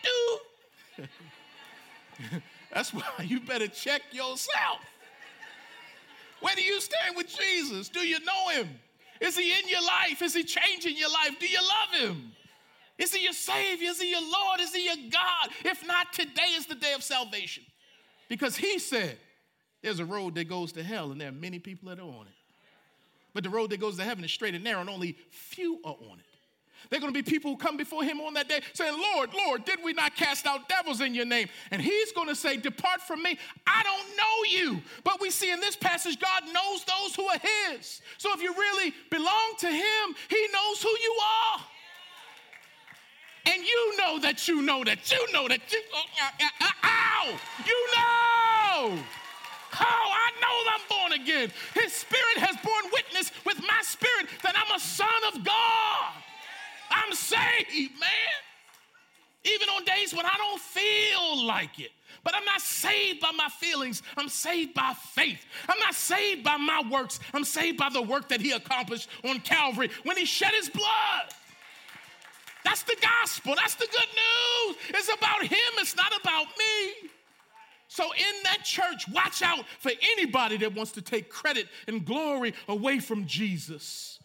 dude? 0.97 1.09
That's 2.73 2.93
why 2.93 3.03
you 3.23 3.39
better 3.41 3.67
check 3.67 4.01
yourself. 4.11 4.79
Where 6.39 6.55
do 6.55 6.61
you 6.61 6.79
stand 6.79 7.17
with 7.17 7.27
Jesus? 7.27 7.89
Do 7.89 8.01
you 8.01 8.19
know 8.19 8.49
him? 8.49 8.69
Is 9.19 9.37
he 9.37 9.51
in 9.51 9.67
your 9.67 9.81
life? 9.81 10.21
Is 10.21 10.33
he 10.33 10.43
changing 10.43 10.97
your 10.97 11.09
life? 11.09 11.39
Do 11.39 11.47
you 11.47 11.59
love 11.59 12.01
him? 12.01 12.31
Is 12.97 13.13
he 13.13 13.23
your 13.23 13.33
Savior? 13.33 13.89
Is 13.89 14.01
he 14.01 14.11
your 14.11 14.21
Lord? 14.21 14.59
Is 14.59 14.73
he 14.73 14.85
your 14.85 15.09
God? 15.09 15.49
If 15.63 15.85
not, 15.85 16.13
today 16.13 16.53
is 16.55 16.65
the 16.65 16.75
day 16.75 16.93
of 16.93 17.03
salvation. 17.03 17.63
Because 18.29 18.55
he 18.55 18.79
said, 18.79 19.17
there's 19.81 19.99
a 19.99 20.05
road 20.05 20.35
that 20.35 20.45
goes 20.45 20.71
to 20.73 20.83
hell, 20.83 21.11
and 21.11 21.19
there 21.19 21.29
are 21.29 21.33
many 21.33 21.59
people 21.59 21.89
that 21.89 21.99
are 21.99 22.03
on 22.03 22.27
it. 22.27 22.33
But 23.35 23.43
the 23.43 23.49
road 23.49 23.69
that 23.71 23.81
goes 23.81 23.97
to 23.97 24.03
heaven 24.03 24.23
is 24.23 24.31
straight 24.31 24.55
and 24.55 24.63
narrow, 24.63 24.79
and 24.79 24.89
only 24.89 25.17
few 25.29 25.81
are 25.83 25.97
on 26.09 26.19
it. 26.19 26.25
There 26.89 26.97
are 26.97 27.01
going 27.01 27.13
to 27.13 27.23
be 27.23 27.29
people 27.29 27.51
who 27.51 27.57
come 27.57 27.75
before 27.75 28.01
him 28.03 28.21
on 28.21 28.33
that 28.35 28.47
day 28.47 28.61
saying, 28.71 28.97
Lord, 28.97 29.31
Lord, 29.33 29.65
did 29.65 29.79
we 29.83 29.91
not 29.91 30.15
cast 30.15 30.45
out 30.45 30.69
devils 30.69 31.01
in 31.01 31.13
your 31.13 31.25
name? 31.25 31.49
And 31.71 31.81
he's 31.81 32.13
going 32.13 32.29
to 32.29 32.35
say, 32.35 32.55
Depart 32.55 33.01
from 33.01 33.21
me. 33.21 33.37
I 33.67 33.83
don't 33.83 34.07
know 34.15 34.61
you. 34.61 34.81
But 35.03 35.19
we 35.19 35.31
see 35.31 35.51
in 35.51 35.59
this 35.59 35.75
passage, 35.75 36.17
God 36.17 36.43
knows 36.53 36.85
those 36.85 37.15
who 37.15 37.25
are 37.27 37.39
his. 37.73 38.01
So 38.17 38.31
if 38.33 38.41
you 38.41 38.53
really 38.53 38.93
belong 39.09 39.53
to 39.59 39.67
him, 39.67 40.15
he 40.29 40.47
knows 40.53 40.81
who 40.81 40.89
you 40.89 41.19
are. 41.53 41.59
And 43.47 43.63
you 43.63 43.97
know 43.97 44.19
that 44.19 44.47
you 44.47 44.61
know 44.61 44.83
that 44.85 45.11
you 45.11 45.33
know 45.33 45.47
that 45.49 45.59
you, 45.73 45.79
uh, 45.93 46.65
ow, 46.83 47.37
you 47.65 47.87
know. 47.97 49.03
Oh, 49.77 49.81
I 49.81 50.31
know 50.39 50.71
I'm 50.73 50.81
again. 51.15 51.51
His 51.73 51.93
spirit 51.93 52.37
has 52.37 52.55
borne 52.63 52.91
witness 52.91 53.31
with 53.45 53.59
my 53.61 53.79
spirit 53.81 54.27
that 54.43 54.55
I'm 54.55 54.75
a 54.75 54.79
son 54.79 55.07
of 55.33 55.43
God. 55.43 56.13
I'm 56.91 57.13
saved, 57.13 57.99
man. 57.99 58.39
Even 59.43 59.69
on 59.69 59.83
days 59.85 60.13
when 60.13 60.25
I 60.25 60.35
don't 60.37 60.61
feel 60.61 61.45
like 61.45 61.79
it. 61.79 61.91
But 62.23 62.35
I'm 62.35 62.45
not 62.45 62.61
saved 62.61 63.19
by 63.19 63.31
my 63.31 63.49
feelings. 63.49 64.01
I'm 64.17 64.29
saved 64.29 64.73
by 64.73 64.93
faith. 65.13 65.45
I'm 65.69 65.77
not 65.79 65.93
saved 65.93 66.43
by 66.43 66.57
my 66.57 66.81
works. 66.89 67.19
I'm 67.33 67.43
saved 67.43 67.77
by 67.77 67.89
the 67.89 68.01
work 68.01 68.29
that 68.29 68.41
he 68.41 68.51
accomplished 68.51 69.09
on 69.23 69.39
Calvary 69.41 69.91
when 70.03 70.17
he 70.17 70.25
shed 70.25 70.51
his 70.53 70.69
blood. 70.69 71.29
That's 72.63 72.81
the 72.81 72.97
gospel. 72.99 73.53
That's 73.55 73.75
the 73.75 73.85
good 73.85 74.09
news. 74.71 74.77
It's 74.89 75.13
about 75.13 75.43
him, 75.43 75.73
it's 75.77 75.95
not 75.95 76.11
about 76.19 76.47
me. 76.57 77.09
So, 77.95 78.03
in 78.11 78.43
that 78.43 78.65
church, 78.65 79.07
watch 79.07 79.41
out 79.41 79.63
for 79.79 79.89
anybody 80.17 80.57
that 80.57 80.75
wants 80.75 80.91
to 80.91 81.01
take 81.01 81.29
credit 81.29 81.69
and 81.87 82.03
glory 82.03 82.53
away 82.67 82.99
from 82.99 83.25
Jesus. 83.25 84.19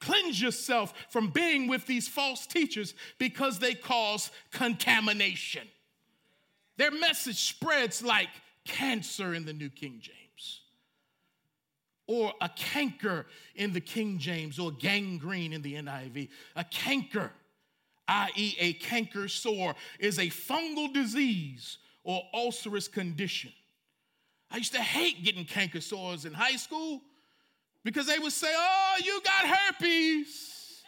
Cleanse 0.00 0.42
yourself 0.42 0.92
from 1.10 1.28
being 1.28 1.68
with 1.68 1.86
these 1.86 2.08
false 2.08 2.44
teachers 2.44 2.92
because 3.18 3.60
they 3.60 3.74
cause 3.74 4.32
contamination. 4.50 5.68
Their 6.76 6.90
message 6.90 7.36
spreads 7.36 8.02
like 8.02 8.30
cancer 8.64 9.32
in 9.32 9.44
the 9.44 9.52
New 9.52 9.70
King 9.70 10.00
James, 10.00 10.62
or 12.08 12.32
a 12.40 12.48
canker 12.48 13.26
in 13.54 13.72
the 13.72 13.80
King 13.80 14.18
James, 14.18 14.58
or 14.58 14.72
gangrene 14.72 15.52
in 15.52 15.62
the 15.62 15.74
NIV. 15.74 16.30
A 16.56 16.64
canker, 16.64 17.30
i.e., 18.08 18.56
a 18.58 18.72
canker 18.72 19.28
sore, 19.28 19.76
is 20.00 20.18
a 20.18 20.26
fungal 20.26 20.92
disease 20.92 21.78
or 22.04 22.22
ulcerous 22.32 22.86
condition. 22.86 23.52
I 24.50 24.58
used 24.58 24.72
to 24.74 24.80
hate 24.80 25.24
getting 25.24 25.44
canker 25.44 25.80
sores 25.80 26.24
in 26.26 26.32
high 26.32 26.56
school 26.56 27.02
because 27.82 28.06
they 28.06 28.18
would 28.18 28.32
say, 28.32 28.52
Oh, 28.54 28.94
you 29.02 29.20
got 29.24 29.46
herpes. 29.46 30.82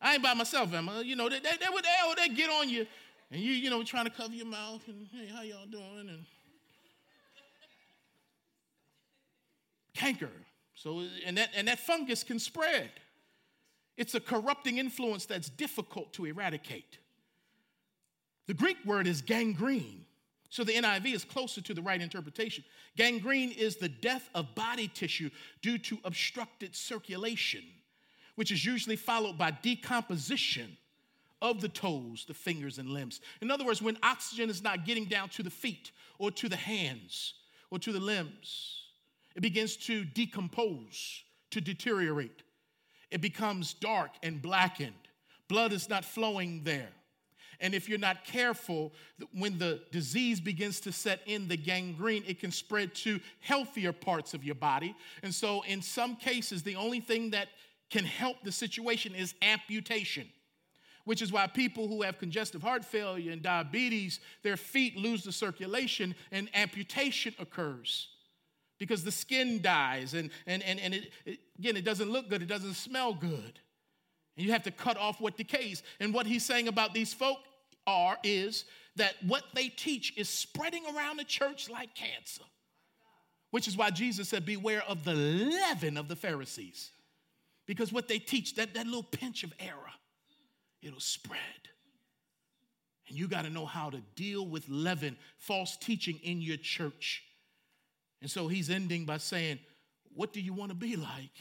I 0.00 0.14
ain't 0.14 0.22
by 0.22 0.34
myself, 0.34 0.72
Emma. 0.72 1.02
You 1.04 1.14
know, 1.14 1.28
they, 1.28 1.38
they, 1.38 1.50
they 1.60 1.66
would 1.72 1.84
they, 1.84 1.94
oh, 2.02 2.14
they 2.16 2.28
get 2.28 2.50
on 2.50 2.68
you 2.68 2.86
and 3.30 3.40
you, 3.40 3.52
you 3.52 3.70
know, 3.70 3.82
trying 3.82 4.04
to 4.04 4.10
cover 4.10 4.34
your 4.34 4.46
mouth 4.46 4.82
and 4.88 5.06
hey, 5.12 5.26
how 5.26 5.42
y'all 5.42 5.66
doing? 5.66 6.08
And 6.08 6.24
canker. 9.94 10.30
So, 10.74 11.04
and 11.24 11.36
that, 11.36 11.50
and 11.54 11.68
that 11.68 11.78
fungus 11.78 12.24
can 12.24 12.38
spread. 12.38 12.90
It's 13.96 14.14
a 14.14 14.20
corrupting 14.20 14.78
influence 14.78 15.26
that's 15.26 15.48
difficult 15.48 16.12
to 16.14 16.24
eradicate. 16.24 16.98
The 18.46 18.54
Greek 18.54 18.78
word 18.84 19.06
is 19.06 19.22
gangrene. 19.22 20.04
So 20.50 20.64
the 20.64 20.74
NIV 20.74 21.14
is 21.14 21.24
closer 21.24 21.62
to 21.62 21.72
the 21.72 21.80
right 21.80 22.00
interpretation. 22.00 22.62
Gangrene 22.96 23.52
is 23.52 23.76
the 23.76 23.88
death 23.88 24.28
of 24.34 24.54
body 24.54 24.86
tissue 24.86 25.30
due 25.62 25.78
to 25.78 25.98
obstructed 26.04 26.76
circulation, 26.76 27.62
which 28.34 28.52
is 28.52 28.62
usually 28.64 28.96
followed 28.96 29.38
by 29.38 29.50
decomposition 29.50 30.76
of 31.40 31.60
the 31.62 31.68
toes, 31.68 32.26
the 32.28 32.34
fingers, 32.34 32.78
and 32.78 32.90
limbs. 32.90 33.20
In 33.40 33.50
other 33.50 33.64
words, 33.64 33.80
when 33.80 33.96
oxygen 34.02 34.50
is 34.50 34.62
not 34.62 34.84
getting 34.84 35.06
down 35.06 35.30
to 35.30 35.42
the 35.42 35.50
feet 35.50 35.90
or 36.18 36.30
to 36.32 36.48
the 36.48 36.56
hands 36.56 37.34
or 37.70 37.78
to 37.78 37.90
the 37.90 38.00
limbs, 38.00 38.82
it 39.34 39.40
begins 39.40 39.76
to 39.76 40.04
decompose, 40.04 41.24
to 41.50 41.60
deteriorate. 41.60 42.42
It 43.10 43.20
becomes 43.20 43.74
dark 43.74 44.10
and 44.22 44.40
blackened. 44.40 44.92
Blood 45.48 45.72
is 45.72 45.88
not 45.88 46.04
flowing 46.04 46.62
there. 46.64 46.90
And 47.62 47.74
if 47.74 47.88
you're 47.88 47.98
not 47.98 48.24
careful, 48.24 48.92
when 49.32 49.56
the 49.56 49.80
disease 49.90 50.40
begins 50.40 50.80
to 50.80 50.92
set 50.92 51.20
in 51.26 51.48
the 51.48 51.56
gangrene, 51.56 52.24
it 52.26 52.40
can 52.40 52.50
spread 52.50 52.94
to 52.96 53.20
healthier 53.40 53.92
parts 53.92 54.34
of 54.34 54.44
your 54.44 54.56
body. 54.56 54.94
And 55.22 55.34
so, 55.34 55.62
in 55.62 55.80
some 55.80 56.16
cases, 56.16 56.62
the 56.62 56.76
only 56.76 57.00
thing 57.00 57.30
that 57.30 57.48
can 57.88 58.04
help 58.04 58.42
the 58.42 58.52
situation 58.52 59.14
is 59.14 59.34
amputation 59.40 60.28
which 61.04 61.20
is 61.20 61.32
why 61.32 61.48
people 61.48 61.88
who 61.88 62.02
have 62.02 62.16
congestive 62.18 62.62
heart 62.62 62.84
failure 62.84 63.32
and 63.32 63.42
diabetes, 63.42 64.20
their 64.44 64.56
feet 64.56 64.96
lose 64.96 65.24
the 65.24 65.32
circulation 65.32 66.14
and 66.30 66.48
amputation 66.54 67.34
occurs 67.40 68.08
because 68.78 69.04
the 69.04 69.12
skin 69.12 69.60
dies 69.60 70.14
and, 70.14 70.30
and, 70.46 70.62
and, 70.62 70.78
and 70.80 70.94
it, 70.94 71.12
it, 71.24 71.40
again, 71.58 71.76
it 71.76 71.84
doesn't 71.84 72.10
look 72.10 72.28
good, 72.28 72.42
it 72.42 72.48
doesn't 72.48 72.74
smell 72.74 73.14
good. 73.14 73.58
And 74.36 74.46
you 74.46 74.52
have 74.52 74.62
to 74.62 74.70
cut 74.70 74.96
off 74.96 75.20
what 75.20 75.36
decays. 75.36 75.82
And 76.00 76.14
what 76.14 76.26
he's 76.26 76.44
saying 76.44 76.68
about 76.68 76.94
these 76.94 77.12
folk 77.12 77.38
are 77.86 78.16
is 78.22 78.64
that 78.96 79.14
what 79.26 79.44
they 79.54 79.68
teach 79.68 80.12
is 80.16 80.28
spreading 80.28 80.84
around 80.94 81.18
the 81.18 81.24
church 81.24 81.70
like 81.70 81.94
cancer. 81.94 82.42
Which 83.50 83.68
is 83.68 83.76
why 83.76 83.90
Jesus 83.90 84.28
said, 84.28 84.46
Beware 84.46 84.82
of 84.88 85.04
the 85.04 85.14
leaven 85.14 85.96
of 85.96 86.08
the 86.08 86.16
Pharisees. 86.16 86.90
Because 87.66 87.92
what 87.92 88.08
they 88.08 88.18
teach, 88.18 88.56
that, 88.56 88.74
that 88.74 88.86
little 88.86 89.02
pinch 89.02 89.44
of 89.44 89.52
error, 89.60 89.92
it'll 90.82 91.00
spread. 91.00 91.38
And 93.08 93.16
you 93.16 93.28
got 93.28 93.44
to 93.44 93.50
know 93.50 93.66
how 93.66 93.90
to 93.90 94.00
deal 94.16 94.46
with 94.46 94.68
leaven, 94.68 95.16
false 95.36 95.76
teaching 95.76 96.18
in 96.22 96.40
your 96.40 96.56
church. 96.56 97.22
And 98.22 98.30
so 98.30 98.48
he's 98.48 98.70
ending 98.70 99.04
by 99.04 99.18
saying, 99.18 99.58
What 100.14 100.32
do 100.32 100.40
you 100.40 100.54
want 100.54 100.70
to 100.70 100.76
be 100.76 100.96
like? 100.96 101.32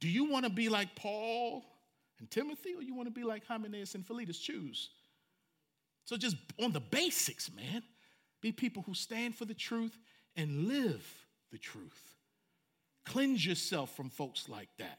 Do 0.00 0.08
you 0.08 0.30
want 0.30 0.44
to 0.44 0.50
be 0.50 0.68
like 0.68 0.94
Paul 0.94 1.64
and 2.18 2.30
Timothy, 2.30 2.74
or 2.74 2.82
you 2.82 2.94
want 2.94 3.08
to 3.08 3.14
be 3.14 3.24
like 3.24 3.46
Hymenaeus 3.46 3.94
and 3.94 4.06
Philetus? 4.06 4.38
Choose. 4.38 4.90
So 6.08 6.16
just 6.16 6.36
on 6.58 6.72
the 6.72 6.80
basics, 6.80 7.50
man, 7.54 7.82
be 8.40 8.50
people 8.50 8.82
who 8.86 8.94
stand 8.94 9.34
for 9.34 9.44
the 9.44 9.52
truth 9.52 9.94
and 10.36 10.66
live 10.66 11.06
the 11.52 11.58
truth. 11.58 12.14
Cleanse 13.04 13.44
yourself 13.44 13.94
from 13.94 14.08
folks 14.08 14.48
like 14.48 14.70
that. 14.78 14.98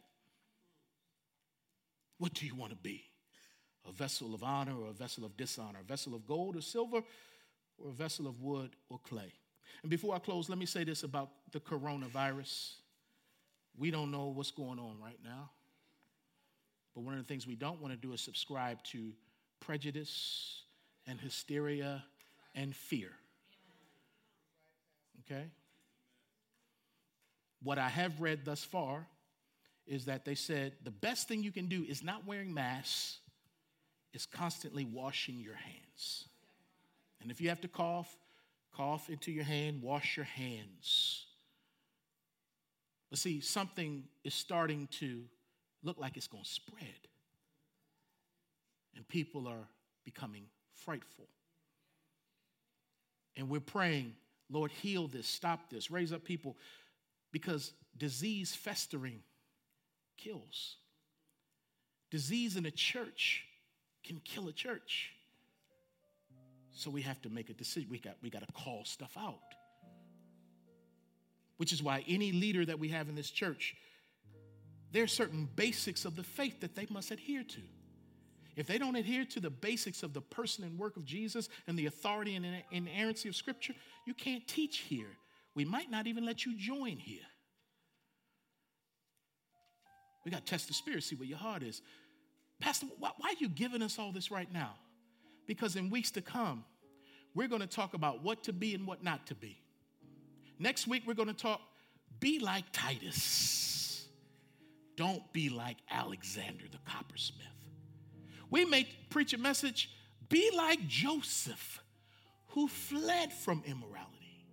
What 2.20 2.36
do 2.36 2.45
you 2.45 2.53
want 2.53 2.74
to 2.74 2.78
be? 2.78 3.05
a 3.88 3.91
vessel 3.91 4.36
of 4.36 4.43
honor 4.43 4.76
or 4.80 4.89
a 4.89 4.93
vessel 4.93 5.26
of 5.26 5.36
dishonor, 5.36 5.80
a 5.82 5.84
vessel 5.84 6.14
of 6.14 6.26
gold 6.28 6.55
or 6.55 6.62
silver, 6.62 7.01
or 7.78 7.89
a 7.89 7.93
vessel 7.93 8.28
of 8.28 8.41
wood 8.41 8.72
or 8.89 8.99
clay. 8.99 9.34
And 9.82 9.89
before 9.89 10.14
I 10.14 10.20
close, 10.20 10.49
let 10.49 10.57
me 10.57 10.66
say 10.66 10.84
this 10.84 11.03
about 11.03 11.30
the 11.51 11.60
coronavirus. 11.60 12.74
We 13.78 13.89
don't 13.89 14.12
know 14.12 14.28
what's 14.28 14.51
going 14.51 14.78
on 14.78 14.97
right 15.01 15.18
now. 15.24 15.49
But 16.93 17.01
one 17.01 17.14
of 17.14 17.20
the 17.20 17.26
things 17.26 17.47
we 17.47 17.55
don't 17.55 17.82
want 17.82 17.93
to 17.93 17.99
do 17.99 18.14
is 18.14 18.22
subscribe 18.22 18.84
to 18.86 19.14
prejudice 19.60 20.64
and 21.10 21.20
hysteria 21.20 22.03
and 22.53 22.76
fear. 22.76 23.10
Okay? 25.26 25.45
What 27.64 27.80
I 27.80 27.89
have 27.89 28.22
read 28.22 28.45
thus 28.45 28.64
far 28.64 29.07
is 29.88 30.05
that 30.05 30.24
they 30.24 30.36
said 30.36 30.74
the 30.84 30.91
best 30.91 31.28
thing 31.28 31.41
you 31.41 31.51
can 31.51 31.68
do 31.68 31.84
is 31.84 32.03
not 32.03 32.28
wearing 32.28 32.53
masks 32.53 33.20
is 34.14 34.26
constantly 34.26 34.86
washing 34.86 35.39
your 35.39 35.55
hands. 35.55 36.26
And 37.22 37.32
if 37.32 37.41
you 37.41 37.49
have 37.49 37.62
to 37.62 37.68
cough, 37.68 38.16
cough 38.76 39.10
into 39.10 39.32
your 39.32 39.43
hand, 39.43 39.82
wash 39.82 40.16
your 40.16 40.26
hands. 40.26 41.26
But 43.10 43.20
see, 43.20 43.41
something 43.41 44.03
is 44.24 44.36
starting 44.36 44.88
to 44.99 45.24
look 45.84 45.97
like 45.99 46.18
it's 46.18 46.28
going 46.28 46.43
to 46.43 46.49
spread. 46.49 47.07
And 48.95 49.07
people 49.07 49.47
are 49.47 49.68
becoming 50.05 50.45
frightful. 50.86 51.28
And 53.36 53.50
we're 53.50 53.60
praying, 53.60 54.14
Lord, 54.50 54.72
heal 54.72 55.08
this, 55.08 55.28
stop 55.28 55.70
this, 55.70 55.90
raise 55.90 56.12
up 56.12 56.24
people, 56.24 56.58
because 57.32 57.72
disease 57.98 58.54
festering 58.54 59.22
kills. 60.18 60.78
Disease 62.12 62.56
in 62.56 62.66
a 62.66 62.72
church 62.72 63.46
can 64.04 64.20
kill 64.26 64.48
a 64.48 64.54
church. 64.54 65.12
So 66.72 66.90
we 66.90 67.02
have 67.02 67.22
to 67.22 67.30
make 67.30 67.50
a 67.50 67.54
decision. 67.54 67.90
We 67.90 68.00
got, 68.00 68.16
we 68.22 68.30
got 68.30 68.46
to 68.46 68.52
call 68.54 68.86
stuff 68.86 69.16
out. 69.18 69.40
Which 71.58 71.74
is 71.74 71.84
why 71.84 72.04
any 72.08 72.32
leader 72.32 72.66
that 72.66 72.80
we 72.80 72.90
have 72.90 73.10
in 73.10 73.16
this 73.16 73.30
church, 73.30 73.76
there 74.92 75.04
are 75.04 75.08
certain 75.08 75.48
basics 75.56 76.06
of 76.06 76.16
the 76.16 76.24
faith 76.24 76.62
that 76.62 76.76
they 76.76 76.88
must 76.90 77.12
adhere 77.12 77.44
to. 77.44 77.62
If 78.60 78.68
they 78.68 78.78
don't 78.78 78.97
adhere 78.97 79.24
to 79.24 79.39
the 79.39 79.49
basics 79.49 80.03
of 80.03 80.14
the 80.14 80.20
person 80.20 80.66
and 80.66 80.78
work 80.78 80.97
of 80.97 81.05
Jesus 81.05 81.47
and 81.68 81.80
the 81.80 81.86
authority 81.86 82.36
and 82.36 82.45
inerrancy 82.72 83.30
of 83.30 83.36
Scripture, 83.38 83.74
you 84.05 84.14
can't 84.14 84.45
teach 84.49 84.80
here. 84.80 85.16
We 85.55 85.64
might 85.64 85.89
not 85.89 86.07
even 86.07 86.26
let 86.26 86.45
you 86.45 86.57
join 86.57 86.97
here. 86.97 87.24
We 90.26 90.32
got 90.32 90.45
to 90.45 90.51
test 90.51 90.68
the 90.68 90.74
spirit, 90.74 91.03
see 91.03 91.16
where 91.16 91.26
your 91.26 91.38
heart 91.38 91.64
is. 91.64 91.82
Pastor, 92.60 92.88
why, 92.99 93.12
why, 93.20 93.30
are 93.30 93.39
you 93.39 93.47
giving 93.47 93.82
us 93.82 93.97
all 93.97 94.12
this 94.12 94.30
right 94.30 94.51
now? 94.51 94.74
Because 95.47 95.78
in 95.78 95.89
weeks 95.89 96.12
to 96.12 96.22
come, 96.22 96.66
we're 97.34 97.47
going 97.47 97.62
to 97.62 97.68
talk 97.68 97.93
about 97.93 98.26
what 98.26 98.43
to 98.43 98.51
be 98.51 98.76
and 98.76 98.86
what 98.86 99.01
not 99.01 99.26
to 99.28 99.36
be. 99.36 99.57
Next 100.60 100.86
week, 100.86 101.03
we're 101.07 101.14
going 101.14 101.30
to 101.30 101.34
talk 101.34 101.62
be 102.20 102.39
like 102.39 102.66
Titus. 102.74 104.05
Don't 104.97 105.24
be 105.32 105.47
like 105.47 105.78
Alexander 105.89 106.66
the 106.70 106.91
coppersmith. 106.91 107.59
We 108.50 108.66
may 108.66 108.88
preach 109.10 109.34
a 109.34 109.38
message 109.38 109.89
be 110.30 110.52
like 110.56 110.88
Joseph, 110.88 111.82
who 112.50 112.68
fled 112.68 113.34
from 113.34 113.64
immorality. 113.66 114.45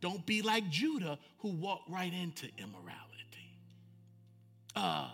Don't 0.00 0.24
be 0.24 0.42
like 0.42 0.68
Judah, 0.70 1.18
who 1.38 1.48
walked 1.48 1.90
right 1.90 2.12
into 2.12 2.46
immorality. 2.58 3.02
Uh, 4.74 5.10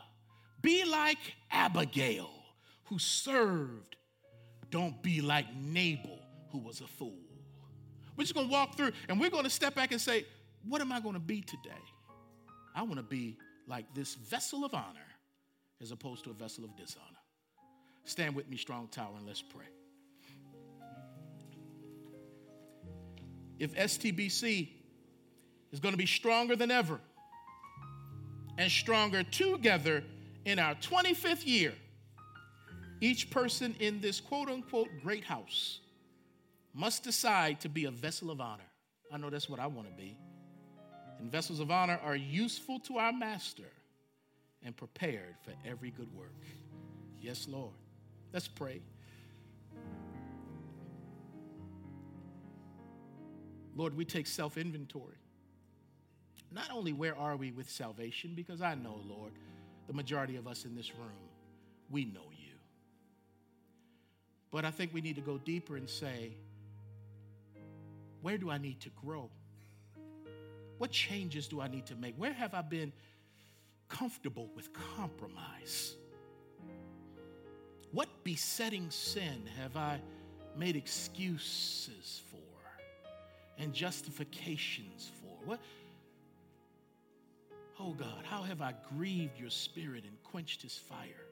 be 0.61 0.85
like 0.85 1.19
Abigail, 1.51 2.31
who 2.85 2.99
served. 2.99 3.97
Don't 4.71 5.03
be 5.03 5.21
like 5.21 5.47
Nabal, 5.57 6.19
who 6.51 6.59
was 6.59 6.81
a 6.81 6.87
fool. 6.87 7.19
We're 8.17 8.25
just 8.25 8.35
going 8.35 8.49
to 8.49 8.53
walk 8.53 8.77
through 8.77 8.93
and 9.09 9.19
we're 9.19 9.31
going 9.31 9.45
to 9.45 9.51
step 9.51 9.75
back 9.75 9.93
and 9.93 10.01
say, 10.01 10.27
What 10.69 10.81
am 10.81 10.93
I 10.93 11.01
going 11.01 11.15
to 11.15 11.21
be 11.21 11.41
today? 11.41 11.71
I 12.75 12.83
want 12.83 12.97
to 12.97 13.03
be 13.03 13.39
like 13.67 13.87
this 13.95 14.15
vessel 14.15 14.65
of 14.65 14.75
honor 14.75 15.01
as 15.81 15.91
opposed 15.91 16.25
to 16.25 16.31
a 16.31 16.35
vessel 16.35 16.65
of 16.65 16.77
dishonor. 16.77 17.22
Stand 18.05 18.35
with 18.35 18.49
me, 18.49 18.57
strong 18.57 18.89
tower, 18.89 19.13
and 19.17 19.27
let's 19.27 19.43
pray. 19.43 19.65
If 23.59 23.75
STBC 23.75 24.69
is 25.71 25.81
going 25.81 25.93
to 25.93 25.99
be 25.99 26.07
stronger 26.07 26.57
than 26.57 26.71
ever, 26.71 27.01
and 28.59 28.71
stronger 28.71 29.23
together 29.23 30.05
in 30.45 30.59
our 30.59 30.75
25th 30.77 31.47
year. 31.47 31.73
Each 33.01 33.31
person 33.31 33.75
in 33.81 34.01
this 34.01 34.21
quote 34.21 34.49
unquote 34.49 34.89
great 35.03 35.25
house 35.25 35.81
must 36.75 37.03
decide 37.03 37.61
to 37.61 37.69
be 37.69 37.87
a 37.87 37.91
vessel 37.91 38.31
of 38.31 38.41
honor. 38.41 38.63
I 39.13 39.19
know 39.19 39.31
that's 39.31 39.49
what 39.49 39.61
I 39.61 39.67
want 39.67 39.89
to 39.89 39.95
be. 39.95 40.17
And 41.19 41.31
vessels 41.31 41.61
of 41.61 41.71
honor 41.71 41.99
are 42.03 42.17
useful 42.17 42.79
to 42.81 42.99
our 42.99 43.13
master 43.13 43.71
and 44.65 44.77
prepared 44.77 45.35
for 45.43 45.53
every 45.69 45.91
good 45.91 46.13
work. 46.15 46.31
Yes, 47.21 47.47
Lord. 47.49 47.75
Let's 48.33 48.49
pray. 48.49 48.81
Lord, 53.75 53.97
we 53.97 54.05
take 54.05 54.27
self 54.27 54.57
inventory. 54.57 55.17
Not 56.51 56.71
only 56.71 56.93
where 56.93 57.17
are 57.17 57.37
we 57.37 57.51
with 57.51 57.71
salvation, 57.71 58.33
because 58.35 58.61
I 58.61 58.75
know, 58.75 59.01
Lord, 59.07 59.33
the 59.87 59.95
majority 59.95 60.37
of 60.37 60.47
us 60.47 60.65
in 60.65 60.75
this 60.75 60.95
room, 60.95 61.31
we 61.91 62.05
know 62.05 62.31
you. 62.31 62.55
But 64.51 64.67
I 64.67 64.71
think 64.71 64.93
we 64.93 65.01
need 65.01 65.17
to 65.17 65.23
go 65.23 65.39
deeper 65.39 65.77
and 65.77 65.89
say, 65.89 66.33
where 68.21 68.37
do 68.37 68.51
I 68.51 68.59
need 68.59 68.81
to 68.81 68.91
grow? 68.91 69.31
What 70.77 70.91
changes 70.91 71.49
do 71.49 71.61
I 71.61 71.69
need 71.69 71.87
to 71.87 71.95
make? 71.95 72.15
Where 72.17 72.33
have 72.33 72.53
I 72.53 72.61
been 72.61 72.93
comfortable 73.89 74.51
with 74.55 74.71
compromise? 74.73 75.97
What 77.93 78.09
besetting 78.25 78.91
sin 78.91 79.49
have 79.61 79.77
I 79.77 80.01
made 80.57 80.77
excuses 80.77 82.23
for 82.31 82.39
and 83.59 83.73
justifications 83.75 85.13
for? 85.21 85.47
What? 85.47 85.61
Oh 87.79 87.93
God, 87.93 88.25
how 88.25 88.43
have 88.43 88.63
I 88.63 88.75
grieved 88.97 89.39
your 89.39 89.51
spirit 89.51 90.05
and 90.05 90.23
quenched 90.23 90.63
his 90.63 90.77
fire? 90.77 91.27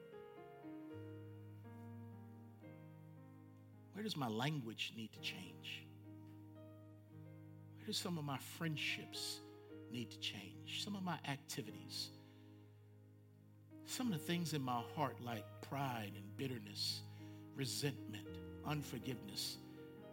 Where 3.93 4.03
does 4.03 4.15
my 4.15 4.27
language 4.27 4.93
need 4.95 5.11
to 5.13 5.19
change? 5.19 5.83
Where 7.77 7.87
do 7.87 7.93
some 7.93 8.17
of 8.17 8.23
my 8.23 8.37
friendships 8.37 9.39
need 9.91 10.11
to 10.11 10.19
change? 10.19 10.83
Some 10.83 10.95
of 10.95 11.03
my 11.03 11.17
activities? 11.27 12.09
Some 13.85 14.07
of 14.07 14.13
the 14.13 14.25
things 14.25 14.53
in 14.53 14.61
my 14.61 14.81
heart, 14.95 15.17
like 15.23 15.45
pride 15.71 16.11
and 16.17 16.37
bitterness, 16.37 17.01
resentment, 17.55 18.27
unforgiveness, 18.67 19.55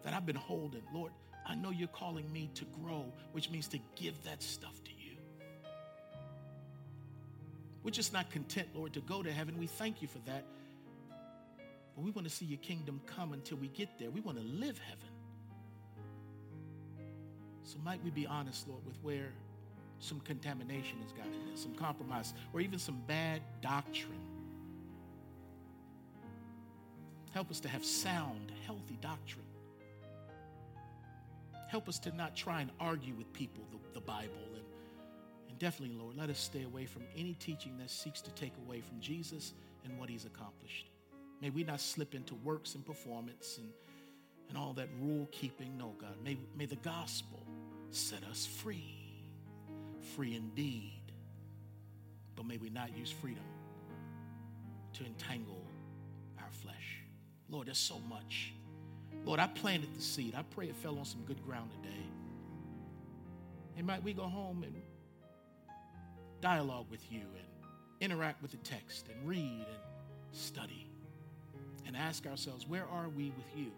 that 0.04 0.14
I've 0.14 0.24
been 0.24 0.36
holding. 0.36 0.82
Lord, 0.94 1.10
I 1.44 1.56
know 1.56 1.70
you're 1.70 1.88
calling 1.88 2.32
me 2.32 2.48
to 2.54 2.64
grow, 2.80 3.12
which 3.32 3.50
means 3.50 3.66
to 3.68 3.78
give 3.96 4.14
that 4.24 4.40
stuff 4.40 4.82
to 4.84 4.90
you. 4.92 5.16
We're 7.82 7.90
just 7.90 8.12
not 8.12 8.30
content, 8.30 8.68
Lord, 8.72 8.92
to 8.92 9.00
go 9.00 9.20
to 9.22 9.32
heaven. 9.32 9.58
We 9.58 9.66
thank 9.66 10.00
you 10.00 10.06
for 10.06 10.18
that. 10.26 10.44
But 11.96 12.04
we 12.04 12.12
want 12.12 12.28
to 12.28 12.32
see 12.32 12.44
your 12.44 12.58
kingdom 12.58 13.00
come 13.06 13.32
until 13.32 13.56
we 13.56 13.66
get 13.66 13.88
there. 13.98 14.10
We 14.10 14.20
want 14.20 14.38
to 14.38 14.44
live 14.44 14.78
heaven. 14.78 15.08
So 17.64 17.78
might 17.84 18.02
we 18.04 18.10
be 18.10 18.26
honest, 18.26 18.68
Lord, 18.68 18.86
with 18.86 18.96
where 19.02 19.32
some 19.98 20.20
contamination 20.20 20.98
has 21.02 21.10
gotten 21.10 21.32
in, 21.50 21.56
some 21.56 21.74
compromise, 21.74 22.32
or 22.52 22.60
even 22.60 22.78
some 22.78 23.02
bad 23.08 23.42
doctrine. 23.60 24.27
Help 27.38 27.52
us 27.52 27.60
to 27.60 27.68
have 27.68 27.84
sound, 27.84 28.50
healthy 28.66 28.98
doctrine. 29.00 29.46
Help 31.68 31.88
us 31.88 32.00
to 32.00 32.10
not 32.16 32.34
try 32.34 32.62
and 32.62 32.70
argue 32.80 33.14
with 33.14 33.32
people 33.32 33.62
the, 33.70 33.78
the 33.94 34.00
Bible. 34.00 34.32
And, 34.56 34.64
and 35.48 35.56
definitely, 35.60 35.96
Lord, 35.96 36.16
let 36.16 36.30
us 36.30 36.40
stay 36.40 36.64
away 36.64 36.84
from 36.84 37.02
any 37.16 37.34
teaching 37.34 37.78
that 37.78 37.90
seeks 37.90 38.20
to 38.22 38.32
take 38.32 38.54
away 38.66 38.80
from 38.80 38.98
Jesus 38.98 39.52
and 39.84 39.96
what 40.00 40.08
he's 40.08 40.24
accomplished. 40.24 40.90
May 41.40 41.50
we 41.50 41.62
not 41.62 41.80
slip 41.80 42.16
into 42.16 42.34
works 42.34 42.74
and 42.74 42.84
performance 42.84 43.58
and, 43.58 43.68
and 44.48 44.58
all 44.58 44.72
that 44.72 44.88
rule 45.00 45.28
keeping. 45.30 45.78
No, 45.78 45.94
God. 45.96 46.16
May, 46.24 46.38
may 46.56 46.66
the 46.66 46.74
gospel 46.74 47.46
set 47.92 48.24
us 48.28 48.46
free 48.46 48.96
free 50.16 50.34
indeed. 50.34 51.12
But 52.34 52.46
may 52.46 52.56
we 52.56 52.68
not 52.68 52.96
use 52.98 53.12
freedom 53.12 53.44
to 54.94 55.04
entangle. 55.04 55.67
Lord, 57.50 57.66
there's 57.66 57.78
so 57.78 57.98
much. 58.08 58.52
Lord, 59.24 59.40
I 59.40 59.46
planted 59.46 59.94
the 59.94 60.02
seed. 60.02 60.34
I 60.36 60.42
pray 60.42 60.66
it 60.66 60.76
fell 60.76 60.98
on 60.98 61.04
some 61.04 61.22
good 61.22 61.42
ground 61.44 61.70
today. 61.82 62.06
And 63.76 63.86
might 63.86 64.02
we 64.02 64.12
go 64.12 64.24
home 64.24 64.64
and 64.64 64.74
dialogue 66.40 66.86
with 66.90 67.10
you 67.10 67.20
and 67.20 67.46
interact 68.00 68.42
with 68.42 68.50
the 68.50 68.56
text 68.58 69.08
and 69.08 69.28
read 69.28 69.66
and 69.66 69.78
study 70.32 70.88
and 71.86 71.96
ask 71.96 72.26
ourselves, 72.26 72.66
where 72.66 72.86
are 72.92 73.08
we 73.08 73.32
with 73.36 73.56
you? 73.56 73.72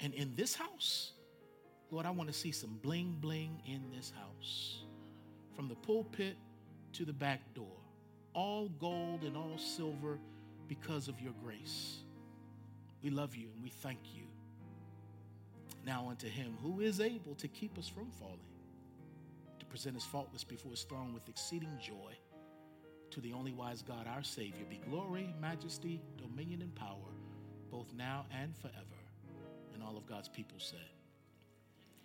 And 0.00 0.14
in 0.14 0.34
this 0.36 0.54
house, 0.54 1.12
Lord, 1.90 2.06
I 2.06 2.10
want 2.10 2.30
to 2.30 2.38
see 2.38 2.52
some 2.52 2.78
bling 2.82 3.18
bling 3.20 3.60
in 3.66 3.82
this 3.94 4.12
house. 4.16 4.84
From 5.56 5.68
the 5.68 5.74
pulpit 5.74 6.36
to 6.94 7.04
the 7.04 7.12
back 7.12 7.40
door. 7.54 7.66
All 8.32 8.68
gold 8.80 9.24
and 9.24 9.36
all 9.36 9.58
silver 9.58 10.18
because 10.70 11.08
of 11.08 11.20
your 11.20 11.32
grace. 11.44 11.96
We 13.02 13.10
love 13.10 13.34
you 13.34 13.48
and 13.52 13.62
we 13.62 13.70
thank 13.70 13.98
you. 14.14 14.22
Now 15.84 16.06
unto 16.08 16.28
him 16.28 16.56
who 16.62 16.78
is 16.78 17.00
able 17.00 17.34
to 17.34 17.48
keep 17.48 17.76
us 17.76 17.88
from 17.88 18.08
falling, 18.20 18.38
to 19.58 19.66
present 19.66 19.96
us 19.96 20.04
faultless 20.04 20.44
before 20.44 20.70
his 20.70 20.84
throne 20.84 21.12
with 21.12 21.28
exceeding 21.28 21.76
joy. 21.82 22.12
To 23.10 23.20
the 23.20 23.32
only 23.32 23.52
wise 23.52 23.82
God, 23.82 24.06
our 24.06 24.22
Savior, 24.22 24.64
be 24.70 24.80
glory, 24.88 25.34
majesty, 25.40 26.00
dominion, 26.16 26.62
and 26.62 26.72
power, 26.76 27.10
both 27.72 27.92
now 27.92 28.26
and 28.40 28.56
forever. 28.56 28.76
And 29.74 29.82
all 29.82 29.96
of 29.96 30.06
God's 30.06 30.28
people 30.28 30.58
said, 30.60 30.78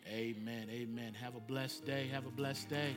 Amen. 0.07 0.69
Amen. 0.71 1.13
Have 1.21 1.35
a 1.35 1.39
blessed 1.39 1.85
day. 1.85 2.09
Have 2.11 2.25
a 2.25 2.31
blessed 2.31 2.69
day. 2.69 2.95